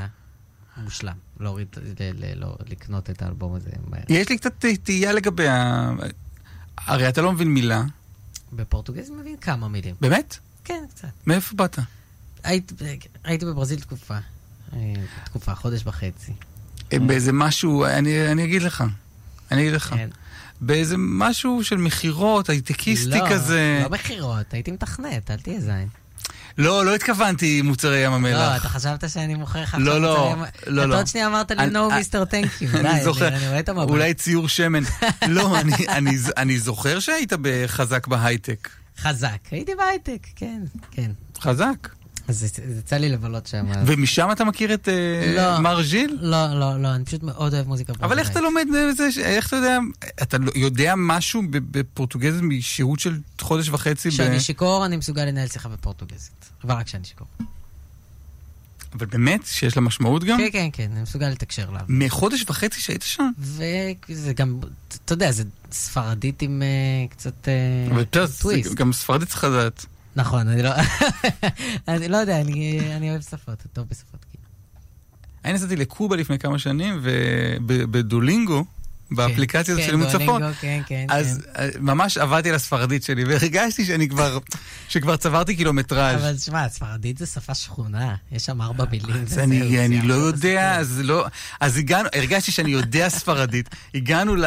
מושלם. 0.76 1.14
להוריד, 1.40 1.68
ל- 2.00 2.24
ל- 2.24 2.40
לא- 2.40 2.56
לקנות 2.66 3.10
את 3.10 3.22
האלבום 3.22 3.54
הזה. 3.54 3.70
יש 4.08 4.28
לי 4.28 4.38
קצת 4.38 4.52
תהייה 4.82 5.12
לגבי 5.12 5.48
ה... 5.48 5.90
הרי 6.78 7.08
אתה 7.08 7.22
לא 7.22 7.32
מבין 7.32 7.48
מילה. 7.48 7.82
בפורטוגז 8.52 9.10
מבין 9.10 9.36
כמה 9.36 9.68
מילים. 9.68 9.94
באמת? 10.00 10.36
כן, 10.64 10.84
קצת. 10.94 11.08
מאיפה 11.26 11.56
באת? 11.56 11.78
היית- 12.44 12.72
הייתי 13.24 13.44
בברזיל 13.46 13.80
תקופה. 13.80 14.14
אה, 14.72 14.78
תקופה, 15.24 15.54
חודש 15.54 15.82
וחצי. 15.86 16.32
באיזה 17.06 17.32
משהו, 17.32 17.84
אני 17.84 18.32
אני 18.32 18.44
אגיד 18.44 18.62
לך. 18.62 18.84
אני 19.50 19.60
אגיד 19.62 19.72
לך. 19.72 19.88
כן. 19.94 20.08
באיזה 20.60 20.94
משהו 20.98 21.64
של 21.64 21.76
מכירות, 21.76 22.48
הייטקיסטי 22.48 23.08
לא, 23.18 23.26
כזה. 23.30 23.80
לא 23.82 23.90
מכירות, 23.90 24.54
הייתי 24.54 24.70
מתכנת, 24.70 25.30
אל 25.30 25.40
תהיה 25.40 25.60
זין. 25.60 25.88
לא, 26.58 26.86
לא 26.86 26.94
התכוונתי 26.94 27.62
מוצרי 27.62 27.98
ים 27.98 28.10
לא, 28.10 28.16
המלח. 28.16 28.60
אתה 28.60 28.68
חשבת 28.68 29.10
שאני 29.10 29.34
מוכר 29.34 29.62
לך 29.62 29.76
לא, 29.78 29.90
עכשיו 29.92 30.02
לא, 30.02 30.36
מוצרים- 30.36 30.44
לא, 30.66 30.80
אתה 30.82 30.86
לא. 30.86 30.96
עוד 30.98 31.06
שנייה 31.06 31.26
אמרת 31.26 31.50
לי 31.50 31.56
no 31.66 31.94
מיסטר 31.94 32.24
תנק 32.24 32.62
יו. 32.62 32.72
די, 32.72 32.78
אני 32.78 33.04
זוכר, 33.04 33.28
אני 33.28 33.48
רואה 33.48 33.60
את 33.60 33.68
המבט. 33.68 33.88
אולי 33.88 34.14
ציור 34.14 34.48
שמן. 34.48 34.82
לא, 35.28 35.56
אני 36.36 36.58
זוכר 36.58 37.00
שהיית 37.00 37.32
חזק 37.66 38.06
בהייטק. 38.06 38.68
חזק, 38.98 39.38
הייתי 39.50 39.72
בהייטק, 39.74 40.26
כן, 40.36 40.62
כן. 40.90 41.10
חזק. 41.40 41.88
אז 42.28 42.44
יצא 42.78 42.96
לי 42.96 43.08
לבלות 43.08 43.46
שם. 43.46 43.66
ומשם 43.86 44.28
אתה 44.32 44.44
מכיר 44.44 44.74
את 44.74 44.88
אה, 44.88 45.34
לא. 45.36 45.60
מר 45.60 45.82
ז'יל? 45.82 46.18
לא, 46.20 46.46
לא, 46.60 46.82
לא, 46.82 46.94
אני 46.94 47.04
פשוט 47.04 47.22
מאוד 47.22 47.54
אוהב 47.54 47.66
מוזיקה 47.68 47.92
אבל 48.00 48.18
איך 48.18 48.30
אתה 48.30 48.40
לומד 48.40 48.66
בזה, 48.92 49.12
ש- 49.12 49.18
איך 49.18 49.48
אתה 49.48 49.56
יודע, 49.56 49.78
אתה 50.22 50.38
לא- 50.38 50.52
יודע 50.54 50.94
משהו 50.96 51.42
בפורטוגזית 51.50 52.42
משהות 52.42 53.00
של 53.00 53.18
חודש 53.40 53.68
וחצי? 53.68 54.08
ב- 54.08 54.12
כשאני 54.12 54.40
שיכור, 54.40 54.86
אני 54.86 54.96
מסוגל 54.96 55.24
לנהל 55.24 55.48
שיחה 55.48 55.68
בפורטוגזית. 55.68 56.50
אבל 56.64 56.74
רק 56.74 56.86
כשאני 56.86 57.04
שיכור. 57.04 57.26
אבל 58.98 59.06
באמת, 59.06 59.40
שיש 59.46 59.76
לה 59.76 59.82
משמעות 59.82 60.24
גם? 60.24 60.38
כן, 60.38 60.48
כן, 60.52 60.68
כן, 60.72 60.88
אני 60.92 61.02
מסוגל 61.02 61.28
לתקשר 61.28 61.70
לה. 61.70 61.80
מחודש 61.88 62.44
וחצי 62.48 62.80
שהיית 62.80 63.02
שם? 63.02 63.30
וזה 63.38 64.32
גם, 64.36 64.60
אתה 65.04 65.12
יודע, 65.12 65.32
זה 65.32 65.42
ספרדית 65.72 66.42
עם 66.42 66.62
אה, 66.62 67.08
קצת 67.10 67.48
אה, 67.48 67.94
אבל 67.94 68.04
טוויסט. 68.04 68.74
גם 68.74 68.92
ספרדית 68.92 69.28
צריך 69.28 69.44
לדעת. 69.44 69.86
נכון, 70.16 70.48
אני 70.48 70.62
לא... 70.62 70.70
אני 71.88 72.08
לא 72.08 72.16
יודע, 72.16 72.40
אני 72.40 72.80
אני 72.96 73.10
אוהב 73.10 73.22
שפות, 73.22 73.62
טוב 73.72 73.88
בשפות. 73.88 74.24
כאילו. 74.30 74.44
אני 75.44 75.52
נסעתי 75.52 75.76
לקובה 75.76 76.16
לפני 76.16 76.38
כמה 76.38 76.58
שנים, 76.58 77.00
ובדולינגו, 77.66 78.64
באפליקציה 79.10 79.74
הזאת 79.74 79.84
כן, 79.84 79.86
של 79.86 79.90
לימוד 79.90 80.08
דואלינגו, 80.08 80.38
צפון, 80.38 80.52
כן, 80.60 80.80
כן, 80.86 81.06
אז 81.08 81.46
אה, 81.58 81.68
ממש 81.80 82.18
עבדתי 82.18 82.48
על 82.48 82.54
הספרדית 82.54 83.02
שלי, 83.02 83.24
והרגשתי 83.24 83.84
שאני 83.84 84.08
כבר, 84.08 84.38
שכבר 84.88 85.16
צברתי 85.16 85.56
קילומטראז'. 85.56 86.20
אבל 86.20 86.36
תשמע, 86.36 86.68
ספרדית 86.68 87.18
זה 87.18 87.26
שפה 87.26 87.54
שכונה, 87.54 88.14
יש 88.32 88.44
שם 88.44 88.62
ארבע 88.62 88.84
מילים. 88.90 89.22
אז 89.22 89.38
אני, 89.38 90.02
לא 90.02 90.14
יודע. 90.14 90.76
אז 90.78 91.00
לא... 91.04 91.26
אז 91.60 91.76
הגענו, 91.76 92.08
הרגשתי 92.14 92.52
שאני 92.52 92.70
יודע 92.70 93.08
ספרדית. 93.18 93.68
הגענו 93.94 94.36
ל... 94.36 94.44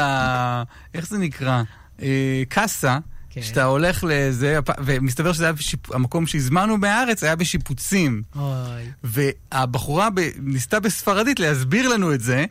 איך 0.94 1.08
זה 1.08 1.18
נקרא? 1.18 1.64
אה, 2.02 2.44
קאסה. 2.50 2.98
כן. 3.42 3.44
שאתה 3.48 3.64
הולך 3.64 4.04
לזה, 4.08 4.60
ומסתבר 4.86 5.34
שזה 5.34 5.44
היה 5.44 5.54
בשיפ... 5.54 5.92
המקום 5.92 6.28
שהזמנו 6.28 6.78
מהארץ 6.78 7.24
היה 7.24 7.36
בשיפוצים. 7.36 8.22
אוי. 8.36 8.84
והבחורה 9.04 10.10
ב... 10.10 10.22
ניסתה 10.40 10.80
בספרדית 10.80 11.40
להסביר 11.40 11.90
לנו 11.90 12.14
את 12.14 12.22
זה, 12.22 12.46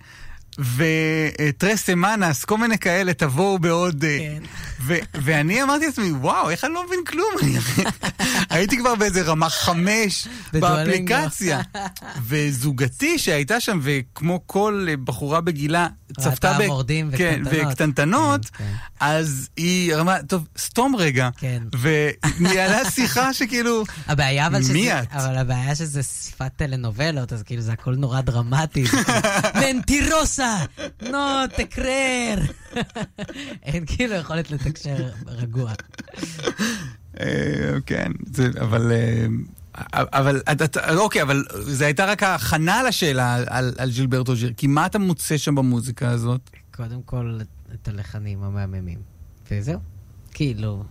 וטרס 0.59 1.91
אמאנס, 1.91 2.45
כל 2.45 2.59
מיני 2.59 2.78
כאלה, 2.78 3.15
תבואו 3.15 3.59
בעוד... 3.59 4.05
אה, 4.05 4.19
כן. 4.19 4.43
ו... 4.81 4.95
ואני 5.15 5.62
אמרתי 5.62 5.87
לעצמי, 5.87 6.11
וואו, 6.12 6.51
איך 6.51 6.65
אני 6.65 6.74
לא 6.74 6.87
מבין 6.87 7.05
כלום? 7.07 7.35
הייתי 8.51 8.78
כבר 8.78 8.95
באיזה 8.95 9.23
רמה 9.23 9.49
חמש. 9.51 10.28
באפליקציה. 10.53 11.61
וזוגתי 12.28 13.19
שהייתה 13.19 13.61
שם, 13.61 13.78
וכמו 13.83 14.41
כל 14.47 14.87
אה, 14.89 14.97
בחורה 14.97 15.41
בגילה, 15.41 15.87
צפתה 16.20 16.53
ראתה 16.53 16.66
מורדים 16.66 17.11
כן, 17.16 17.43
וקטנטנות. 17.45 17.70
וקטנטנות, 17.70 18.45
כן, 18.47 18.65
כן. 18.65 18.74
אז 19.01 19.49
היא 19.57 19.95
אמרה, 19.95 20.23
טוב, 20.23 20.47
סתום 20.59 20.97
רגע. 20.97 21.28
כן. 21.37 21.62
וניהלה 21.81 22.91
שיחה 22.95 23.35
שכאילו... 23.35 23.85
הבעיה 24.07 24.47
אבל 24.47 24.62
שזה... 24.62 24.73
מי 24.73 24.93
את? 24.93 25.12
אבל 25.12 25.39
הבעיה 25.39 25.74
שזה 25.74 26.03
שפת 26.03 26.51
טלנובלות, 26.57 27.33
אז 27.33 27.43
כאילו 27.43 27.62
זה 27.62 27.73
הכל 27.73 27.95
נורא 27.95 28.20
דרמטי. 28.20 28.85
זה 29.59 29.70
מנטירוסה! 30.47 31.12
נו, 31.12 31.47
תקרר! 31.56 32.39
אין 33.62 33.86
כאילו 33.86 34.14
יכולת 34.14 34.51
לתקשר 34.51 35.09
רגוע. 35.27 35.73
אה, 37.20 37.77
כן, 37.86 38.12
זה, 38.32 38.51
אבל... 38.60 38.93
אה, 38.93 39.27
אבל, 39.93 40.40
אוקיי, 40.97 41.23
אבל 41.23 41.44
זו 41.51 41.85
הייתה 41.85 42.05
רק 42.05 42.23
ההכנה 42.23 42.82
לשאלה 42.82 43.35
על, 43.47 43.73
על 43.78 43.90
ז'ילברטו 43.90 44.36
ז'יר, 44.36 44.52
כי 44.56 44.66
מה 44.66 44.86
אתה 44.86 44.98
מוצא 44.98 45.36
שם 45.36 45.55
במוזיקה 45.55 46.10
הזאת? 46.10 46.40
קודם 46.77 47.02
כל, 47.02 47.40
את 47.74 47.89
הלחנים 47.89 48.43
המהממים. 48.43 48.98
וזהו. 49.51 49.78
כאילו, 50.32 50.85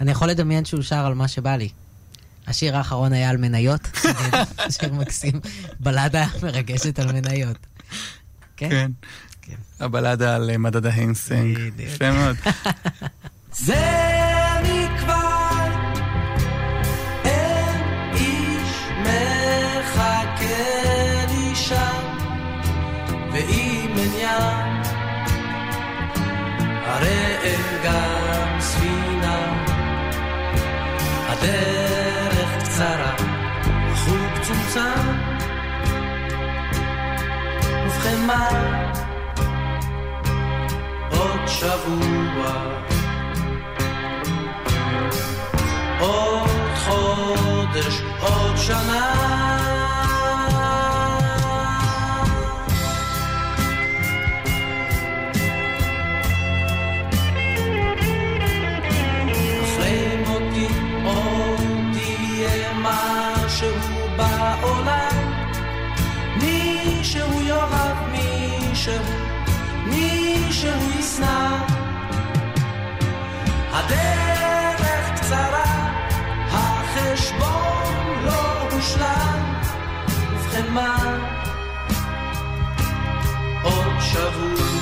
אני 0.00 0.10
יכול 0.10 0.28
לדמיין 0.28 0.64
שהוא 0.64 0.82
שר 0.82 1.06
על 1.06 1.14
מה 1.14 1.28
שבא 1.28 1.56
לי. 1.56 1.68
השיר 2.46 2.76
האחרון 2.76 3.12
היה 3.12 3.30
על 3.30 3.36
מניות, 3.36 3.80
שיר 4.78 4.92
מקסים, 4.92 5.40
בלדה 5.80 6.26
מרגשת 6.42 6.98
על 6.98 7.12
מניות. 7.12 7.56
כן? 8.56 8.68
כן. 8.68 8.90
כן. 9.42 9.84
הבלדה 9.84 10.34
על 10.36 10.50
אה, 10.50 10.58
מדד 10.58 10.86
ההנסנג. 10.86 11.58
יפה 11.78 12.12
מאוד. 12.12 12.36
זה 13.66 13.84
מכבר 14.62 15.68
אין 17.24 17.82
איש 18.14 18.88
מחכה 19.00 20.46
לי 21.28 21.54
שם 21.54 22.18
ואם 23.32 23.90
עניין 23.96 24.82
הרי 26.86 27.36
אין 27.42 27.82
גם 27.84 28.60
ספינה 28.60 29.64
הדרך 31.28 32.64
קצרה 32.64 33.14
החוג 33.92 34.42
צומצם 34.42 35.33
מה 38.26 38.48
עוד 41.10 41.46
שבוע 41.46 42.52
עוד 46.00 46.48
חודש, 46.76 48.02
עוד 48.20 48.56
שנה. 48.56 49.83
ישנה, 71.24 71.66
הדרך 73.72 75.20
קצרה, 75.20 75.64
החשבון 76.50 78.24
לא 78.24 78.68
הושלם, 78.72 79.54
ובכן 80.32 80.72
מה? 80.72 80.96
עוד 83.62 84.00
שבוע 84.00 84.73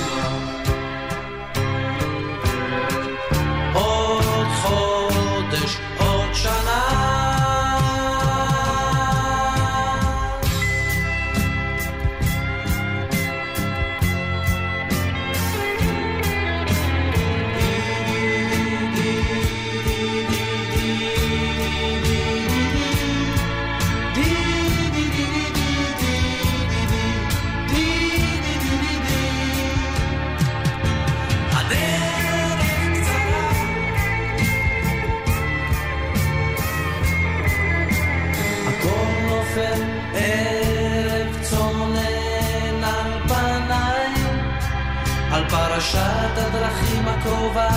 פרשת 45.83 46.39
הדרכים 46.39 47.09
הקרובה 47.09 47.69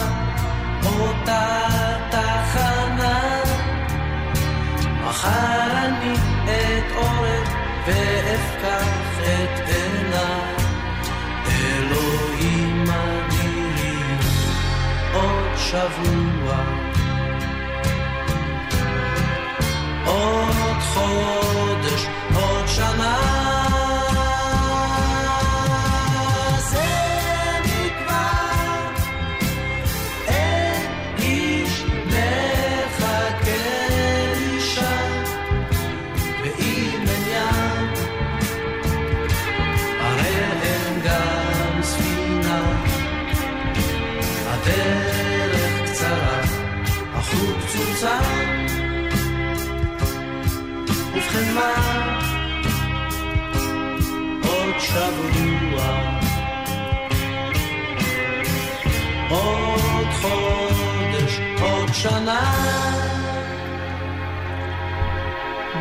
אותה 0.85 1.59
תחנה. 2.09 3.41
מחר 5.05 5.71
אני 5.71 6.13
אתעורר 6.45 7.43
ואפקח 7.87 9.19
את 9.21 9.64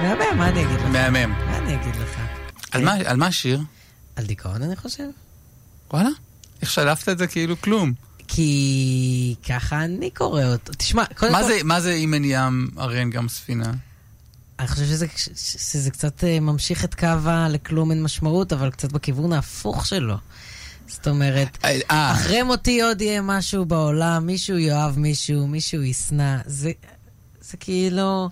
מהמם, 0.05 0.39
מה 0.39 0.49
אני 0.49 0.65
אגיד 0.65 0.81
לך? 0.81 0.87
מהמם. 0.87 1.31
מה 1.33 1.59
אני 1.59 1.75
אגיד 1.75 1.97
לך? 1.97 2.19
על 2.73 2.85
מה- 2.85 2.95
על 3.05 3.17
מה 3.17 3.27
השיר? 3.27 3.61
על 4.17 4.25
דיכאון 4.27 4.63
אני 4.63 4.77
חושב. 4.77 5.05
וואלה? 5.93 6.09
איך 6.63 6.71
שלפת 6.71 7.09
את 7.09 7.19
זה 7.19 7.27
כאילו 7.27 7.61
כלום? 7.61 7.93
כי 8.29 9.35
ככה 9.49 9.85
אני 9.85 10.11
קורא 10.11 10.45
אותו. 10.45 10.73
תשמע, 10.73 11.05
קודם 11.17 11.33
כל... 11.35 11.43
זה- 11.47 11.59
מה 11.65 11.81
זה 11.81 11.93
אם 11.95 12.15
אין 12.15 12.23
ים, 12.27 12.69
הרי 12.77 12.99
אין 13.01 13.11
גם 13.11 13.29
ספינה? 13.29 13.73
אני 14.59 14.69
חושב 14.69 14.85
שזה, 14.85 15.07
שזה 15.35 15.91
קצת 15.91 16.25
אה, 16.25 16.41
ממשיך 16.41 16.85
את 16.85 16.95
קו 16.95 17.07
ה- 17.07 17.49
לכלום 17.49 17.91
אין 17.91 18.03
משמעות, 18.03 18.53
אבל 18.53 18.71
קצת 18.71 18.93
בכיוון 18.93 19.33
ההפוך 19.33 19.87
שלו. 19.87 20.17
זאת 20.89 21.09
אומרת, 21.09 21.59
אה, 21.65 22.13
אחרי 22.13 22.43
מותי 22.43 22.83
עוד 22.83 23.01
יהיה 23.01 23.23
משהו 23.23 23.65
בעולם, 23.65 24.27
מישהו 24.27 24.59
יאהב 24.59 24.99
מישהו, 24.99 25.47
מישהו 25.47 25.83
ישנא. 25.83 26.37
זה, 26.47 26.73
זה 27.41 27.57
כאילו, 27.57 28.29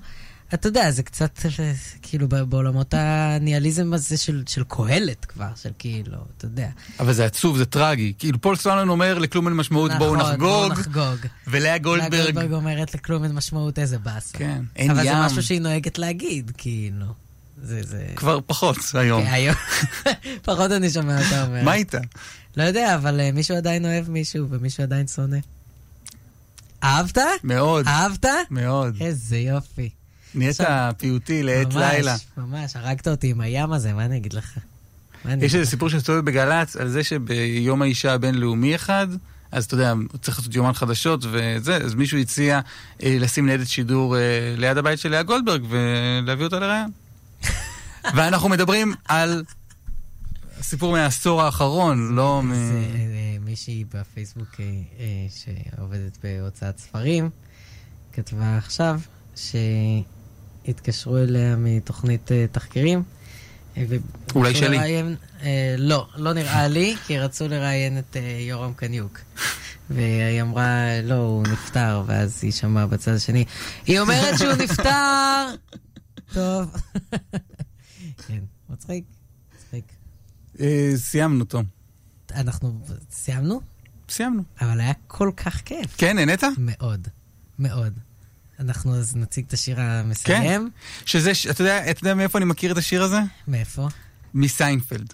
אתה 0.54 0.68
יודע, 0.68 0.90
זה 0.90 1.02
קצת 1.02 1.38
אה, 1.60 1.72
כאילו 2.02 2.28
בעולמות 2.28 2.94
הניהליזם 2.94 3.92
הזה 3.92 4.16
של, 4.16 4.42
של 4.48 4.64
קהלת 4.68 5.24
כבר, 5.24 5.48
של 5.62 5.70
כאילו, 5.78 6.18
אתה 6.36 6.44
יודע. 6.44 6.68
אבל 7.00 7.12
זה 7.12 7.24
עצוב, 7.24 7.58
זה 7.58 7.64
טרגי. 7.64 8.12
כאילו 8.18 8.40
פול 8.40 8.56
סטרנון 8.56 8.88
אומר 8.88 9.18
לכלום 9.18 9.48
אין 9.48 9.56
משמעות, 9.56 9.90
בואו 9.98 10.16
נכון, 10.16 10.38
בואו 10.38 10.68
נחגוג. 10.68 10.78
נחגוג. 10.78 11.26
ולאה 11.46 11.62
לאה 11.70 11.78
גולדברג, 11.78 12.12
גולדברג 12.12 12.52
אומרת 12.52 12.94
לכלום 12.94 13.24
אין 13.24 13.32
משמעות, 13.32 13.78
איזה 13.78 13.98
באסה. 13.98 14.38
כן, 14.38 14.62
אין 14.76 14.90
אבל 14.90 15.06
ים. 15.06 15.12
זה 15.12 15.26
משהו 15.26 15.42
שהיא 15.42 15.60
נוהגת 15.60 15.98
להגיד, 15.98 16.52
כאילו. 16.58 17.06
זה, 17.62 17.82
זה... 17.82 18.06
כבר 18.16 18.38
פחות 18.46 18.76
היום. 18.94 19.24
כן, 19.24 19.32
היום. 19.32 19.54
פחות 20.44 20.70
אני 20.72 20.90
שומע 20.90 21.24
אותה 21.24 21.44
אומרת. 21.44 21.64
מה 21.64 21.74
איתה? 21.74 21.98
לא 22.56 22.62
יודע, 22.62 22.94
אבל 22.94 23.20
אה, 23.20 23.32
מישהו 23.32 23.56
עדיין 23.56 23.84
אוהב 23.84 24.10
מישהו 24.10 24.46
ומישהו 24.50 24.82
עדיין 24.82 25.06
שונא. 25.06 25.38
אהבת? 26.84 27.18
מאוד, 27.44 27.86
אהבת? 27.86 28.26
מאוד. 28.50 28.96
איזה 29.00 29.38
יופי. 29.38 29.90
נהיית 30.34 30.60
פיוטי 30.98 31.42
לעת 31.42 31.66
ממש, 31.66 31.76
לילה. 31.76 32.16
ממש, 32.36 32.76
הרגת 32.76 33.08
אותי 33.08 33.30
עם 33.30 33.40
הים 33.40 33.72
הזה, 33.72 33.92
מה 33.92 34.04
אני 34.04 34.16
אגיד 34.16 34.32
לך? 34.32 34.58
יש 35.24 35.54
איזה 35.54 35.70
סיפור 35.70 35.88
שמסתובב 35.88 36.24
בגל"צ 36.24 36.76
על 36.76 36.88
זה 36.88 37.04
שביום 37.04 37.82
האישה 37.82 38.14
הבינלאומי 38.14 38.74
אחד, 38.74 39.06
אז 39.52 39.64
אתה 39.64 39.74
יודע, 39.74 39.94
צריך 40.22 40.38
לעשות 40.38 40.54
יומן 40.54 40.72
חדשות 40.72 41.24
וזה, 41.32 41.76
אז 41.76 41.94
מישהו 41.94 42.18
הציע 42.18 42.60
אה, 43.02 43.16
לשים 43.20 43.46
ניידת 43.46 43.68
שידור 43.68 44.16
אה, 44.16 44.20
ליד 44.56 44.78
הבית 44.78 44.98
של 44.98 45.08
לאה 45.08 45.22
גולדברג 45.22 45.62
ולהביא 45.68 46.44
אותה 46.44 46.58
לראיון. 46.58 46.90
ואנחנו 48.16 48.48
מדברים 48.48 48.94
על 49.08 49.44
סיפור 50.62 50.92
מהעשור 50.92 51.42
האחרון, 51.42 52.14
לא 52.14 52.42
מ... 52.42 52.54
זה 52.54 53.02
מישהי 53.44 53.84
בפייסבוק 53.94 54.60
אה, 54.60 54.64
אה, 54.98 55.26
שעובדת 55.30 56.18
בהוצאת 56.22 56.78
ספרים, 56.78 57.30
כתבה 58.12 58.56
עכשיו 58.56 59.00
שהתקשרו 60.66 61.18
אליה 61.18 61.56
מתוכנית 61.56 62.32
אה, 62.32 62.44
תחקירים. 62.52 63.02
אה, 63.76 63.84
אולי 64.34 64.54
שלי. 64.54 64.76
לראיין- 64.78 65.16
אה, 65.42 65.74
לא, 65.78 66.08
לא 66.16 66.32
נראה 66.32 66.68
לי, 66.68 66.94
כי 67.06 67.18
רצו 67.18 67.48
לראיין 67.48 67.98
את 67.98 68.16
אה, 68.16 68.20
יורם 68.48 68.74
קניוק. 68.74 69.18
והיא 69.90 70.42
אמרה, 70.42 70.74
לא, 71.02 71.14
הוא 71.14 71.42
נפטר, 71.52 72.02
ואז 72.06 72.38
היא 72.42 72.52
שמעה 72.52 72.86
בצד 72.86 73.12
השני, 73.14 73.44
היא 73.86 74.00
אומרת 74.00 74.38
שהוא 74.38 74.52
נפטר! 74.52 75.46
טוב. 76.34 76.74
כן, 78.26 78.38
מצחיק, 78.70 79.04
מצחיק. 79.56 79.84
אה, 80.60 80.92
סיימנו, 80.96 81.44
תום. 81.44 81.64
אנחנו 82.34 82.80
סיימנו? 83.10 83.60
סיימנו. 84.08 84.42
אבל 84.60 84.80
היה 84.80 84.92
כל 85.06 85.30
כך 85.36 85.60
כיף. 85.64 85.94
כן, 85.96 86.16
נהנית? 86.16 86.42
מאוד, 86.58 87.08
מאוד. 87.58 87.92
אנחנו 88.62 88.96
אז 88.96 89.16
נציג 89.16 89.44
את 89.48 89.52
השיר 89.52 89.80
המסיים. 89.80 90.70
שזה, 91.06 91.34
ש- 91.34 91.46
אתה 91.46 91.62
יודע, 91.62 91.90
אתה 91.90 92.00
יודע 92.02 92.14
מאיפה 92.14 92.38
אני 92.38 92.44
מכיר 92.44 92.72
את 92.72 92.78
השיר 92.78 93.02
הזה? 93.02 93.18
מאיפה? 93.48 93.88
מסיינפלד. 94.34 95.12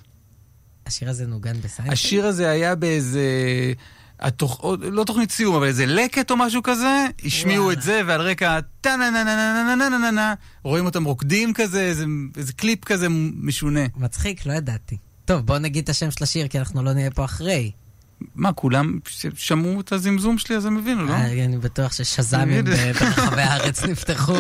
השיר 0.86 1.10
הזה 1.10 1.26
נוגן 1.26 1.60
בסיינפלד? 1.60 1.92
השיר 1.92 2.26
הזה 2.26 2.50
היה 2.50 2.74
באיזה... 2.74 3.22
התוכ... 4.20 4.64
לא 4.80 5.04
תוכנית 5.04 5.30
סיום, 5.32 5.54
אבל 5.54 5.66
איזה 5.66 5.86
לקט 5.86 6.30
או 6.30 6.36
משהו 6.36 6.62
כזה, 6.62 7.06
השמיעו. 7.24 7.72
את 7.72 7.82
זה, 7.82 8.00
ועל 8.06 8.20
רקע 8.20 8.58
טה 8.80 8.96
נה 8.96 9.10
נה 9.10 9.24
נה 9.24 9.34
נה 9.34 9.74
נה 9.76 9.88
נה 9.88 9.98
נה 9.98 10.10
נה 10.10 10.34
רואים 10.62 10.84
אותם 10.86 11.04
רוקדים 11.04 11.54
כזה, 11.54 11.80
איזה, 11.80 12.04
איזה 12.36 12.52
קליפ 12.52 12.84
כזה 12.84 13.06
משונה. 13.34 13.80
מצחיק, 13.96 14.46
לא 14.46 14.52
ידעתי. 14.52 14.96
טוב, 15.24 15.46
בוא 15.46 15.58
נגיד 15.58 15.84
את 15.84 15.88
השם 15.88 16.10
של 16.10 16.24
השיר, 16.24 16.48
כי 16.48 16.58
אנחנו 16.58 16.82
לא 16.82 16.92
נהיה 16.92 17.10
פה 17.10 17.24
אחרי. 17.24 17.70
מה, 18.34 18.52
כולם 18.52 18.98
שמעו 19.34 19.80
את 19.80 19.92
הזמזום 19.92 20.38
שלי 20.38 20.56
אז 20.56 20.66
הם 20.66 20.76
הבינו, 20.76 21.06
לא? 21.06 21.12
אה, 21.12 21.44
אני 21.44 21.58
בטוח 21.58 21.92
ששז"מים 21.92 22.64
ברחבי 22.64 23.42
הארץ 23.42 23.82
נפתחו 23.82 24.34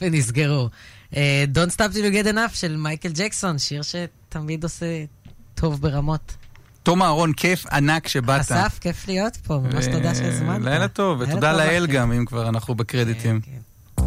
ונסגרו. 0.00 0.68
אה, 1.16 1.44
Don't 1.54 1.70
Stop 1.74 1.94
Till 1.94 2.12
You 2.12 2.24
Get 2.24 2.34
Enough 2.34 2.54
של 2.54 2.76
מייקל 2.76 3.12
ג'קסון, 3.14 3.58
שיר 3.58 3.82
שתמיד 3.82 4.64
עושה 4.64 5.04
טוב 5.54 5.80
ברמות. 5.80 6.36
תום 6.82 7.02
אהרון, 7.02 7.32
כיף 7.32 7.66
ענק 7.66 8.08
שבאת. 8.08 8.40
אסף, 8.40 8.78
כיף 8.80 9.08
להיות 9.08 9.36
פה, 9.36 9.58
ממש 9.58 9.84
ו- 9.86 9.92
תודה 9.92 10.14
שהזמנת. 10.14 10.64
לילה 10.64 10.88
טוב, 10.88 11.20
ותודה 11.20 11.52
לאל. 11.52 11.86
גם, 11.86 12.12
אם 12.12 12.24
כבר 12.24 12.48
אנחנו 12.48 12.74
בקרדיטים. 12.74 13.40
כן, 13.40 13.50
כן. 13.96 14.02